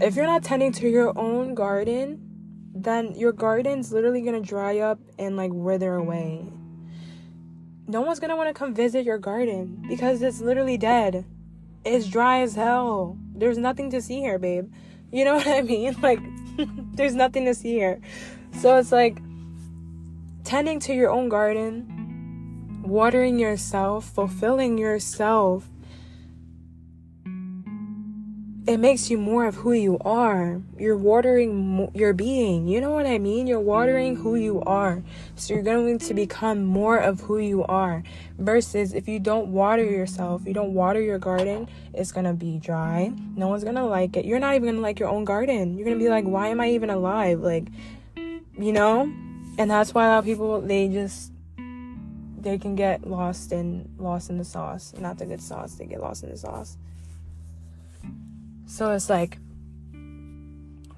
if 0.00 0.16
you're 0.16 0.26
not 0.26 0.42
tending 0.42 0.72
to 0.72 0.88
your 0.88 1.16
own 1.18 1.54
garden, 1.54 2.20
then 2.74 3.14
your 3.14 3.32
garden's 3.32 3.92
literally 3.92 4.22
gonna 4.22 4.40
dry 4.40 4.78
up 4.78 4.98
and 5.18 5.36
like 5.36 5.50
wither 5.52 5.94
away. 5.94 6.50
No 7.86 8.00
one's 8.00 8.18
gonna 8.18 8.36
wanna 8.36 8.54
come 8.54 8.74
visit 8.74 9.04
your 9.04 9.18
garden 9.18 9.84
because 9.88 10.22
it's 10.22 10.40
literally 10.40 10.78
dead. 10.78 11.26
It's 11.84 12.06
dry 12.06 12.40
as 12.40 12.54
hell. 12.54 13.18
There's 13.34 13.58
nothing 13.58 13.90
to 13.90 14.00
see 14.00 14.20
here, 14.20 14.38
babe. 14.38 14.72
You 15.12 15.24
know 15.24 15.34
what 15.36 15.46
I 15.46 15.60
mean? 15.62 15.94
Like, 16.00 16.20
there's 16.94 17.14
nothing 17.14 17.44
to 17.46 17.54
see 17.54 17.72
here. 17.72 18.00
So 18.58 18.76
it's 18.78 18.92
like 18.92 19.20
tending 20.44 20.80
to 20.80 20.94
your 20.94 21.10
own 21.10 21.28
garden, 21.28 22.82
watering 22.84 23.38
yourself, 23.38 24.04
fulfilling 24.10 24.78
yourself 24.78 25.68
it 28.66 28.78
makes 28.78 29.10
you 29.10 29.18
more 29.18 29.46
of 29.46 29.54
who 29.54 29.72
you 29.72 29.98
are. 30.00 30.60
You're 30.78 30.96
watering 30.96 31.90
your 31.94 32.12
being. 32.12 32.68
You 32.68 32.80
know 32.80 32.90
what 32.90 33.06
I 33.06 33.18
mean? 33.18 33.46
You're 33.46 33.60
watering 33.60 34.16
who 34.16 34.36
you 34.36 34.62
are. 34.62 35.02
So 35.36 35.54
you're 35.54 35.62
going 35.62 35.98
to 35.98 36.14
become 36.14 36.64
more 36.64 36.98
of 36.98 37.20
who 37.20 37.38
you 37.38 37.64
are. 37.64 38.02
Versus 38.38 38.92
if 38.92 39.08
you 39.08 39.18
don't 39.18 39.48
water 39.48 39.84
yourself, 39.84 40.42
you 40.46 40.52
don't 40.52 40.74
water 40.74 41.00
your 41.00 41.18
garden, 41.18 41.68
it's 41.94 42.12
going 42.12 42.26
to 42.26 42.34
be 42.34 42.58
dry. 42.58 43.12
No 43.34 43.48
one's 43.48 43.64
going 43.64 43.76
to 43.76 43.84
like 43.84 44.16
it. 44.16 44.24
You're 44.24 44.38
not 44.38 44.54
even 44.54 44.66
going 44.66 44.76
to 44.76 44.82
like 44.82 45.00
your 45.00 45.08
own 45.08 45.24
garden. 45.24 45.76
You're 45.76 45.86
going 45.86 45.98
to 45.98 46.04
be 46.04 46.10
like, 46.10 46.24
why 46.24 46.48
am 46.48 46.60
I 46.60 46.70
even 46.70 46.90
alive? 46.90 47.40
Like, 47.40 47.68
you 48.16 48.72
know? 48.72 49.02
And 49.58 49.70
that's 49.70 49.94
why 49.94 50.06
a 50.06 50.08
lot 50.08 50.18
of 50.18 50.24
people, 50.24 50.60
they 50.60 50.88
just 50.88 51.32
they 52.40 52.56
can 52.56 52.74
get 52.74 53.06
lost 53.06 53.52
in 53.52 53.88
lost 53.98 54.30
in 54.30 54.38
the 54.38 54.44
sauce. 54.44 54.94
Not 54.98 55.18
the 55.18 55.26
good 55.26 55.42
sauce. 55.42 55.74
They 55.74 55.86
get 55.86 56.00
lost 56.00 56.22
in 56.24 56.30
the 56.30 56.38
sauce. 56.38 56.78
So 58.70 58.92
it's 58.92 59.10
like 59.10 59.36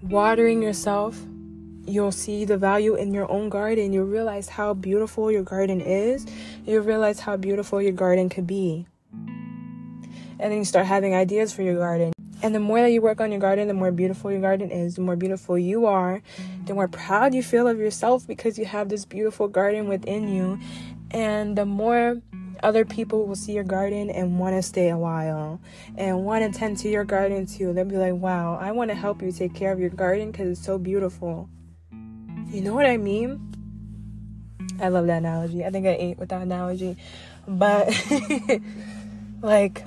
watering 0.03 0.63
yourself. 0.63 1.19
You'll 1.87 2.13
see 2.13 2.45
the 2.45 2.59
value 2.59 2.95
in 2.97 3.15
your 3.15 3.29
own 3.33 3.49
garden. 3.49 3.95
You'll 3.95 4.05
realize 4.05 4.51
how 4.51 4.75
beautiful 4.75 5.33
your 5.33 5.43
garden 5.43 5.81
is. 5.81 6.27
You'll 6.67 6.85
realize 6.85 7.19
how 7.19 7.39
beautiful 7.39 7.81
your 7.81 7.93
garden 7.93 8.29
could 8.29 8.47
be. 8.47 8.87
And 9.11 10.53
then 10.53 10.59
you 10.59 10.67
start 10.67 10.85
having 10.85 11.15
ideas 11.15 11.55
for 11.55 11.63
your 11.63 11.77
garden. 11.77 12.13
And 12.43 12.55
the 12.55 12.61
more 12.61 12.83
that 12.83 12.91
you 12.91 13.01
work 13.01 13.23
on 13.23 13.31
your 13.31 13.41
garden, 13.41 13.69
the 13.69 13.75
more 13.75 13.91
beautiful 13.91 14.31
your 14.31 14.43
garden 14.43 14.71
is, 14.71 14.97
the 14.97 15.01
more 15.01 15.17
beautiful 15.17 15.57
you 15.57 15.87
are, 15.87 16.21
the 16.67 16.75
more 16.75 16.89
proud 16.89 17.35
you 17.35 17.43
feel 17.43 17.67
of 17.67 17.79
yourself 17.79 18.27
because 18.27 18.59
you 18.59 18.67
have 18.67 18.91
this 18.91 19.07
beautiful 19.07 19.49
garden 19.49 19.89
within 19.89 20.29
you 20.29 20.61
and 21.11 21.57
the 21.57 21.65
more 21.65 22.21
other 22.63 22.85
people 22.85 23.27
will 23.27 23.37
see 23.37 23.53
your 23.53 23.65
garden 23.65 24.11
and 24.11 24.39
want 24.39 24.57
to 24.57 24.63
stay 24.63 24.89
a 24.89 24.97
while 24.97 25.61
and 25.97 26.25
want 26.25 26.51
to 26.51 26.59
tend 26.59 26.79
to 26.79 26.89
your 26.89 27.05
garden 27.05 27.47
too. 27.47 27.73
They'll 27.73 27.85
be 27.85 27.97
like, 27.97 28.15
wow, 28.15 28.59
I 28.61 28.73
want 28.73 28.91
to 28.91 28.95
help 28.95 29.23
you 29.23 29.33
take 29.33 29.55
care 29.55 29.73
of 29.73 29.81
your 29.81 29.91
garden 29.91 30.31
because 30.31 30.49
it's 30.49 30.65
so 30.65 30.79
beautiful. 30.79 31.49
You 32.51 32.61
know 32.61 32.75
what 32.75 32.87
I 32.87 32.97
mean? 32.97 33.49
I 34.81 34.89
love 34.89 35.07
that 35.07 35.19
analogy. 35.19 35.65
I 35.65 35.71
think 35.71 35.87
I 35.87 35.97
ate 35.99 36.19
with 36.19 36.29
that 36.31 36.43
analogy. 36.43 36.97
But, 37.47 37.93
like, 39.43 39.85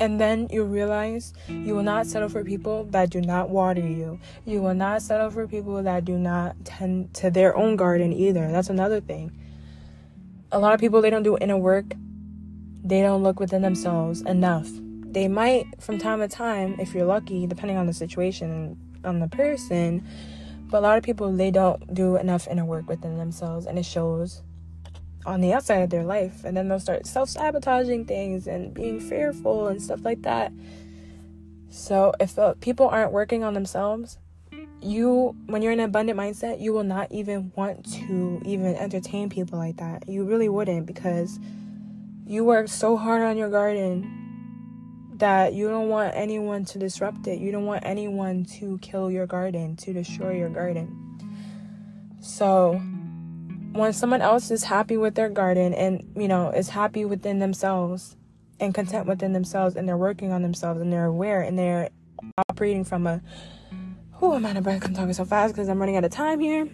and 0.00 0.20
then 0.20 0.48
you 0.50 0.62
realize 0.62 1.34
you 1.48 1.74
will 1.74 1.82
not 1.82 2.06
settle 2.06 2.28
for 2.28 2.44
people 2.44 2.84
that 2.90 3.10
do 3.10 3.20
not 3.20 3.50
water 3.50 3.80
you. 3.80 4.20
You 4.44 4.62
will 4.62 4.74
not 4.74 5.02
settle 5.02 5.30
for 5.30 5.48
people 5.48 5.82
that 5.82 6.04
do 6.04 6.16
not 6.16 6.56
tend 6.64 7.14
to 7.14 7.30
their 7.30 7.56
own 7.56 7.76
garden 7.76 8.12
either. 8.12 8.50
That's 8.50 8.70
another 8.70 9.00
thing. 9.00 9.32
A 10.50 10.58
lot 10.58 10.74
of 10.74 10.80
people, 10.80 11.02
they 11.02 11.10
don't 11.10 11.22
do 11.22 11.36
inner 11.38 11.58
work, 11.58 11.92
they 12.82 13.02
don't 13.02 13.22
look 13.22 13.38
within 13.38 13.62
themselves 13.62 14.22
enough. 14.22 14.68
They 15.10 15.28
might, 15.28 15.66
from 15.80 15.98
time 15.98 16.20
to 16.20 16.28
time, 16.28 16.76
if 16.78 16.94
you're 16.94 17.06
lucky, 17.06 17.46
depending 17.46 17.76
on 17.76 17.86
the 17.86 17.92
situation 17.92 18.76
on 19.04 19.20
the 19.20 19.28
person, 19.28 20.06
but 20.70 20.78
a 20.78 20.80
lot 20.80 20.98
of 20.98 21.04
people, 21.04 21.32
they 21.32 21.50
don't 21.50 21.94
do 21.94 22.16
enough 22.16 22.46
inner 22.48 22.64
work 22.64 22.88
within 22.88 23.16
themselves, 23.16 23.66
and 23.66 23.78
it 23.78 23.84
shows 23.84 24.42
on 25.26 25.40
the 25.40 25.52
outside 25.52 25.82
of 25.82 25.90
their 25.90 26.04
life. 26.04 26.44
And 26.44 26.56
then 26.56 26.68
they'll 26.68 26.80
start 26.80 27.06
self-sabotaging 27.06 28.06
things 28.06 28.46
and 28.46 28.72
being 28.72 29.00
fearful 29.00 29.68
and 29.68 29.82
stuff 29.82 30.04
like 30.04 30.22
that. 30.22 30.52
So 31.70 32.14
if 32.20 32.38
uh, 32.38 32.54
people 32.60 32.88
aren't 32.88 33.12
working 33.12 33.44
on 33.44 33.54
themselves 33.54 34.18
you 34.80 35.34
when 35.46 35.62
you're 35.62 35.72
in 35.72 35.80
an 35.80 35.86
abundant 35.86 36.18
mindset 36.18 36.60
you 36.60 36.72
will 36.72 36.84
not 36.84 37.10
even 37.10 37.52
want 37.56 37.84
to 37.92 38.40
even 38.44 38.76
entertain 38.76 39.28
people 39.28 39.58
like 39.58 39.76
that. 39.78 40.08
You 40.08 40.24
really 40.24 40.48
wouldn't 40.48 40.86
because 40.86 41.38
you 42.26 42.44
work 42.44 42.68
so 42.68 42.96
hard 42.96 43.22
on 43.22 43.36
your 43.36 43.50
garden 43.50 44.14
that 45.16 45.52
you 45.52 45.68
don't 45.68 45.88
want 45.88 46.14
anyone 46.14 46.64
to 46.66 46.78
disrupt 46.78 47.26
it. 47.26 47.40
You 47.40 47.50
don't 47.50 47.66
want 47.66 47.84
anyone 47.84 48.44
to 48.60 48.78
kill 48.78 49.10
your 49.10 49.26
garden 49.26 49.76
to 49.76 49.92
destroy 49.92 50.36
your 50.36 50.48
garden. 50.48 51.18
So 52.20 52.80
when 53.72 53.92
someone 53.92 54.22
else 54.22 54.50
is 54.50 54.64
happy 54.64 54.96
with 54.96 55.14
their 55.14 55.28
garden 55.28 55.74
and 55.74 56.12
you 56.16 56.28
know 56.28 56.50
is 56.50 56.68
happy 56.68 57.04
within 57.04 57.38
themselves 57.38 58.16
and 58.60 58.74
content 58.74 59.06
within 59.06 59.32
themselves 59.32 59.76
and 59.76 59.88
they're 59.88 59.96
working 59.96 60.32
on 60.32 60.42
themselves 60.42 60.80
and 60.80 60.92
they're 60.92 61.04
aware 61.04 61.42
and 61.42 61.58
they're 61.58 61.90
operating 62.48 62.84
from 62.84 63.06
a 63.06 63.20
who 64.18 64.34
am 64.34 64.46
I 64.46 64.52
to 64.52 64.60
breath 64.60 64.84
I'm 64.84 64.94
talking 64.94 65.12
so 65.12 65.24
fast 65.24 65.54
because 65.54 65.68
I'm 65.68 65.78
running 65.78 65.96
out 65.96 66.04
of 66.04 66.10
time 66.10 66.40
here. 66.40 66.68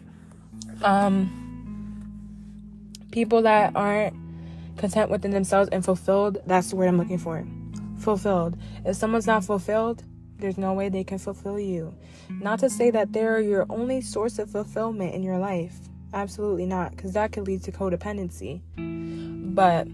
Um 0.83 1.41
people 3.11 3.43
that 3.43 3.77
aren't 3.77 4.15
content 4.77 5.11
within 5.11 5.31
themselves 5.31 5.69
and 5.71 5.85
fulfilled 5.85 6.39
that's 6.47 6.71
the 6.71 6.77
word 6.77 6.89
I'm 6.89 6.99
looking 6.99 7.19
for. 7.19 7.47
Fulfilled. 7.99 8.59
If 8.85 8.97
someone's 8.97 9.27
not 9.27 9.45
fulfilled 9.45 10.03
there's 10.39 10.59
no 10.59 10.73
way 10.73 10.89
they 10.89 11.05
can 11.05 11.19
fulfill 11.19 11.59
you. 11.59 11.95
Not 12.29 12.59
to 12.61 12.71
say 12.71 12.91
that 12.91 13.13
they're 13.13 13.41
your 13.41 13.67
only 13.71 14.01
source 14.01 14.39
of 14.39 14.51
fulfillment 14.51 15.15
in 15.15 15.23
your 15.23 15.39
life. 15.39 15.75
Absolutely 16.13 16.67
not, 16.67 16.91
because 16.91 17.13
that 17.13 17.33
could 17.33 17.47
lead 17.47 17.63
to 17.65 17.73
codependency. 17.73 18.61
But 19.55 19.89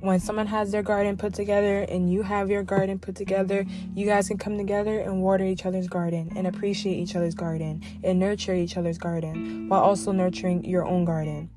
when 0.00 0.20
someone 0.20 0.46
has 0.46 0.72
their 0.72 0.82
garden 0.82 1.16
put 1.16 1.34
together 1.34 1.80
and 1.80 2.12
you 2.12 2.22
have 2.22 2.50
your 2.50 2.62
garden 2.62 2.98
put 2.98 3.16
together, 3.16 3.64
you 3.94 4.06
guys 4.06 4.28
can 4.28 4.38
come 4.38 4.58
together 4.58 4.98
and 5.00 5.22
water 5.22 5.44
each 5.44 5.64
other's 5.64 5.88
garden 5.88 6.32
and 6.36 6.46
appreciate 6.46 6.94
each 6.94 7.16
other's 7.16 7.34
garden 7.34 7.82
and 8.04 8.18
nurture 8.18 8.54
each 8.54 8.76
other's 8.76 8.98
garden 8.98 9.68
while 9.68 9.80
also 9.80 10.12
nurturing 10.12 10.64
your 10.64 10.84
own 10.84 11.04
garden. 11.04 11.50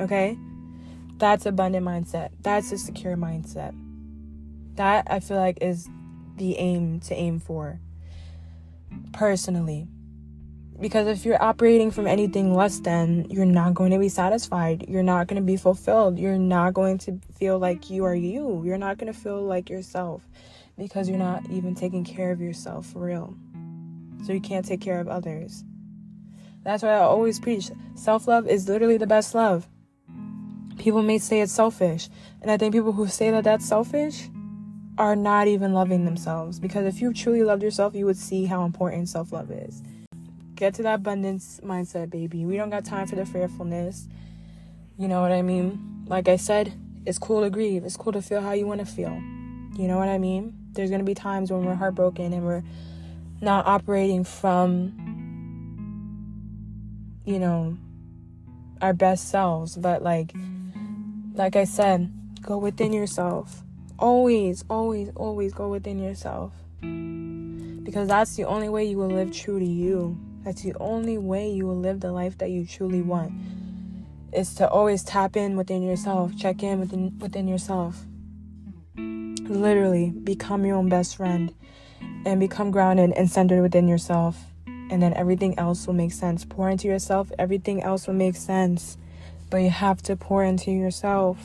Okay? 0.00 0.36
That's 1.18 1.46
abundant 1.46 1.86
mindset. 1.86 2.30
That's 2.42 2.70
a 2.72 2.78
secure 2.78 3.16
mindset. 3.16 3.74
That 4.74 5.06
I 5.10 5.20
feel 5.20 5.38
like 5.38 5.58
is 5.60 5.88
the 6.36 6.56
aim 6.58 7.00
to 7.00 7.14
aim 7.14 7.40
for. 7.40 7.80
Personally. 9.12 9.88
Because 10.80 11.08
if 11.08 11.24
you're 11.24 11.42
operating 11.42 11.90
from 11.90 12.06
anything 12.06 12.54
less 12.54 12.78
than, 12.78 13.26
you're 13.30 13.44
not 13.44 13.74
going 13.74 13.90
to 13.90 13.98
be 13.98 14.08
satisfied. 14.08 14.84
You're 14.88 15.02
not 15.02 15.26
going 15.26 15.40
to 15.40 15.46
be 15.46 15.56
fulfilled. 15.56 16.18
You're 16.18 16.38
not 16.38 16.72
going 16.72 16.98
to 16.98 17.18
feel 17.36 17.58
like 17.58 17.90
you 17.90 18.04
are 18.04 18.14
you. 18.14 18.62
You're 18.64 18.78
not 18.78 18.96
going 18.96 19.12
to 19.12 19.18
feel 19.18 19.42
like 19.42 19.68
yourself 19.68 20.22
because 20.78 21.08
you're 21.08 21.18
not 21.18 21.42
even 21.50 21.74
taking 21.74 22.04
care 22.04 22.30
of 22.30 22.40
yourself 22.40 22.86
for 22.86 23.00
real. 23.00 23.34
So 24.24 24.32
you 24.32 24.40
can't 24.40 24.64
take 24.64 24.80
care 24.80 25.00
of 25.00 25.08
others. 25.08 25.64
That's 26.62 26.82
why 26.82 26.90
I 26.90 27.00
always 27.00 27.40
preach 27.40 27.70
self 27.94 28.28
love 28.28 28.46
is 28.46 28.68
literally 28.68 28.98
the 28.98 29.06
best 29.06 29.34
love. 29.34 29.68
People 30.78 31.02
may 31.02 31.18
say 31.18 31.40
it's 31.40 31.52
selfish, 31.52 32.08
and 32.40 32.50
I 32.50 32.56
think 32.56 32.72
people 32.72 32.92
who 32.92 33.08
say 33.08 33.32
that 33.32 33.42
that's 33.42 33.66
selfish 33.66 34.28
are 34.96 35.16
not 35.16 35.48
even 35.48 35.72
loving 35.72 36.04
themselves 36.04 36.60
because 36.60 36.84
if 36.84 37.00
you 37.00 37.12
truly 37.12 37.42
loved 37.42 37.62
yourself, 37.62 37.94
you 37.94 38.04
would 38.06 38.16
see 38.16 38.44
how 38.44 38.64
important 38.64 39.08
self 39.08 39.32
love 39.32 39.50
is. 39.50 39.82
Get 40.58 40.74
to 40.74 40.82
that 40.82 40.94
abundance 40.96 41.60
mindset, 41.62 42.10
baby. 42.10 42.44
We 42.44 42.56
don't 42.56 42.68
got 42.68 42.84
time 42.84 43.06
for 43.06 43.14
the 43.14 43.24
fearfulness. 43.24 44.08
You 44.98 45.06
know 45.06 45.20
what 45.20 45.30
I 45.30 45.40
mean? 45.40 46.02
Like 46.08 46.26
I 46.26 46.34
said, 46.34 46.72
it's 47.06 47.16
cool 47.16 47.42
to 47.42 47.50
grieve. 47.50 47.84
It's 47.84 47.96
cool 47.96 48.10
to 48.10 48.20
feel 48.20 48.40
how 48.40 48.54
you 48.54 48.66
want 48.66 48.80
to 48.80 48.86
feel. 48.86 49.12
You 49.76 49.86
know 49.86 49.98
what 49.98 50.08
I 50.08 50.18
mean? 50.18 50.58
There's 50.72 50.90
going 50.90 50.98
to 50.98 51.04
be 51.04 51.14
times 51.14 51.52
when 51.52 51.64
we're 51.64 51.76
heartbroken 51.76 52.32
and 52.32 52.44
we're 52.44 52.64
not 53.40 53.66
operating 53.66 54.24
from, 54.24 54.92
you 57.24 57.38
know, 57.38 57.78
our 58.82 58.92
best 58.92 59.28
selves. 59.28 59.76
But, 59.76 60.02
like, 60.02 60.32
like 61.34 61.54
I 61.54 61.62
said, 61.62 62.12
go 62.42 62.58
within 62.58 62.92
yourself. 62.92 63.62
Always, 63.96 64.64
always, 64.68 65.10
always 65.14 65.54
go 65.54 65.68
within 65.68 66.00
yourself. 66.00 66.52
Because 66.80 68.08
that's 68.08 68.34
the 68.34 68.42
only 68.42 68.68
way 68.68 68.86
you 68.86 68.96
will 68.96 69.06
live 69.06 69.30
true 69.30 69.60
to 69.60 69.64
you. 69.64 70.18
That's 70.44 70.62
the 70.62 70.74
only 70.80 71.18
way 71.18 71.50
you 71.50 71.66
will 71.66 71.76
live 71.76 72.00
the 72.00 72.12
life 72.12 72.38
that 72.38 72.50
you 72.50 72.66
truly 72.66 73.02
want. 73.02 73.32
Is 74.32 74.54
to 74.56 74.68
always 74.68 75.02
tap 75.02 75.36
in 75.36 75.56
within 75.56 75.82
yourself, 75.82 76.36
check 76.36 76.62
in 76.62 76.80
within 76.80 77.18
within 77.18 77.48
yourself. 77.48 78.04
Literally 78.96 80.10
become 80.10 80.64
your 80.66 80.76
own 80.76 80.88
best 80.88 81.16
friend 81.16 81.54
and 82.26 82.38
become 82.38 82.70
grounded 82.70 83.12
and 83.12 83.30
centered 83.30 83.62
within 83.62 83.88
yourself. 83.88 84.44
And 84.66 85.02
then 85.02 85.14
everything 85.14 85.58
else 85.58 85.86
will 85.86 85.94
make 85.94 86.12
sense. 86.12 86.44
Pour 86.44 86.68
into 86.68 86.88
yourself, 86.88 87.30
everything 87.38 87.82
else 87.82 88.06
will 88.06 88.14
make 88.14 88.36
sense. 88.36 88.96
But 89.50 89.58
you 89.58 89.70
have 89.70 90.02
to 90.02 90.16
pour 90.16 90.44
into 90.44 90.70
yourself. 90.70 91.38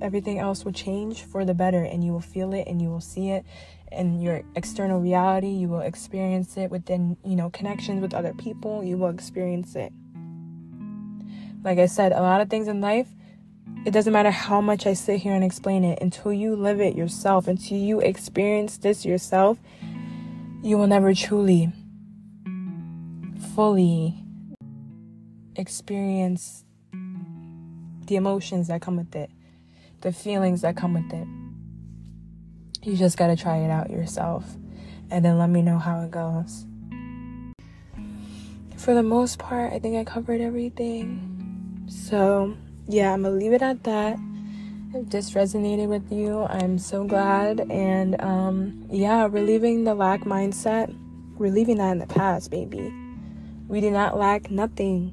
Everything 0.00 0.38
else 0.38 0.64
will 0.64 0.72
change 0.72 1.22
for 1.22 1.44
the 1.44 1.54
better, 1.54 1.82
and 1.82 2.04
you 2.04 2.12
will 2.12 2.20
feel 2.20 2.52
it 2.52 2.66
and 2.66 2.82
you 2.82 2.88
will 2.88 3.00
see 3.00 3.30
it 3.30 3.46
in 3.92 4.20
your 4.20 4.42
external 4.54 5.00
reality 5.00 5.48
you 5.48 5.68
will 5.68 5.80
experience 5.80 6.56
it 6.56 6.70
within 6.70 7.16
you 7.24 7.36
know 7.36 7.50
connections 7.50 8.00
with 8.00 8.14
other 8.14 8.34
people 8.34 8.82
you 8.82 8.96
will 8.96 9.08
experience 9.08 9.74
it. 9.76 9.92
Like 11.64 11.78
i 11.78 11.86
said 11.86 12.12
a 12.12 12.20
lot 12.20 12.40
of 12.40 12.48
things 12.48 12.68
in 12.68 12.80
life 12.80 13.08
it 13.84 13.92
doesn't 13.92 14.12
matter 14.12 14.30
how 14.30 14.60
much 14.60 14.86
i 14.86 14.92
sit 14.92 15.20
here 15.20 15.32
and 15.32 15.44
explain 15.44 15.84
it 15.84 15.98
until 16.00 16.32
you 16.32 16.56
live 16.56 16.80
it 16.80 16.94
yourself 16.94 17.48
until 17.48 17.78
you 17.78 18.00
experience 18.00 18.78
this 18.78 19.04
yourself 19.04 19.58
you 20.62 20.76
will 20.76 20.86
never 20.86 21.14
truly 21.14 21.72
fully 23.54 24.14
experience 25.54 26.64
the 28.06 28.16
emotions 28.16 28.68
that 28.68 28.80
come 28.80 28.96
with 28.96 29.14
it 29.14 29.30
the 30.00 30.12
feelings 30.12 30.60
that 30.60 30.76
come 30.76 30.94
with 30.94 31.12
it 31.12 31.45
You 32.86 32.96
just 32.96 33.16
got 33.16 33.26
to 33.26 33.36
try 33.36 33.56
it 33.56 33.68
out 33.68 33.90
yourself 33.90 34.44
and 35.10 35.24
then 35.24 35.38
let 35.38 35.50
me 35.50 35.60
know 35.60 35.76
how 35.76 36.02
it 36.02 36.12
goes. 36.12 36.66
For 38.76 38.94
the 38.94 39.02
most 39.02 39.40
part, 39.40 39.72
I 39.72 39.80
think 39.80 39.96
I 39.96 40.04
covered 40.04 40.40
everything. 40.40 41.84
So, 41.88 42.56
yeah, 42.86 43.12
I'm 43.12 43.24
gonna 43.24 43.34
leave 43.34 43.52
it 43.52 43.60
at 43.62 43.82
that. 43.82 44.16
If 44.94 45.10
this 45.10 45.32
resonated 45.32 45.88
with 45.88 46.12
you, 46.12 46.44
I'm 46.44 46.78
so 46.78 47.02
glad. 47.02 47.58
And 47.72 48.20
um, 48.22 48.86
yeah, 48.88 49.26
relieving 49.28 49.82
the 49.82 49.96
lack 49.96 50.20
mindset, 50.20 50.96
we're 51.38 51.50
leaving 51.50 51.78
that 51.78 51.90
in 51.90 51.98
the 51.98 52.06
past, 52.06 52.52
baby. 52.52 52.94
We 53.66 53.80
do 53.80 53.90
not 53.90 54.16
lack 54.16 54.48
nothing. 54.48 55.12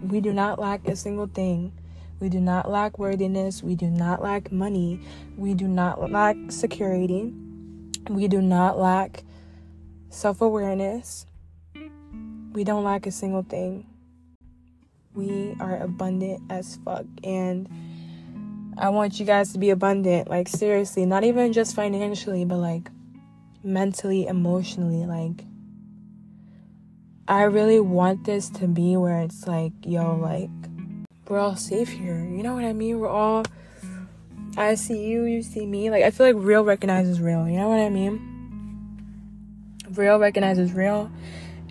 We 0.00 0.22
do 0.22 0.32
not 0.32 0.58
lack 0.58 0.88
a 0.88 0.96
single 0.96 1.26
thing. 1.26 1.72
We 2.20 2.28
do 2.28 2.40
not 2.40 2.70
lack 2.70 2.98
worthiness. 2.98 3.62
We 3.62 3.74
do 3.74 3.90
not 3.90 4.22
lack 4.22 4.52
money. 4.52 5.00
We 5.36 5.54
do 5.54 5.68
not 5.68 6.10
lack 6.10 6.36
security. 6.48 7.32
We 8.08 8.28
do 8.28 8.40
not 8.40 8.78
lack 8.78 9.24
self 10.10 10.40
awareness. 10.40 11.26
We 12.52 12.64
don't 12.64 12.84
lack 12.84 13.06
a 13.06 13.10
single 13.10 13.42
thing. 13.42 13.86
We 15.14 15.56
are 15.60 15.76
abundant 15.76 16.42
as 16.50 16.78
fuck. 16.84 17.04
And 17.22 17.68
I 18.78 18.88
want 18.88 19.18
you 19.20 19.26
guys 19.26 19.52
to 19.52 19.58
be 19.58 19.70
abundant. 19.70 20.28
Like, 20.28 20.48
seriously, 20.48 21.06
not 21.06 21.24
even 21.24 21.52
just 21.52 21.74
financially, 21.74 22.44
but 22.44 22.58
like 22.58 22.90
mentally, 23.62 24.26
emotionally. 24.26 25.06
Like, 25.06 25.44
I 27.26 27.42
really 27.44 27.80
want 27.80 28.24
this 28.24 28.50
to 28.50 28.68
be 28.68 28.96
where 28.96 29.20
it's 29.20 29.46
like, 29.46 29.72
yo, 29.82 30.16
like, 30.16 30.50
we're 31.28 31.38
all 31.38 31.56
safe 31.56 31.88
here. 31.88 32.18
You 32.18 32.42
know 32.42 32.54
what 32.54 32.64
I 32.64 32.72
mean? 32.72 32.98
We're 32.98 33.08
all, 33.08 33.44
I 34.56 34.74
see 34.74 35.04
you, 35.06 35.24
you 35.24 35.42
see 35.42 35.66
me. 35.66 35.90
Like, 35.90 36.04
I 36.04 36.10
feel 36.10 36.26
like 36.26 36.36
real 36.36 36.64
recognizes 36.64 37.20
real. 37.20 37.48
You 37.48 37.58
know 37.58 37.68
what 37.68 37.80
I 37.80 37.88
mean? 37.88 38.30
Real 39.94 40.18
recognizes 40.18 40.72
real. 40.72 41.10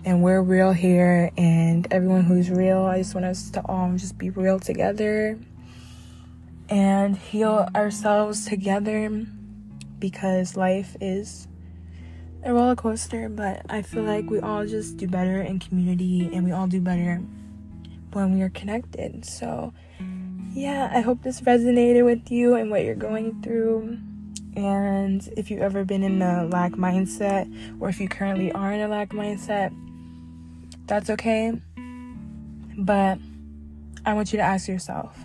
And 0.04 0.22
we're 0.22 0.42
real 0.42 0.72
here. 0.72 1.30
And 1.36 1.86
everyone 1.92 2.24
who's 2.24 2.50
real, 2.50 2.82
I 2.82 2.98
just 2.98 3.14
want 3.14 3.26
us 3.26 3.50
to 3.50 3.60
all 3.66 3.92
just 3.96 4.18
be 4.18 4.30
real 4.30 4.58
together 4.58 5.38
and 6.68 7.16
heal 7.16 7.68
ourselves 7.74 8.46
together 8.46 9.24
because 9.98 10.56
life 10.56 10.96
is 11.00 11.46
a 12.42 12.52
roller 12.52 12.74
coaster, 12.74 13.28
but 13.28 13.62
I 13.70 13.82
feel 13.82 14.02
like 14.02 14.28
we 14.28 14.40
all 14.40 14.66
just 14.66 14.96
do 14.96 15.06
better 15.06 15.40
in 15.40 15.58
community 15.58 16.28
and 16.32 16.44
we 16.44 16.52
all 16.52 16.66
do 16.66 16.80
better 16.80 17.22
when 18.14 18.34
we 18.34 18.42
are 18.42 18.50
connected. 18.50 19.24
So, 19.24 19.72
yeah, 20.52 20.90
I 20.92 21.00
hope 21.00 21.22
this 21.22 21.40
resonated 21.40 22.04
with 22.04 22.30
you 22.30 22.54
and 22.54 22.70
what 22.70 22.84
you're 22.84 22.94
going 22.94 23.42
through. 23.42 23.98
And 24.56 25.28
if 25.36 25.50
you've 25.50 25.62
ever 25.62 25.84
been 25.84 26.02
in 26.02 26.22
a 26.22 26.46
lack 26.46 26.72
mindset, 26.72 27.52
or 27.80 27.88
if 27.88 28.00
you 28.00 28.08
currently 28.08 28.52
are 28.52 28.72
in 28.72 28.80
a 28.80 28.88
lack 28.88 29.10
mindset, 29.10 29.74
that's 30.86 31.10
okay. 31.10 31.60
But 32.76 33.18
I 34.06 34.14
want 34.14 34.32
you 34.32 34.36
to 34.36 34.42
ask 34.42 34.68
yourself 34.68 35.16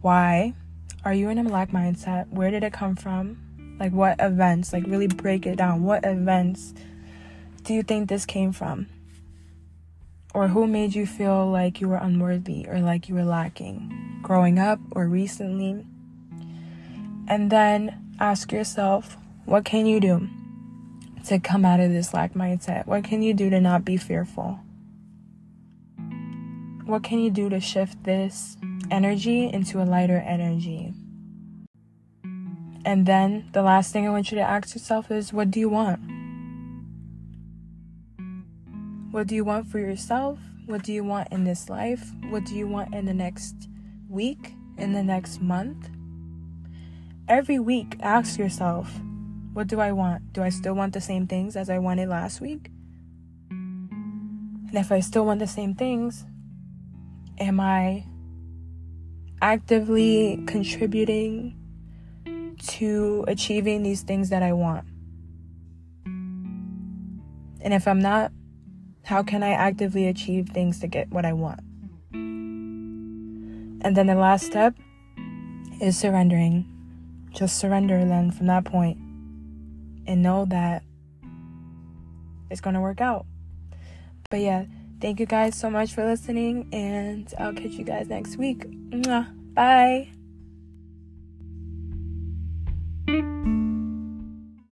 why 0.00 0.54
are 1.04 1.12
you 1.12 1.28
in 1.28 1.38
a 1.38 1.42
lack 1.42 1.72
mindset? 1.72 2.28
Where 2.28 2.50
did 2.50 2.64
it 2.64 2.72
come 2.72 2.96
from? 2.96 3.76
Like, 3.78 3.92
what 3.92 4.16
events? 4.18 4.72
Like, 4.72 4.84
really 4.86 5.06
break 5.06 5.46
it 5.46 5.56
down. 5.56 5.82
What 5.82 6.04
events 6.04 6.74
do 7.64 7.74
you 7.74 7.82
think 7.82 8.08
this 8.08 8.24
came 8.24 8.52
from? 8.52 8.86
Or 10.32 10.48
who 10.48 10.66
made 10.66 10.94
you 10.94 11.06
feel 11.06 11.50
like 11.50 11.80
you 11.80 11.88
were 11.88 11.96
unworthy 11.96 12.66
or 12.68 12.80
like 12.80 13.08
you 13.08 13.14
were 13.14 13.24
lacking 13.24 14.20
growing 14.22 14.58
up 14.58 14.78
or 14.92 15.06
recently? 15.08 15.84
And 17.26 17.50
then 17.50 18.14
ask 18.20 18.52
yourself, 18.52 19.16
what 19.44 19.64
can 19.64 19.86
you 19.86 19.98
do 19.98 20.28
to 21.26 21.38
come 21.38 21.64
out 21.64 21.80
of 21.80 21.90
this 21.90 22.14
lack 22.14 22.34
mindset? 22.34 22.86
What 22.86 23.04
can 23.04 23.22
you 23.22 23.34
do 23.34 23.50
to 23.50 23.60
not 23.60 23.84
be 23.84 23.96
fearful? 23.96 24.60
What 26.84 27.02
can 27.02 27.20
you 27.20 27.30
do 27.30 27.48
to 27.48 27.60
shift 27.60 28.02
this 28.04 28.56
energy 28.90 29.48
into 29.48 29.82
a 29.82 29.84
lighter 29.84 30.18
energy? 30.18 30.92
And 32.84 33.06
then 33.06 33.48
the 33.52 33.62
last 33.62 33.92
thing 33.92 34.06
I 34.06 34.10
want 34.10 34.30
you 34.30 34.36
to 34.36 34.42
ask 34.42 34.74
yourself 34.74 35.10
is 35.10 35.32
what 35.32 35.50
do 35.50 35.60
you 35.60 35.68
want? 35.68 36.19
What 39.10 39.26
do 39.26 39.34
you 39.34 39.44
want 39.44 39.66
for 39.66 39.80
yourself? 39.80 40.38
What 40.66 40.84
do 40.84 40.92
you 40.92 41.02
want 41.02 41.32
in 41.32 41.42
this 41.42 41.68
life? 41.68 42.12
What 42.28 42.44
do 42.44 42.54
you 42.54 42.68
want 42.68 42.94
in 42.94 43.06
the 43.06 43.14
next 43.14 43.68
week? 44.08 44.54
In 44.78 44.92
the 44.92 45.02
next 45.02 45.40
month? 45.40 45.90
Every 47.26 47.58
week, 47.58 47.96
ask 48.00 48.38
yourself, 48.38 48.88
what 49.52 49.66
do 49.66 49.80
I 49.80 49.90
want? 49.90 50.32
Do 50.32 50.42
I 50.42 50.48
still 50.48 50.74
want 50.74 50.92
the 50.92 51.00
same 51.00 51.26
things 51.26 51.56
as 51.56 51.68
I 51.68 51.78
wanted 51.78 52.08
last 52.08 52.40
week? 52.40 52.70
And 53.50 54.74
if 54.74 54.92
I 54.92 55.00
still 55.00 55.26
want 55.26 55.40
the 55.40 55.48
same 55.48 55.74
things, 55.74 56.24
am 57.38 57.58
I 57.58 58.06
actively 59.42 60.40
contributing 60.46 61.56
to 62.68 63.24
achieving 63.26 63.82
these 63.82 64.02
things 64.02 64.30
that 64.30 64.44
I 64.44 64.52
want? 64.52 64.86
And 67.62 67.74
if 67.74 67.88
I'm 67.88 67.98
not, 67.98 68.30
how 69.10 69.24
can 69.24 69.42
I 69.42 69.50
actively 69.50 70.06
achieve 70.06 70.50
things 70.50 70.78
to 70.78 70.86
get 70.86 71.10
what 71.10 71.26
I 71.26 71.32
want? 71.32 71.58
And 72.12 73.96
then 73.96 74.06
the 74.06 74.14
last 74.14 74.46
step 74.46 74.76
is 75.80 75.98
surrendering. 75.98 76.64
Just 77.32 77.58
surrender 77.58 78.04
then 78.04 78.30
from 78.30 78.46
that 78.46 78.64
point 78.64 78.98
and 80.06 80.22
know 80.22 80.44
that 80.44 80.84
it's 82.50 82.60
going 82.60 82.74
to 82.74 82.80
work 82.80 83.00
out. 83.00 83.26
But 84.30 84.42
yeah, 84.42 84.66
thank 85.00 85.18
you 85.18 85.26
guys 85.26 85.56
so 85.56 85.70
much 85.70 85.92
for 85.92 86.04
listening, 86.04 86.68
and 86.72 87.34
I'll 87.36 87.52
catch 87.52 87.72
you 87.72 87.84
guys 87.84 88.06
next 88.06 88.36
week. 88.36 88.64
Bye. 89.54 90.19